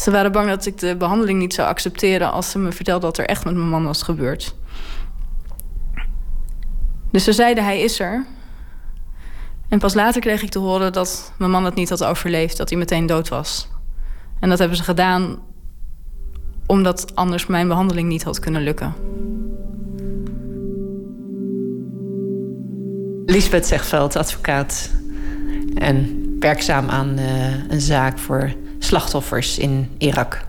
Ze 0.00 0.10
waren 0.10 0.32
bang 0.32 0.48
dat 0.48 0.66
ik 0.66 0.78
de 0.78 0.96
behandeling 0.96 1.38
niet 1.38 1.54
zou 1.54 1.68
accepteren 1.68 2.32
als 2.32 2.50
ze 2.50 2.58
me 2.58 2.72
vertelde 2.72 3.06
wat 3.06 3.18
er 3.18 3.26
echt 3.26 3.44
met 3.44 3.54
mijn 3.54 3.68
man 3.68 3.84
was 3.84 4.02
gebeurd. 4.02 4.54
Dus 7.10 7.24
ze 7.24 7.32
zeiden 7.32 7.64
hij 7.64 7.80
is 7.80 8.00
er. 8.00 8.26
En 9.68 9.78
pas 9.78 9.94
later 9.94 10.20
kreeg 10.20 10.42
ik 10.42 10.50
te 10.50 10.58
horen 10.58 10.92
dat 10.92 11.32
mijn 11.38 11.50
man 11.50 11.64
het 11.64 11.74
niet 11.74 11.88
had 11.88 12.04
overleefd, 12.04 12.56
dat 12.56 12.68
hij 12.68 12.78
meteen 12.78 13.06
dood 13.06 13.28
was. 13.28 13.68
En 14.38 14.48
dat 14.48 14.58
hebben 14.58 14.76
ze 14.76 14.82
gedaan 14.82 15.38
omdat 16.66 17.14
anders 17.14 17.46
mijn 17.46 17.68
behandeling 17.68 18.08
niet 18.08 18.22
had 18.22 18.38
kunnen 18.38 18.62
lukken. 18.62 18.94
Lisbeth 23.26 23.66
Zegveld, 23.66 24.16
advocaat 24.16 24.90
en 25.74 26.26
werkzaam 26.38 26.88
aan 26.88 27.18
uh, 27.18 27.70
een 27.70 27.80
zaak 27.80 28.18
voor 28.18 28.52
slachtoffers 28.84 29.58
in 29.58 29.90
Irak. 29.98 30.44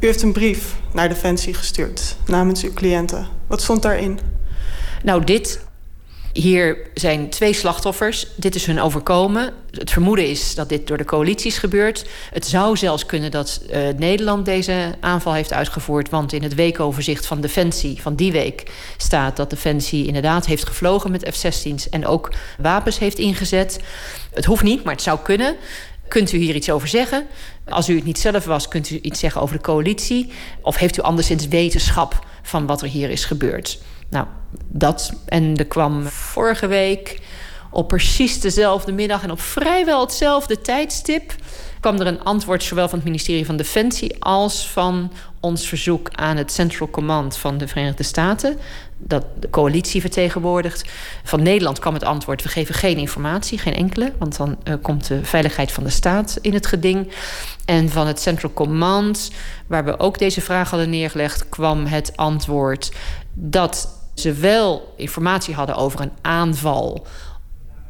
U 0.00 0.06
heeft 0.06 0.22
een 0.22 0.32
brief 0.32 0.74
naar 0.92 1.08
Defensie 1.08 1.54
gestuurd 1.54 2.16
namens 2.26 2.64
uw 2.64 2.72
cliënten. 2.72 3.26
Wat 3.46 3.62
stond 3.62 3.82
daarin? 3.82 4.18
Nou, 5.02 5.24
dit. 5.24 5.64
Hier 6.32 6.76
zijn 6.94 7.30
twee 7.30 7.52
slachtoffers. 7.52 8.26
Dit 8.36 8.54
is 8.54 8.66
hun 8.66 8.80
overkomen. 8.80 9.52
Het 9.70 9.90
vermoeden 9.90 10.28
is 10.28 10.54
dat 10.54 10.68
dit 10.68 10.86
door 10.86 10.96
de 10.96 11.04
coalitie 11.04 11.46
is 11.46 11.58
gebeurd. 11.58 12.06
Het 12.30 12.46
zou 12.46 12.76
zelfs 12.76 13.06
kunnen 13.06 13.30
dat 13.30 13.60
uh, 13.70 13.88
Nederland 13.96 14.44
deze 14.44 14.94
aanval 15.00 15.32
heeft 15.32 15.52
uitgevoerd. 15.52 16.10
Want 16.10 16.32
in 16.32 16.42
het 16.42 16.54
weekoverzicht 16.54 17.26
van 17.26 17.40
Defensie 17.40 18.02
van 18.02 18.14
die 18.14 18.32
week 18.32 18.70
staat 18.96 19.36
dat 19.36 19.50
Defensie 19.50 20.06
inderdaad 20.06 20.46
heeft 20.46 20.66
gevlogen 20.66 21.10
met 21.10 21.28
F-16's 21.34 21.88
en 21.88 22.06
ook 22.06 22.32
wapens 22.58 22.98
heeft 22.98 23.18
ingezet. 23.18 23.80
Het 24.34 24.44
hoeft 24.44 24.62
niet, 24.62 24.84
maar 24.84 24.94
het 24.94 25.02
zou 25.02 25.18
kunnen. 25.22 25.56
Kunt 26.12 26.32
u 26.32 26.38
hier 26.38 26.54
iets 26.54 26.70
over 26.70 26.88
zeggen? 26.88 27.26
Als 27.68 27.88
u 27.88 27.94
het 27.94 28.04
niet 28.04 28.18
zelf 28.18 28.44
was, 28.44 28.68
kunt 28.68 28.90
u 28.90 28.98
iets 29.02 29.20
zeggen 29.20 29.40
over 29.40 29.56
de 29.56 29.62
coalitie? 29.62 30.32
Of 30.62 30.76
heeft 30.76 30.98
u 30.98 31.02
anderszins 31.02 31.48
wetenschap 31.48 32.26
van 32.42 32.66
wat 32.66 32.82
er 32.82 32.88
hier 32.88 33.10
is 33.10 33.24
gebeurd? 33.24 33.78
Nou, 34.10 34.26
dat. 34.68 35.12
En 35.26 35.56
er 35.56 35.66
kwam 35.66 36.02
vorige 36.02 36.66
week 36.66 37.20
op 37.70 37.88
precies 37.88 38.40
dezelfde 38.40 38.92
middag 38.92 39.22
en 39.22 39.30
op 39.30 39.40
vrijwel 39.40 40.00
hetzelfde 40.00 40.60
tijdstip 40.60 41.34
kwam 41.80 42.00
er 42.00 42.06
een 42.06 42.24
antwoord 42.24 42.62
zowel 42.62 42.88
van 42.88 42.98
het 42.98 43.06
ministerie 43.06 43.46
van 43.46 43.56
Defensie 43.56 44.24
als 44.24 44.68
van 44.68 45.12
ons 45.40 45.66
verzoek 45.66 46.08
aan 46.10 46.36
het 46.36 46.52
Central 46.52 46.90
Command 46.90 47.36
van 47.36 47.58
de 47.58 47.68
Verenigde 47.68 48.02
Staten, 48.02 48.58
dat 49.04 49.24
de 49.38 49.50
coalitie 49.50 50.00
vertegenwoordigt. 50.00 50.84
Van 51.24 51.42
Nederland 51.42 51.78
kwam 51.78 51.94
het 51.94 52.04
antwoord: 52.04 52.42
we 52.42 52.48
geven 52.48 52.74
geen 52.74 52.96
informatie, 52.96 53.58
geen 53.58 53.74
enkele, 53.74 54.12
want 54.18 54.36
dan 54.36 54.56
uh, 54.64 54.74
komt 54.82 55.06
de 55.06 55.24
veiligheid 55.24 55.72
van 55.72 55.84
de 55.84 55.90
staat 55.90 56.38
in 56.40 56.54
het 56.54 56.66
geding. 56.66 57.12
En 57.64 57.88
van 57.88 58.06
het 58.06 58.20
Central 58.20 58.52
Command, 58.52 59.30
waar 59.66 59.84
we 59.84 59.98
ook 59.98 60.18
deze 60.18 60.40
vraag 60.40 60.70
hadden 60.70 60.90
neergelegd, 60.90 61.48
kwam 61.48 61.86
het 61.86 62.16
antwoord 62.16 62.92
dat 63.34 64.00
ze 64.14 64.32
wel 64.32 64.94
informatie 64.96 65.54
hadden 65.54 65.76
over 65.76 66.00
een 66.00 66.12
aanval 66.20 67.06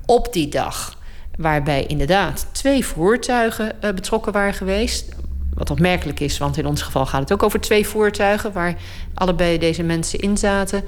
op 0.06 0.32
die 0.32 0.48
dag. 0.48 1.00
Waarbij 1.36 1.86
inderdaad 1.86 2.46
twee 2.52 2.86
voertuigen 2.86 3.72
uh, 3.84 3.90
betrokken 3.90 4.32
waren 4.32 4.54
geweest. 4.54 5.08
Wat 5.54 5.70
opmerkelijk 5.70 6.20
is, 6.20 6.38
want 6.38 6.56
in 6.56 6.66
ons 6.66 6.82
geval 6.82 7.06
gaat 7.06 7.20
het 7.20 7.32
ook 7.32 7.42
over 7.42 7.60
twee 7.60 7.86
voertuigen 7.86 8.52
waar 8.52 8.76
allebei 9.14 9.58
deze 9.58 9.82
mensen 9.82 10.18
in 10.18 10.36
zaten. 10.36 10.84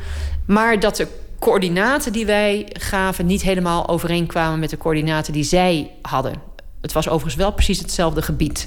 Maar 0.46 0.80
dat 0.80 0.96
de 0.96 1.08
coördinaten 1.38 2.12
die 2.12 2.26
wij 2.26 2.66
gaven 2.72 3.26
niet 3.26 3.42
helemaal 3.42 3.88
overeenkwamen 3.88 4.58
met 4.58 4.70
de 4.70 4.76
coördinaten 4.76 5.32
die 5.32 5.44
zij 5.44 5.90
hadden. 6.02 6.34
Het 6.80 6.92
was 6.92 7.08
overigens 7.08 7.34
wel 7.34 7.52
precies 7.52 7.78
hetzelfde 7.78 8.22
gebied. 8.22 8.64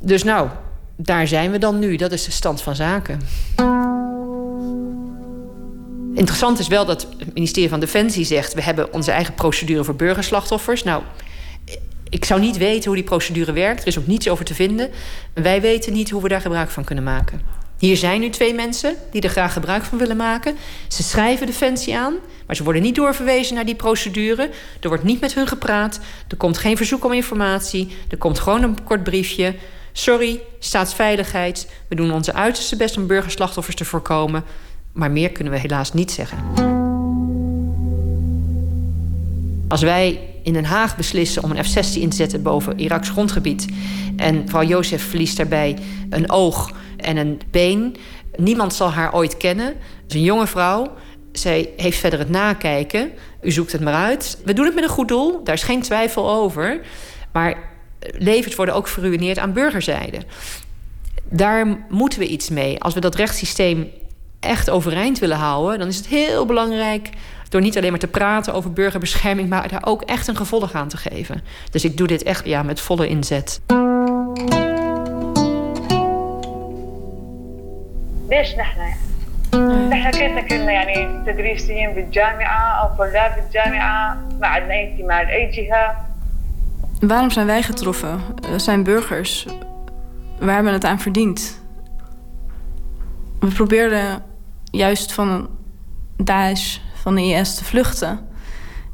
Dus 0.00 0.24
nou, 0.24 0.48
daar 0.96 1.26
zijn 1.26 1.50
we 1.50 1.58
dan 1.58 1.78
nu. 1.78 1.96
Dat 1.96 2.12
is 2.12 2.24
de 2.24 2.30
stand 2.30 2.62
van 2.62 2.74
zaken. 2.76 3.20
Interessant 6.14 6.58
is 6.58 6.68
wel 6.68 6.84
dat 6.84 7.06
het 7.18 7.34
ministerie 7.34 7.68
van 7.68 7.80
Defensie 7.80 8.24
zegt... 8.24 8.54
we 8.54 8.62
hebben 8.62 8.92
onze 8.92 9.10
eigen 9.10 9.34
procedure 9.34 9.84
voor 9.84 9.96
burgerslachtoffers. 9.96 10.82
Nou, 10.82 11.02
ik 12.10 12.24
zou 12.24 12.40
niet 12.40 12.56
weten 12.56 12.84
hoe 12.84 12.94
die 12.94 13.04
procedure 13.04 13.52
werkt. 13.52 13.80
Er 13.80 13.86
is 13.86 13.98
ook 13.98 14.06
niets 14.06 14.28
over 14.28 14.44
te 14.44 14.54
vinden. 14.54 14.90
Wij 15.34 15.60
weten 15.60 15.92
niet 15.92 16.10
hoe 16.10 16.22
we 16.22 16.28
daar 16.28 16.40
gebruik 16.40 16.70
van 16.70 16.84
kunnen 16.84 17.04
maken. 17.04 17.40
Hier 17.78 17.96
zijn 17.96 18.20
nu 18.20 18.30
twee 18.30 18.54
mensen 18.54 18.94
die 19.10 19.20
er 19.20 19.28
graag 19.28 19.52
gebruik 19.52 19.82
van 19.82 19.98
willen 19.98 20.16
maken. 20.16 20.56
Ze 20.88 21.02
schrijven 21.02 21.46
Defensie 21.46 21.96
aan, 21.96 22.14
maar 22.46 22.56
ze 22.56 22.64
worden 22.64 22.82
niet 22.82 22.94
doorverwezen 22.94 23.54
naar 23.54 23.64
die 23.64 23.74
procedure. 23.74 24.50
Er 24.80 24.88
wordt 24.88 25.04
niet 25.04 25.20
met 25.20 25.34
hun 25.34 25.46
gepraat. 25.46 26.00
Er 26.28 26.36
komt 26.36 26.58
geen 26.58 26.76
verzoek 26.76 27.04
om 27.04 27.12
informatie. 27.12 27.96
Er 28.08 28.18
komt 28.18 28.38
gewoon 28.38 28.62
een 28.62 28.84
kort 28.84 29.02
briefje. 29.02 29.54
Sorry, 29.92 30.40
staatsveiligheid. 30.58 31.70
We 31.88 31.94
doen 31.94 32.12
onze 32.12 32.32
uiterste 32.32 32.76
best 32.76 32.96
om 32.96 33.06
burgerslachtoffers 33.06 33.76
te 33.76 33.84
voorkomen. 33.84 34.44
Maar 34.92 35.10
meer 35.10 35.30
kunnen 35.30 35.52
we 35.52 35.58
helaas 35.58 35.92
niet 35.92 36.10
zeggen. 36.10 36.69
Als 39.70 39.82
wij 39.82 40.20
in 40.42 40.52
Den 40.52 40.64
Haag 40.64 40.96
beslissen 40.96 41.42
om 41.42 41.50
een 41.50 41.64
F-16 41.64 42.00
in 42.00 42.08
te 42.08 42.16
zetten 42.16 42.42
boven 42.42 42.78
Iraks 42.78 43.08
grondgebied. 43.08 43.66
en 44.16 44.38
mevrouw 44.42 44.62
Jozef 44.62 45.08
verliest 45.08 45.36
daarbij 45.36 45.78
een 46.10 46.30
oog 46.30 46.70
en 46.96 47.16
een 47.16 47.40
been. 47.50 47.96
Niemand 48.36 48.74
zal 48.74 48.90
haar 48.90 49.14
ooit 49.14 49.36
kennen. 49.36 49.66
Het 49.66 50.08
is 50.08 50.14
een 50.14 50.22
jonge 50.22 50.46
vrouw. 50.46 50.92
Zij 51.32 51.70
heeft 51.76 51.98
verder 51.98 52.18
het 52.18 52.30
nakijken. 52.30 53.10
U 53.42 53.50
zoekt 53.50 53.72
het 53.72 53.80
maar 53.80 53.94
uit. 53.94 54.38
We 54.44 54.52
doen 54.52 54.64
het 54.64 54.74
met 54.74 54.84
een 54.84 54.90
goed 54.90 55.08
doel, 55.08 55.44
daar 55.44 55.54
is 55.54 55.62
geen 55.62 55.82
twijfel 55.82 56.30
over. 56.30 56.80
Maar 57.32 57.70
levens 58.18 58.54
worden 58.54 58.74
ook 58.74 58.88
verruineerd 58.88 59.38
aan 59.38 59.52
burgerzijde. 59.52 60.18
Daar 61.28 61.86
moeten 61.88 62.18
we 62.18 62.26
iets 62.26 62.48
mee. 62.48 62.80
Als 62.80 62.94
we 62.94 63.00
dat 63.00 63.14
rechtssysteem 63.14 63.90
echt 64.40 64.70
overeind 64.70 65.18
willen 65.18 65.36
houden, 65.36 65.78
dan 65.78 65.88
is 65.88 65.96
het 65.96 66.06
heel 66.06 66.46
belangrijk 66.46 67.10
door 67.49 67.61
niet 67.61 67.77
alleen 67.77 67.91
maar 67.91 67.99
te 67.99 68.07
praten 68.07 68.53
over 68.53 68.73
burgerbescherming, 68.73 69.49
maar 69.49 69.67
daar 69.67 69.85
ook 69.85 70.01
echt 70.01 70.27
een 70.27 70.37
gevolg 70.37 70.73
aan 70.73 70.87
te 70.87 70.97
geven. 70.97 71.43
Dus 71.71 71.85
ik 71.85 71.97
doe 71.97 72.07
dit 72.07 72.23
echt 72.23 72.45
ja, 72.45 72.63
met 72.63 72.81
volle 72.81 73.07
inzet. 73.07 73.61
ليش 78.29 78.55
نحن 78.55 78.79
نحن 79.89 80.11
كلنا 80.11 80.41
كلنا 80.41 80.71
يعني 80.71 81.25
تدريسيين 81.25 81.93
بالجامعة 81.93 82.81
أو 82.81 82.97
طلاب 82.97 83.35
بالجامعة 83.35 84.17
ما 84.39 84.47
عندنا 84.47 84.73
أي 84.73 84.93
اهتمام 84.93 85.27
لأي 85.27 85.51
جهة 85.51 86.05
Waarom 86.99 87.31
zijn 87.31 87.45
wij 87.45 87.63
getroffen? 87.63 88.19
We 88.51 88.59
zijn 88.59 88.83
burgers. 88.83 89.45
We 90.39 90.51
hebben 90.51 90.73
het 90.73 90.85
aan 90.85 90.99
verdiend. 90.99 91.61
We 93.39 93.47
probeerden 93.47 94.23
juist 94.71 95.13
van 95.13 95.49
Daesh, 96.17 96.77
van 97.00 97.14
de 97.14 97.22
IS, 97.22 97.54
te 97.54 97.64
vluchten. 97.64 98.28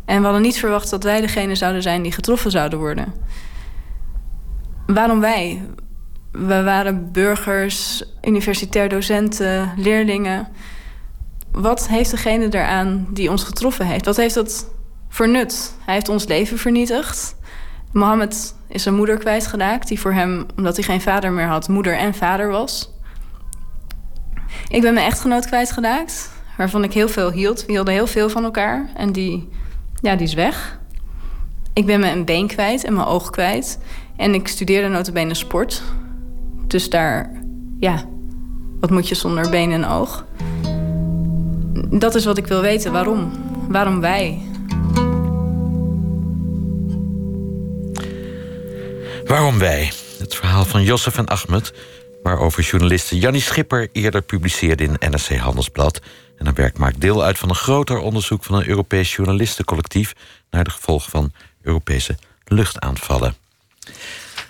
En 0.05 0.19
we 0.19 0.25
hadden 0.25 0.43
niet 0.43 0.59
verwacht 0.59 0.91
dat 0.91 1.03
wij 1.03 1.21
degene 1.21 1.55
zouden 1.55 1.83
zijn 1.83 2.03
die 2.03 2.13
getroffen 2.13 2.51
zouden 2.51 2.79
worden. 2.79 3.15
Waarom 4.87 5.21
wij? 5.21 5.63
We 6.33 6.63
waren 6.63 7.13
burgers, 7.13 8.05
universitair 8.23 8.89
docenten, 8.89 9.73
leerlingen. 9.77 10.49
Wat 11.53 11.89
heeft 11.89 12.11
degene 12.11 12.47
eraan 12.51 13.07
die 13.11 13.31
ons 13.31 13.45
getroffen 13.45 13.87
heeft? 13.87 14.05
Wat 14.05 14.17
heeft 14.17 14.35
dat 14.35 14.71
voor 15.09 15.29
nut? 15.29 15.75
Hij 15.85 15.95
heeft 15.95 16.09
ons 16.09 16.27
leven 16.27 16.59
vernietigd. 16.59 17.37
Mohammed 17.93 18.55
is 18.69 18.83
zijn 18.83 18.95
moeder 18.95 19.19
kwijtgeraakt, 19.19 19.89
die 19.89 20.01
voor 20.01 20.13
hem, 20.13 20.47
omdat 20.57 20.77
hij 20.77 20.85
geen 20.85 21.01
vader 21.01 21.33
meer 21.33 21.47
had, 21.47 21.69
moeder 21.69 21.97
en 21.97 22.15
vader 22.15 22.49
was. 22.49 22.91
Ik 24.69 24.83
ben 24.83 24.95
mijn 24.95 25.07
echtgenoot 25.07 25.47
kwijtgeraakt, 25.47 26.31
waarvan 26.57 26.85
ik 26.85 26.93
heel 26.93 27.09
veel 27.09 27.31
hield. 27.31 27.67
We 27.67 27.73
hielden 27.73 27.95
heel 27.95 28.07
veel 28.07 28.29
van 28.29 28.45
elkaar 28.45 28.89
en 28.95 29.13
die, 29.13 29.49
ja, 30.01 30.17
die 30.17 30.27
is 30.27 30.35
weg. 30.35 30.79
Ik 31.73 31.87
ben 31.87 32.01
mijn 32.01 32.25
been 32.25 32.47
kwijt 32.47 32.85
en 32.85 32.95
mijn 32.95 33.07
oog 33.07 33.31
kwijt. 33.31 33.79
En 34.17 34.35
ik 34.35 34.49
studeerde 34.49 34.89
notabene 34.89 35.35
sport. 35.35 35.83
Dus 36.67 36.91
daar, 36.91 37.31
ja, 37.81 38.05
wat 38.81 38.91
moet 38.91 39.09
je 39.09 39.15
zonder 39.15 39.51
been 39.51 39.73
en 39.73 39.87
oog? 39.87 40.25
Dat 41.91 42.15
is 42.15 42.25
wat 42.25 42.39
ik 42.39 42.47
wil 42.47 42.61
weten. 42.61 42.93
Waarom? 42.93 43.33
Waarom 43.69 44.01
wij? 44.01 44.41
Waarom 49.25 49.59
wij? 49.59 49.93
Het 50.19 50.35
verhaal 50.35 50.65
van 50.65 50.83
Josef 50.83 51.19
en 51.19 51.27
Ahmed... 51.27 51.73
waarover 52.23 52.63
journaliste 52.63 53.19
Jannie 53.19 53.41
Schipper 53.41 53.89
eerder 53.93 54.23
publiceerde 54.23 54.85
in 54.85 55.11
NRC 55.11 55.37
Handelsblad. 55.37 56.01
En 56.39 56.45
haar 56.45 56.55
werk 56.55 56.79
maakt 56.79 57.01
deel 57.01 57.25
uit 57.25 57.39
van 57.39 57.49
een 57.49 57.55
groter 57.55 57.99
onderzoek... 57.99 58.45
van 58.45 58.55
een 58.55 58.69
Europees 58.69 59.15
journalistencollectief... 59.15 60.13
naar 60.51 60.65
de 60.65 60.71
gevolgen 60.71 61.11
van 61.11 61.33
Europese 61.63 62.17
luchtaanvallen. 62.45 63.37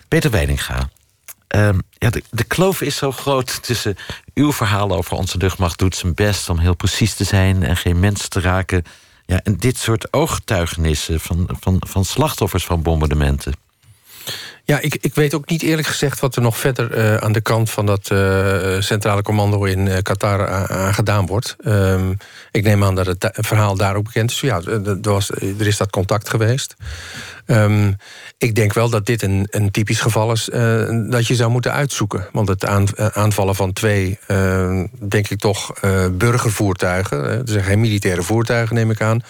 Peter 0.08 0.30
Weininga, 0.30 0.90
ehm, 1.46 1.78
ja, 1.90 2.10
de, 2.10 2.22
de 2.30 2.44
kloof 2.44 2.80
is 2.80 2.96
zo 2.96 3.12
groot 3.12 3.62
tussen 3.62 3.96
uw 4.34 4.52
verhaal 4.52 4.92
over 4.92 5.16
onze 5.16 5.38
luchtmacht... 5.38 5.78
doet 5.78 5.96
zijn 5.96 6.14
best 6.14 6.48
om 6.48 6.58
heel 6.58 6.76
precies 6.76 7.14
te 7.14 7.24
zijn 7.24 7.62
en 7.62 7.76
geen 7.76 8.00
mensen 8.00 8.30
te 8.30 8.40
raken... 8.40 8.84
Ja, 9.28 9.40
en 9.42 9.56
dit 9.56 9.78
soort 9.78 10.12
ooggetuigenissen 10.12 11.20
van, 11.20 11.48
van, 11.60 11.76
van 11.86 12.04
slachtoffers 12.04 12.64
van 12.64 12.82
bombardementen. 12.82 13.52
Ja, 14.66 14.80
ik, 14.80 14.96
ik 15.00 15.14
weet 15.14 15.34
ook 15.34 15.48
niet 15.48 15.62
eerlijk 15.62 15.88
gezegd 15.88 16.20
wat 16.20 16.36
er 16.36 16.42
nog 16.42 16.58
verder 16.58 16.98
uh, 16.98 17.16
aan 17.16 17.32
de 17.32 17.40
kant 17.40 17.70
van 17.70 17.86
dat 17.86 18.10
uh, 18.12 18.80
centrale 18.80 19.22
commando 19.22 19.64
in 19.64 19.86
uh, 19.86 19.96
Qatar 20.02 20.48
aan 20.68 20.94
gedaan 20.94 21.26
wordt. 21.26 21.56
Um, 21.66 22.16
ik 22.50 22.62
neem 22.62 22.84
aan 22.84 22.94
dat 22.94 23.06
het 23.06 23.28
verhaal 23.32 23.76
daar 23.76 23.96
ook 23.96 24.04
bekend 24.04 24.30
is. 24.30 24.40
Ja, 24.40 24.60
er, 24.62 24.98
was, 25.00 25.30
er 25.30 25.66
is 25.66 25.76
dat 25.76 25.90
contact 25.90 26.28
geweest. 26.28 26.74
Um, 27.46 27.96
ik 28.38 28.54
denk 28.54 28.72
wel 28.72 28.88
dat 28.88 29.06
dit 29.06 29.22
een, 29.22 29.46
een 29.50 29.70
typisch 29.70 30.00
geval 30.00 30.32
is 30.32 30.44
dat 31.08 31.26
je 31.26 31.34
zou 31.34 31.50
moeten 31.50 31.72
uitzoeken. 31.72 32.26
Want 32.32 32.48
het 32.48 32.64
aan, 32.64 32.86
aanvallen 32.98 33.54
van 33.54 33.72
twee, 33.72 34.18
denk 34.98 35.28
ik 35.28 35.38
toch, 35.38 35.72
burgervoertuigen. 36.12 37.24
er 37.24 37.42
zijn 37.44 37.64
geen 37.64 37.80
militaire 37.80 38.22
voertuigen, 38.22 38.74
neem 38.74 38.90
ik 38.90 39.00
aan, 39.00 39.22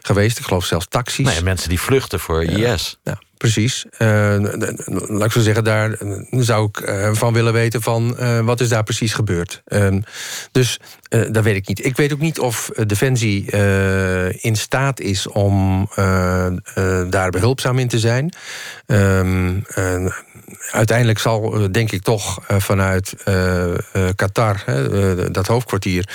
geweest. 0.00 0.38
Ik 0.38 0.44
geloof 0.44 0.64
zelfs 0.64 0.86
taxis. 0.88 1.26
Nee, 1.26 1.42
mensen 1.42 1.68
die 1.68 1.80
vluchten 1.80 2.20
voor 2.20 2.44
IS. 2.44 2.98
Ja. 3.02 3.18
Precies. 3.42 3.84
Uh, 3.98 4.36
laat 5.08 5.24
ik 5.24 5.32
zo 5.32 5.40
zeggen, 5.40 5.64
daar 5.64 5.98
zou 6.30 6.68
ik 6.68 6.80
uh, 6.80 7.10
van 7.12 7.32
willen 7.32 7.52
weten 7.52 7.82
van 7.82 8.16
wat 8.44 8.60
is 8.60 8.68
daar 8.68 8.82
precies 8.82 9.14
gebeurd. 9.14 9.62
Ehm, 9.64 10.00
dus 10.52 10.80
dat 11.08 11.44
weet 11.44 11.56
ik 11.56 11.68
niet. 11.68 11.84
Ik 11.84 11.96
weet 11.96 12.12
ook 12.12 12.18
niet 12.18 12.38
of 12.38 12.70
Defensie 12.86 13.50
in 14.40 14.56
staat 14.56 15.00
is 15.00 15.26
om 15.26 15.88
daar 17.10 17.30
behulpzaam 17.30 17.78
in 17.78 17.88
te 17.88 17.98
zijn. 17.98 18.34
Ehm, 20.52 20.76
uiteindelijk 20.76 21.18
zal, 21.18 21.54
eh, 21.54 21.64
denk 21.70 21.92
ik 21.92 22.02
toch, 22.02 22.40
eh, 22.46 22.60
vanuit 22.60 23.14
uh, 23.28 23.64
Qatar, 24.16 24.64
dat 25.32 25.46
hoofdkwartier, 25.46 26.08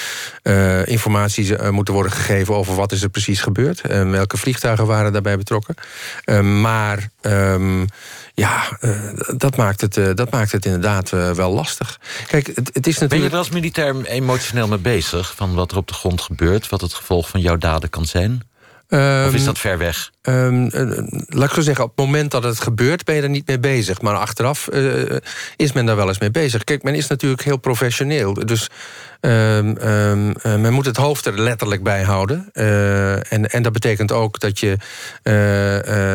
informatie 0.86 1.72
moeten 1.72 1.94
worden 1.94 2.12
gegeven 2.12 2.56
over 2.56 2.76
wat 2.76 2.92
is 2.92 3.02
er 3.02 3.10
precies 3.10 3.42
gebeurd. 3.42 3.82
en 3.82 4.12
welke 4.12 4.38
vliegtuigen 4.38 4.86
waren 4.86 5.14
daarbij 5.14 5.38
betrokken. 5.38 5.76
maar 6.62 7.10
um, 7.22 7.88
ja, 8.34 8.80
dat, 9.38 9.56
maakt 9.56 9.82
het, 9.82 10.18
dat 10.18 10.32
maakt 10.32 10.52
het 10.52 10.66
inderdaad 10.66 11.10
wel 11.10 11.52
lastig. 11.52 12.00
Kijk, 12.28 12.48
het, 12.48 12.70
het 12.74 12.88
is 12.88 12.98
natuurlijk... 12.98 13.10
Ben 13.10 13.20
je 13.20 13.30
er 13.30 13.38
als 13.38 13.50
militair 13.50 14.06
emotioneel 14.06 14.68
mee 14.68 14.78
bezig? 14.78 15.34
Van 15.36 15.54
wat 15.54 15.72
er 15.72 15.78
op 15.78 15.88
de 15.88 15.94
grond 15.94 16.22
gebeurt, 16.22 16.70
wat 16.70 16.82
het 16.82 16.94
gevolg 16.94 17.30
van 17.30 17.42
jouw 17.42 17.58
daden 17.58 17.90
kan 17.90 18.06
zijn? 18.06 18.42
Of 18.90 19.34
is 19.34 19.34
Ehm, 19.34 19.46
dat 19.46 19.60
ver 19.60 19.78
weg? 19.78 20.12
Um, 20.22 20.70
laat 21.28 21.50
ik 21.50 21.56
zo 21.56 21.62
zeggen, 21.62 21.84
op 21.84 21.98
het 21.98 22.06
moment 22.06 22.32
dat 22.32 22.44
het 22.44 22.62
gebeurt... 22.62 23.06
ben 23.06 23.16
je 23.16 23.22
er 23.22 23.30
niet 23.30 23.48
mee 23.48 23.60
bezig. 23.60 24.02
Maar 24.02 24.16
achteraf 24.16 24.70
uh, 24.74 25.16
is 25.56 25.72
men 25.72 25.86
daar 25.86 25.96
wel 25.96 26.08
eens 26.08 26.20
mee 26.20 26.32
bezig. 26.32 26.64
Kijk, 26.64 26.84
men 26.84 26.96
is 26.96 27.08
natuurlijk 27.08 27.44
heel 27.44 27.58
professioneel. 27.58 28.34
Dus 28.34 28.70
um, 29.22 29.78
um, 29.88 30.30
uh, 30.30 30.56
men 30.56 30.74
moet 30.74 30.86
het 30.86 30.98
hoofd 30.98 31.26
er 31.26 31.40
letterlijk 31.40 31.84
bij 31.84 32.04
houden. 32.04 32.50
Uh, 32.54 33.32
en, 33.34 33.50
en 33.50 33.64
dat 33.64 33.74
betekent 33.74 34.12
ook 34.12 34.40
dat 34.40 34.60
je 34.60 34.78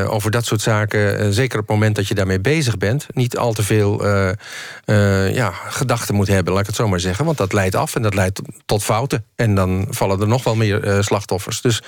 over 0.08 0.30
dat 0.30 0.44
soort 0.44 0.60
zaken... 0.60 1.32
zeker 1.32 1.58
op 1.58 1.66
het 1.66 1.76
moment 1.76 1.96
dat 1.96 2.08
je 2.08 2.14
daarmee 2.14 2.40
bezig 2.40 2.78
bent... 2.78 3.06
niet 3.10 3.36
al 3.36 3.52
te 3.52 3.62
veel 3.62 4.06
ja, 5.32 5.50
gedachten 5.50 6.14
moet 6.14 6.28
hebben, 6.28 6.52
laat 6.52 6.62
ik 6.62 6.68
het 6.68 6.76
zo 6.76 6.88
maar 6.88 7.00
zeggen. 7.00 7.24
Want 7.24 7.38
dat 7.38 7.52
leidt 7.52 7.74
af 7.74 7.94
en 7.94 8.02
dat 8.02 8.14
leidt 8.14 8.40
tot 8.66 8.82
fouten. 8.82 9.24
En 9.36 9.54
dan 9.54 9.86
vallen 9.90 10.20
er 10.20 10.28
nog 10.28 10.44
wel 10.44 10.56
meer 10.56 10.98
slachtoffers. 11.00 11.60
Dus, 11.60 11.82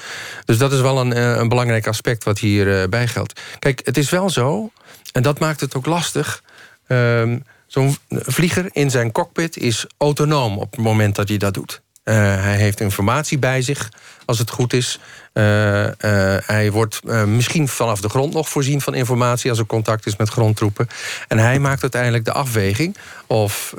dus 0.45 0.59
dat 0.59 0.73
is 0.73 0.81
wel 0.81 1.01
een, 1.01 1.39
een 1.41 1.49
belangrijk 1.49 1.87
aspect 1.87 2.25
wat 2.25 2.39
hierbij 2.39 3.07
geldt. 3.07 3.41
Kijk, 3.59 3.81
het 3.85 3.97
is 3.97 4.11
wel 4.11 4.31
zo, 4.31 4.71
en 5.13 5.23
dat 5.23 5.39
maakt 5.39 5.61
het 5.61 5.75
ook 5.75 5.87
lastig. 5.87 6.43
Um, 6.89 7.45
Zo'n 7.75 7.97
vlieger 8.09 8.69
in 8.73 8.91
zijn 8.91 9.13
cockpit 9.13 9.57
is 9.57 9.87
autonoom 9.99 10.59
op 10.59 10.71
het 10.71 10.81
moment 10.81 11.15
dat 11.15 11.29
hij 11.29 11.37
dat 11.37 11.55
doet. 11.55 11.83
Uh, 12.05 12.15
hij 12.17 12.57
heeft 12.57 12.81
informatie 12.81 13.39
bij 13.39 13.63
zich, 13.63 13.89
als 14.25 14.39
het 14.39 14.51
goed 14.51 14.73
is. 14.73 14.99
Uh, 15.33 15.85
uh, 15.85 15.91
hij 16.45 16.71
wordt 16.71 17.01
misschien 17.27 17.69
vanaf 17.69 18.01
de 18.01 18.09
grond 18.09 18.35
nog 18.35 18.49
voorzien 18.49 18.81
van 18.81 18.95
informatie... 18.95 19.51
als 19.51 19.59
er 19.59 19.67
contact 19.67 20.07
is 20.07 20.17
met 20.17 20.29
grondtroepen. 20.29 20.89
En 21.29 21.39
hij 21.39 21.59
maakt 21.59 21.83
uiteindelijk 21.83 22.25
de 22.25 22.33
afweging... 22.33 22.97
of, 23.27 23.75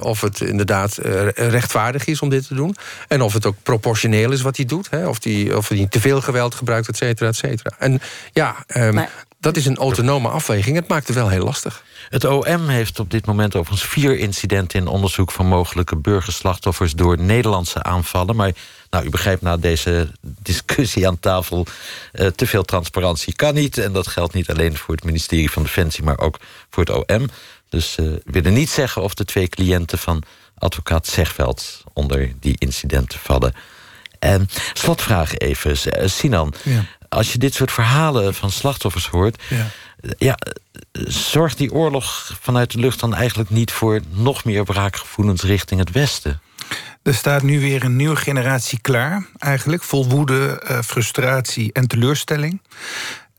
of 0.00 0.20
het 0.20 0.40
inderdaad 0.40 0.98
rechtvaardig 1.34 2.06
is 2.06 2.20
om 2.20 2.28
dit 2.28 2.46
te 2.46 2.54
doen... 2.54 2.76
en 3.08 3.22
of 3.22 3.32
het 3.32 3.46
ook 3.46 3.56
proportioneel 3.62 4.32
is 4.32 4.40
wat 4.40 4.56
hij 4.56 4.66
doet. 4.66 4.90
Hè, 4.90 5.06
of, 5.06 5.24
hij, 5.24 5.54
of 5.54 5.68
hij 5.68 5.86
te 5.90 6.00
veel 6.00 6.20
geweld 6.20 6.54
gebruikt, 6.54 6.88
et 6.88 6.96
cetera, 6.96 7.28
et 7.28 7.36
cetera. 7.36 7.70
En 7.78 8.00
ja, 8.32 8.56
um. 8.76 9.06
Dat 9.40 9.56
is 9.56 9.66
een 9.66 9.76
autonome 9.76 10.28
afweging. 10.28 10.76
Het 10.76 10.88
maakt 10.88 11.06
het 11.06 11.16
wel 11.16 11.28
heel 11.28 11.44
lastig. 11.44 11.84
Het 12.08 12.24
OM 12.24 12.68
heeft 12.68 13.00
op 13.00 13.10
dit 13.10 13.26
moment 13.26 13.56
overigens 13.56 13.90
vier 13.90 14.18
incidenten 14.18 14.80
in 14.80 14.86
onderzoek 14.86 15.30
van 15.30 15.46
mogelijke 15.46 15.96
burgerslachtoffers 15.96 16.92
door 16.92 17.18
Nederlandse 17.18 17.82
aanvallen. 17.82 18.36
Maar 18.36 18.52
nou, 18.90 19.04
u 19.04 19.08
begrijpt 19.08 19.42
na 19.42 19.56
deze 19.56 20.08
discussie 20.22 21.06
aan 21.06 21.20
tafel, 21.20 21.66
uh, 22.12 22.26
te 22.26 22.46
veel 22.46 22.62
transparantie 22.62 23.34
kan 23.34 23.54
niet. 23.54 23.78
En 23.78 23.92
dat 23.92 24.06
geldt 24.06 24.34
niet 24.34 24.50
alleen 24.50 24.76
voor 24.76 24.94
het 24.94 25.04
ministerie 25.04 25.50
van 25.50 25.62
Defensie, 25.62 26.04
maar 26.04 26.18
ook 26.18 26.38
voor 26.70 26.84
het 26.84 27.10
OM. 27.10 27.28
Dus 27.68 27.96
uh, 27.96 28.06
we 28.06 28.22
willen 28.24 28.52
niet 28.52 28.70
zeggen 28.70 29.02
of 29.02 29.14
de 29.14 29.24
twee 29.24 29.48
cliënten 29.48 29.98
van 29.98 30.22
advocaat 30.58 31.06
Zegveld 31.06 31.82
onder 31.92 32.32
die 32.40 32.54
incidenten 32.58 33.18
vallen. 33.18 33.54
En 34.18 34.48
slotvraag 34.72 35.36
even, 35.36 35.76
Sinan. 36.10 36.54
Ja. 36.62 36.84
Als 37.08 37.32
je 37.32 37.38
dit 37.38 37.54
soort 37.54 37.72
verhalen 37.72 38.34
van 38.34 38.50
slachtoffers 38.50 39.06
hoort. 39.06 39.42
Ja. 39.48 39.66
ja. 40.18 40.38
zorgt 41.08 41.58
die 41.58 41.72
oorlog 41.72 42.36
vanuit 42.40 42.70
de 42.70 42.78
lucht 42.78 43.00
dan 43.00 43.14
eigenlijk 43.14 43.50
niet 43.50 43.72
voor 43.72 44.00
nog 44.10 44.44
meer 44.44 44.64
wraakgevoelens 44.64 45.42
richting 45.42 45.80
het 45.80 45.90
Westen? 45.90 46.40
Er 47.02 47.14
staat 47.14 47.42
nu 47.42 47.60
weer 47.60 47.84
een 47.84 47.96
nieuwe 47.96 48.16
generatie 48.16 48.80
klaar, 48.80 49.26
eigenlijk. 49.38 49.82
Vol 49.82 50.08
woede, 50.08 50.62
uh, 50.70 50.80
frustratie 50.80 51.72
en 51.72 51.86
teleurstelling. 51.86 52.60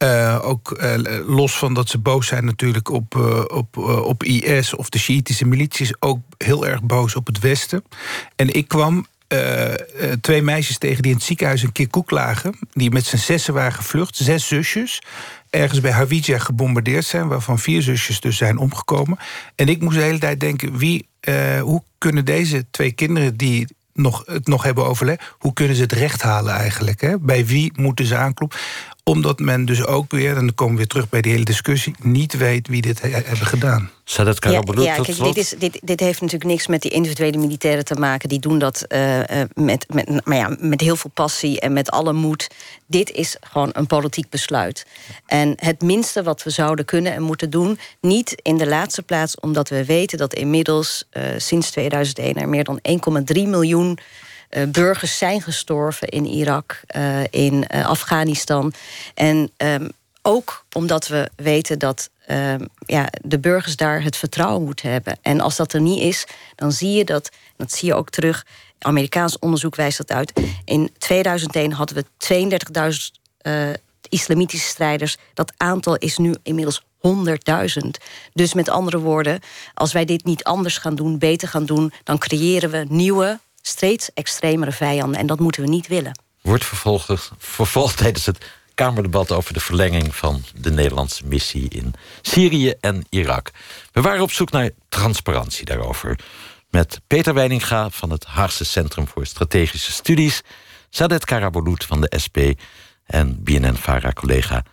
Uh, 0.04 0.40
ook 0.42 0.80
uh, 0.82 0.94
los 1.28 1.58
van 1.58 1.74
dat 1.74 1.90
ze 1.90 1.98
boos 1.98 2.28
zijn 2.28 2.46
natuurlijk 2.46 2.90
op, 2.90 3.16
uh, 3.16 3.44
op, 3.48 3.78
op 4.04 4.24
IS 4.24 4.76
of 4.76 4.90
de 4.90 5.00
Shiïtische 5.00 5.46
milities... 5.46 5.94
ook 6.00 6.20
heel 6.38 6.68
erg 6.68 6.84
boos 6.84 7.16
op 7.16 7.26
het 7.26 7.40
Westen. 7.40 7.84
En 8.36 8.54
ik 8.54 8.68
kwam 8.68 9.08
twee 10.22 10.42
meisjes 10.42 10.78
tegen 10.78 11.02
die 11.02 11.12
in 11.12 11.18
het 11.18 11.26
ziekenhuis 11.26 11.64
in 11.64 11.72
Kirkuk 11.72 12.12
lagen... 12.12 12.60
die 12.72 12.92
met 12.92 13.06
z'n 13.06 13.18
zessen 13.18 13.54
waren 13.54 13.74
gevlucht, 13.74 14.16
zes 14.16 14.48
zusjes 14.48 15.02
ergens 15.50 15.82
bij 15.82 15.92
Hawija 15.92 16.38
gebombardeerd 16.38 17.06
zijn... 17.06 17.28
waarvan 17.28 17.60
vier 17.60 17.82
zusjes 17.82 18.20
dus 18.20 18.38
zijn 18.38 18.58
omgekomen. 18.58 19.18
En 19.56 19.68
ik 19.68 19.82
moest 19.82 19.98
de 19.98 20.04
hele 20.04 20.20
tijd 20.20 20.40
denken... 20.40 20.78
Wie, 20.78 21.08
uh, 21.22 21.62
hoe 21.62 21.84
kunnen 21.98 22.26
deze 22.26 22.66
twee 22.72 22.92
kinderen 22.92 23.38
die 23.38 23.68
nog, 23.94 24.24
het 24.26 24.48
nog 24.48 24.64
hebben 24.64 24.86
overleefd... 24.86 25.36
hoe 25.38 25.54
kunnen 25.54 25.76
ze 25.76 25.82
het 25.82 25.92
recht 25.92 26.22
halen 26.22 26.54
eigenlijk? 26.54 27.02
Hè? 27.02 27.20
Bij 27.20 27.46
wie 27.46 27.72
moeten 27.76 28.06
ze 28.06 28.16
aankloppen? 28.16 28.60
Omdat 29.04 29.40
men 29.40 29.66
dus 29.66 29.86
ook 29.86 30.12
weer, 30.12 30.30
en 30.30 30.46
dan 30.46 30.56
komen 30.56 30.74
we 30.74 30.80
weer 30.80 30.88
terug 30.88 31.10
bij 31.10 31.22
die 31.22 31.32
hele 31.32 31.44
discussie... 31.44 31.96
niet 32.02 32.38
weet 32.38 32.68
wie 32.68 32.82
dit 32.82 33.02
he 33.02 33.10
hebben 33.10 33.48
gedaan. 33.48 33.90
Zou 34.04 34.28
dat 34.28 34.44
ja, 34.44 34.52
ja, 34.52 34.96
kijk, 34.96 35.24
dit, 35.24 35.38
is, 35.38 35.56
dit, 35.58 35.80
dit 35.84 36.00
heeft 36.00 36.22
natuurlijk 36.22 36.52
niks 36.52 36.68
met 36.68 36.82
die 36.82 36.92
individuele 36.92 37.38
militairen 37.38 37.86
te 37.86 37.96
maken. 37.96 38.30
Die 38.30 38.40
doen 38.40 38.60
dat 38.60 38.86
uh, 38.88 39.20
met, 39.54 39.86
met, 39.94 40.26
maar 40.26 40.38
ja, 40.38 40.56
met 40.60 40.82
heel 40.82 40.96
veel 40.96 41.12
passie 41.14 41.60
en 41.60 41.74
met 41.74 41.92
alle 41.92 42.14
moed. 42.14 42.48
Dit 42.86 43.12
is 43.12 43.38
gewoon 43.42 43.70
een 43.72 43.88
politiek 43.88 44.30
besluit. 44.30 44.86
En 45.26 45.54
het 45.56 45.82
minste 45.82 46.24
wat 46.24 46.44
we 46.44 46.50
zouden 46.50 46.86
kunnen 46.86 47.14
en 47.14 47.22
moeten 47.22 47.50
doen... 47.50 47.80
niet 48.02 48.40
in 48.42 48.58
de 48.58 48.68
laatste 48.68 49.02
plaats 49.02 49.40
omdat 49.40 49.70
we 49.70 49.86
weten 49.86 50.18
dat 50.18 50.34
inmiddels... 50.34 51.04
Uh, 51.14 51.24
sinds 51.38 51.72
2001 51.72 52.36
er 52.36 52.50
meer 52.50 52.64
dan 52.64 52.80
1,3 53.38 53.48
miljoen... 53.48 54.00
Uh, 54.50 54.64
burgers 54.68 55.18
zijn 55.18 55.42
gestorven 55.42 56.08
in 56.08 56.26
Irak, 56.26 56.82
uh, 56.96 57.24
in 57.30 57.66
uh, 57.76 57.88
Afghanistan. 57.88 58.74
En 59.14 59.52
um, 59.58 59.92
ook 60.22 60.66
omdat 60.76 61.08
we 61.08 61.30
weten 61.36 61.80
dat 61.80 62.10
ehm, 62.26 62.66
ja, 62.86 63.08
de 63.22 63.40
burgers 63.40 63.76
daar 63.76 64.04
het 64.04 64.18
vertrouwen 64.18 64.64
moeten 64.64 64.92
hebben. 64.92 65.18
En 65.22 65.40
als 65.42 65.56
dat 65.56 65.74
er 65.74 65.82
niet 65.82 66.02
is, 66.02 66.26
dan 66.56 66.72
zie 66.72 66.92
je 66.92 67.06
dat, 67.06 67.30
dat 67.58 67.72
zie 67.72 67.88
je 67.88 67.96
ook 67.96 68.10
terug. 68.10 68.46
Amerikaans 68.80 69.40
onderzoek 69.40 69.76
wijst 69.76 69.98
dat 69.98 70.12
uit. 70.12 70.34
In 70.66 70.92
2001 70.98 71.72
hadden 71.72 71.96
we 71.96 72.06
32.000 73.14 73.22
uh, 73.42 73.70
islamitische 74.10 74.68
strijders. 74.68 75.18
Dat 75.34 75.54
aantal 75.58 75.96
is 75.96 76.18
nu 76.18 76.36
inmiddels 76.44 76.84
100.000. 77.08 77.88
Dus 78.34 78.54
met 78.54 78.70
andere 78.70 79.00
woorden, 79.00 79.40
als 79.74 79.94
wij 79.94 80.06
dit 80.06 80.26
niet 80.26 80.44
anders 80.44 80.78
gaan 80.78 80.96
doen, 80.96 81.18
beter 81.18 81.48
gaan 81.48 81.66
doen, 81.66 81.92
dan 82.04 82.18
creëren 82.18 82.70
we 82.70 82.86
nieuwe, 82.90 83.40
steeds 83.62 84.14
extremere 84.14 84.72
vijanden. 84.72 85.20
En 85.20 85.28
dat 85.28 85.40
moeten 85.40 85.62
we 85.62 85.68
niet 85.68 85.88
willen. 85.88 86.20
Wordt 86.42 86.66
vervolgd, 86.66 87.98
tijdens 87.98 88.26
het 88.26 88.46
Kamerdebat 88.74 89.32
over 89.32 89.54
de 89.54 89.60
verlenging 89.60 90.16
van 90.16 90.44
de 90.56 90.72
Nederlandse 90.72 91.26
missie 91.26 91.70
in 91.70 91.94
Syrië 92.22 92.74
en 92.80 93.06
Irak. 93.10 93.52
We 93.92 94.02
waren 94.02 94.22
op 94.22 94.32
zoek 94.32 94.52
naar 94.52 94.70
transparantie 94.90 95.66
daarover. 95.66 96.20
Met 96.70 97.02
Peter 97.08 97.34
Weininga 97.34 97.90
van 97.90 98.10
het 98.10 98.26
Haagse 98.26 98.66
Centrum 98.66 99.08
voor 99.08 99.26
Strategische 99.26 99.92
Studies, 99.92 100.42
Sadet 100.90 101.26
Karabolut 101.26 101.84
van 101.86 102.02
de 102.02 102.20
SP 102.24 102.38
en 103.06 103.44
BNN-Vara-collega 103.44 104.64